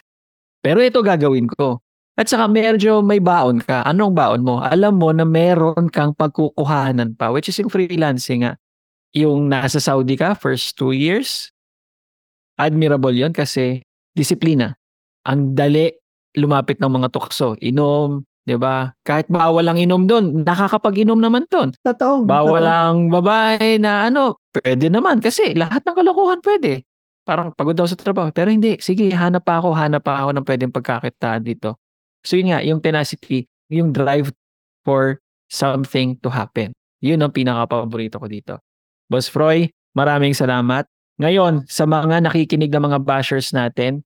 Pero 0.66 0.82
ito 0.84 1.02
gagawin 1.06 1.48
ko. 1.52 1.82
At 2.20 2.28
saka 2.28 2.46
medyo 2.52 3.00
may 3.00 3.24
baon 3.24 3.64
ka. 3.64 3.88
Anong 3.88 4.14
baon 4.14 4.42
mo? 4.44 4.60
Alam 4.60 5.00
mo 5.00 5.10
na 5.16 5.24
meron 5.24 5.88
kang 5.88 6.12
pagkukuhanan 6.12 7.16
pa, 7.16 7.32
which 7.32 7.48
is 7.48 7.58
yung 7.58 7.72
freelancing 7.72 8.44
nga. 8.44 8.60
Yung 9.16 9.48
nasa 9.48 9.80
Saudi 9.80 10.20
ka, 10.20 10.36
first 10.36 10.76
two 10.76 10.92
years, 10.92 11.52
admirable 12.60 13.12
yon 13.12 13.32
kasi 13.32 13.84
disiplina. 14.16 14.76
Ang 15.28 15.56
dali 15.56 15.92
lumapit 16.36 16.80
ng 16.80 16.92
mga 16.92 17.08
tukso. 17.12 17.56
Inom, 17.60 18.24
'di 18.48 18.56
ba? 18.56 18.92
Kahit 19.04 19.28
bawal 19.28 19.68
ang 19.68 19.80
inom 19.80 20.08
doon, 20.08 20.44
nakakapag-inom 20.44 21.20
naman 21.20 21.44
doon. 21.52 21.76
Totoo. 21.84 22.24
Bawal 22.28 22.64
totoo. 22.64 22.80
ang 22.88 22.98
babae 23.12 23.82
na 23.82 24.08
ano, 24.08 24.40
pwede 24.62 24.88
naman 24.88 25.20
kasi 25.20 25.52
lahat 25.58 25.84
ng 25.84 25.96
kalokohan 25.96 26.40
pwede. 26.44 26.84
Parang 27.22 27.54
pagod 27.54 27.78
daw 27.78 27.86
sa 27.86 27.98
trabaho. 27.98 28.34
Pero 28.34 28.50
hindi, 28.50 28.82
sige, 28.82 29.14
hanap 29.14 29.46
pa 29.46 29.62
ako, 29.62 29.78
hanap 29.78 30.02
pa 30.02 30.26
ako 30.26 30.30
ng 30.38 30.46
pwedeng 30.48 30.74
pagkakitaan 30.74 31.46
dito. 31.46 31.78
So 32.22 32.38
yun 32.38 32.54
nga, 32.54 32.62
yung 32.62 32.80
tenacity, 32.82 33.50
yung 33.72 33.94
drive 33.94 34.30
for 34.86 35.22
something 35.50 36.18
to 36.22 36.30
happen. 36.30 36.72
Yun 37.02 37.26
ang 37.26 37.34
pinaka-paborito 37.34 38.22
ko 38.22 38.28
dito. 38.30 38.54
Boss 39.10 39.28
Froy, 39.28 39.68
maraming 39.98 40.38
salamat. 40.38 40.86
Ngayon, 41.20 41.66
sa 41.68 41.86
mga 41.90 42.24
nakikinig 42.26 42.72
na 42.72 42.82
mga 42.82 43.00
bashers 43.04 43.52
natin, 43.52 44.06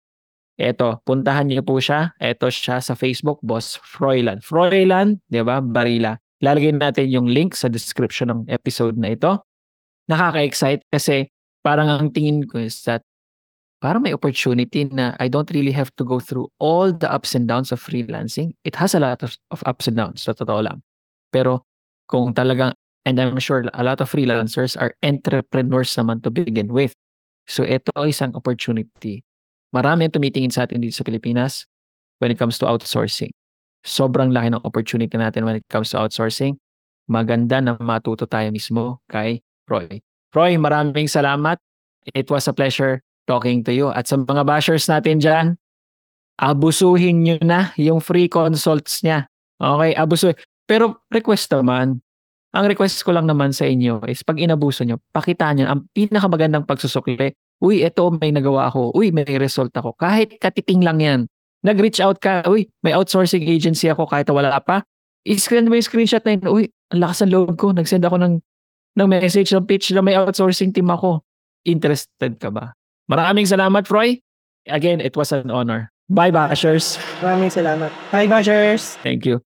eto, 0.56 1.00
puntahan 1.04 1.48
niyo 1.48 1.62
po 1.62 1.78
siya. 1.78 2.16
Eto 2.18 2.48
siya 2.48 2.80
sa 2.80 2.96
Facebook, 2.96 3.40
Boss 3.44 3.78
Froylan. 3.84 4.40
Froylan, 4.42 5.20
di 5.28 5.44
ba? 5.44 5.60
Barila. 5.60 6.16
Lalagay 6.44 6.76
natin 6.76 7.08
yung 7.12 7.28
link 7.32 7.56
sa 7.56 7.72
description 7.72 8.32
ng 8.32 8.42
episode 8.52 9.00
na 9.00 9.16
ito. 9.16 9.44
Nakaka-excite 10.12 10.84
kasi 10.92 11.32
parang 11.64 11.90
ang 11.90 12.12
tingin 12.12 12.46
ko 12.46 12.62
is 12.62 12.84
that 12.86 13.02
parang 13.80 14.04
may 14.04 14.14
opportunity 14.14 14.86
na 14.88 15.16
I 15.20 15.28
don't 15.28 15.50
really 15.52 15.72
have 15.72 15.92
to 16.00 16.04
go 16.04 16.20
through 16.20 16.50
all 16.60 16.92
the 16.92 17.12
ups 17.12 17.36
and 17.36 17.48
downs 17.48 17.72
of 17.72 17.84
freelancing. 17.84 18.56
It 18.64 18.76
has 18.76 18.96
a 18.96 19.00
lot 19.00 19.24
of, 19.24 19.38
of 19.52 19.64
ups 19.66 19.88
and 19.88 19.98
downs, 19.98 20.24
sa 20.24 20.34
totoo 20.34 20.64
lang. 20.64 20.82
Pero 21.32 21.68
kung 22.08 22.34
talagang, 22.34 22.74
and 23.06 23.20
I'm 23.20 23.40
sure 23.40 23.66
a 23.74 23.84
lot 23.84 24.02
of 24.02 24.10
freelancers 24.10 24.80
are 24.80 24.96
entrepreneurs 25.04 25.94
naman 25.96 26.24
to 26.24 26.32
begin 26.32 26.72
with. 26.72 26.96
So 27.46 27.62
ito 27.62 27.94
ay 27.94 28.10
isang 28.10 28.34
opportunity. 28.34 29.22
Marami 29.70 30.08
ang 30.10 30.14
tumitingin 30.16 30.50
sa 30.50 30.66
atin 30.66 30.82
dito 30.82 30.96
sa 30.96 31.06
Pilipinas 31.06 31.68
when 32.18 32.32
it 32.32 32.40
comes 32.40 32.58
to 32.62 32.66
outsourcing. 32.66 33.34
Sobrang 33.86 34.34
laki 34.34 34.50
ng 34.56 34.64
opportunity 34.66 35.14
natin 35.14 35.46
when 35.46 35.62
it 35.62 35.68
comes 35.70 35.94
to 35.94 36.02
outsourcing. 36.02 36.58
Maganda 37.06 37.62
na 37.62 37.78
matuto 37.78 38.26
tayo 38.26 38.50
mismo 38.50 39.06
kay 39.06 39.46
Roy. 39.70 40.02
Roy, 40.34 40.58
maraming 40.58 41.06
salamat. 41.06 41.62
It 42.18 42.26
was 42.34 42.50
a 42.50 42.54
pleasure 42.54 43.06
talking 43.26 43.62
to 43.66 43.74
you. 43.74 43.92
At 43.92 44.10
sa 44.10 44.18
mga 44.18 44.46
bashers 44.46 44.90
natin 44.90 45.22
dyan, 45.22 45.46
abusuhin 46.40 47.26
nyo 47.26 47.38
na 47.42 47.74
yung 47.78 48.00
free 48.00 48.30
consults 48.30 49.02
niya. 49.02 49.30
Okay, 49.60 49.92
abusuhin. 49.98 50.38
Pero 50.66 51.06
request 51.14 51.54
naman, 51.54 52.02
ang 52.56 52.66
request 52.72 53.04
ko 53.04 53.12
lang 53.12 53.28
naman 53.28 53.52
sa 53.52 53.68
inyo 53.68 54.00
is 54.08 54.24
pag 54.24 54.40
inabuso 54.40 54.88
nyo, 54.88 54.98
pakitaan 55.12 55.60
nyo 55.60 55.66
ang 55.68 55.82
pinakamagandang 55.92 56.64
pagsusukli. 56.64 57.36
Uy, 57.60 57.84
eto 57.84 58.08
may 58.16 58.32
nagawa 58.32 58.72
ako. 58.72 58.96
Uy, 58.96 59.12
may 59.12 59.28
result 59.40 59.76
ako. 59.76 59.96
Kahit 60.00 60.40
katiting 60.40 60.80
lang 60.80 61.00
yan. 61.04 61.20
Nag-reach 61.68 62.00
out 62.00 62.24
ka. 62.24 62.48
Uy, 62.48 62.72
may 62.80 62.96
outsourcing 62.96 63.44
agency 63.44 63.92
ako 63.92 64.08
kahit 64.08 64.32
wala 64.32 64.56
pa. 64.64 64.88
I-screen 65.26 65.66
mo 65.66 65.76
yung 65.76 65.88
screenshot 65.88 66.22
na 66.24 66.38
yun. 66.38 66.44
Uy, 66.48 66.64
ang 66.94 67.00
lakas 67.02 67.26
ng 67.26 67.32
loob 67.34 67.58
ko. 67.58 67.74
Nag-send 67.74 68.06
ako 68.06 68.22
ng, 68.22 68.34
ng 69.02 69.08
message, 69.10 69.50
ng 69.52 69.66
pitch 69.66 69.92
na 69.92 70.06
may 70.06 70.14
outsourcing 70.14 70.72
team 70.72 70.88
ako. 70.88 71.26
Interested 71.66 72.38
ka 72.38 72.54
ba? 72.54 72.78
Maraming 73.06 73.46
salamat, 73.46 73.86
Froy. 73.86 74.18
Again, 74.66 74.98
it 74.98 75.14
was 75.14 75.30
an 75.30 75.54
honor. 75.54 75.94
Bye, 76.10 76.34
bashers. 76.34 76.98
Maraming 77.22 77.54
salamat. 77.54 77.94
Hi, 78.10 78.26
Bashers! 78.26 78.98
Thank 79.06 79.30
you. 79.30 79.46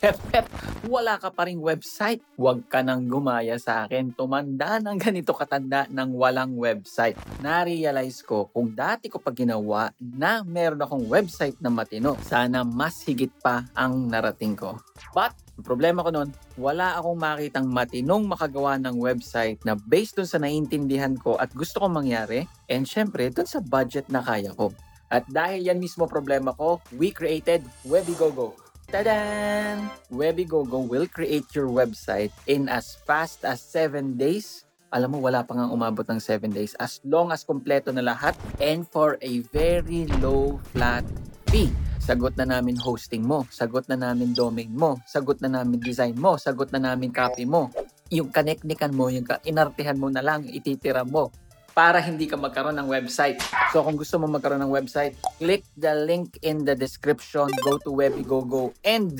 Hep, 0.00 0.48
wala 0.88 1.20
ka 1.20 1.28
pa 1.28 1.44
ring 1.44 1.60
website. 1.60 2.24
Huwag 2.40 2.64
ka 2.72 2.80
nang 2.80 3.04
gumaya 3.04 3.60
sa 3.60 3.84
akin. 3.84 4.16
Tumanda 4.16 4.80
ng 4.80 4.96
ganito 4.96 5.36
katanda 5.36 5.84
ng 5.92 6.16
walang 6.16 6.56
website. 6.56 7.20
Na-realize 7.44 8.24
ko 8.24 8.48
kung 8.48 8.72
dati 8.72 9.12
ko 9.12 9.20
pa 9.20 9.28
ginawa 9.28 9.92
na 10.00 10.40
meron 10.40 10.80
akong 10.80 11.04
website 11.04 11.56
na 11.60 11.68
matino. 11.68 12.16
Sana 12.24 12.64
mas 12.64 13.04
higit 13.04 13.32
pa 13.44 13.68
ang 13.76 14.08
narating 14.08 14.56
ko. 14.56 14.80
But, 15.12 15.36
problema 15.62 16.04
ko 16.04 16.10
noon, 16.12 16.30
wala 16.60 16.98
akong 16.98 17.16
makitang 17.16 17.68
matinong 17.68 18.26
makagawa 18.26 18.76
ng 18.80 18.96
website 18.98 19.60
na 19.64 19.76
based 19.76 20.18
dun 20.18 20.28
sa 20.28 20.40
naiintindihan 20.40 21.16
ko 21.16 21.36
at 21.40 21.52
gusto 21.52 21.80
kong 21.80 22.02
mangyari. 22.04 22.44
And 22.68 22.84
syempre, 22.84 23.28
dun 23.32 23.48
sa 23.48 23.62
budget 23.62 24.08
na 24.08 24.20
kaya 24.24 24.52
ko. 24.56 24.74
At 25.10 25.26
dahil 25.26 25.66
yan 25.66 25.82
mismo 25.82 26.06
problema 26.06 26.54
ko, 26.54 26.78
we 26.94 27.10
created 27.10 27.66
Webigogo. 27.82 28.54
Tadan! 28.90 29.86
Webigogo 30.10 30.82
will 30.82 31.06
create 31.06 31.46
your 31.54 31.70
website 31.70 32.34
in 32.50 32.66
as 32.66 32.98
fast 33.06 33.46
as 33.46 33.62
7 33.62 34.18
days. 34.18 34.66
Alam 34.90 35.14
mo, 35.14 35.18
wala 35.22 35.46
pa 35.46 35.54
nga 35.54 35.70
umabot 35.70 36.02
ng 36.06 36.18
7 36.18 36.50
days. 36.50 36.74
As 36.78 36.98
long 37.06 37.30
as 37.30 37.46
kompleto 37.46 37.94
na 37.94 38.02
lahat 38.02 38.34
and 38.58 38.82
for 38.86 39.14
a 39.22 39.46
very 39.54 40.10
low 40.18 40.58
flat 40.74 41.06
fee. 41.50 41.66
Sagot 41.98 42.38
na 42.38 42.46
namin 42.46 42.78
hosting 42.78 43.26
mo, 43.26 43.42
sagot 43.50 43.90
na 43.90 43.98
namin 43.98 44.30
domain 44.32 44.70
mo, 44.70 45.02
sagot 45.02 45.42
na 45.42 45.50
namin 45.50 45.82
design 45.82 46.14
mo, 46.14 46.38
sagot 46.38 46.70
na 46.70 46.78
namin 46.78 47.10
copy 47.10 47.42
mo. 47.42 47.74
Yung 48.10 48.30
kaneknikan 48.30 48.94
mo, 48.94 49.10
yung 49.10 49.26
inartihan 49.42 49.98
mo 49.98 50.06
na 50.08 50.22
lang, 50.22 50.46
ititira 50.46 51.02
mo 51.02 51.34
para 51.74 51.98
hindi 51.98 52.30
ka 52.30 52.38
magkaroon 52.38 52.78
ng 52.78 52.88
website. 52.90 53.42
So 53.74 53.82
kung 53.82 53.98
gusto 53.98 54.22
mo 54.22 54.30
magkaroon 54.30 54.62
ng 54.62 54.74
website, 54.74 55.18
click 55.42 55.66
the 55.74 55.90
link 56.06 56.38
in 56.46 56.62
the 56.62 56.78
description, 56.78 57.50
go 57.66 57.78
to 57.82 57.90
Webigogo 57.90 58.70
and 58.86 59.18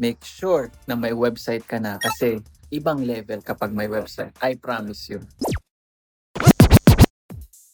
make 0.00 0.24
sure 0.24 0.72
na 0.88 0.96
may 0.96 1.12
website 1.12 1.64
ka 1.68 1.76
na 1.76 2.00
kasi 2.00 2.40
ibang 2.72 3.04
level 3.04 3.40
kapag 3.44 3.72
may 3.72 3.88
website. 3.88 4.32
I 4.40 4.56
promise 4.56 5.12
you. 5.12 5.20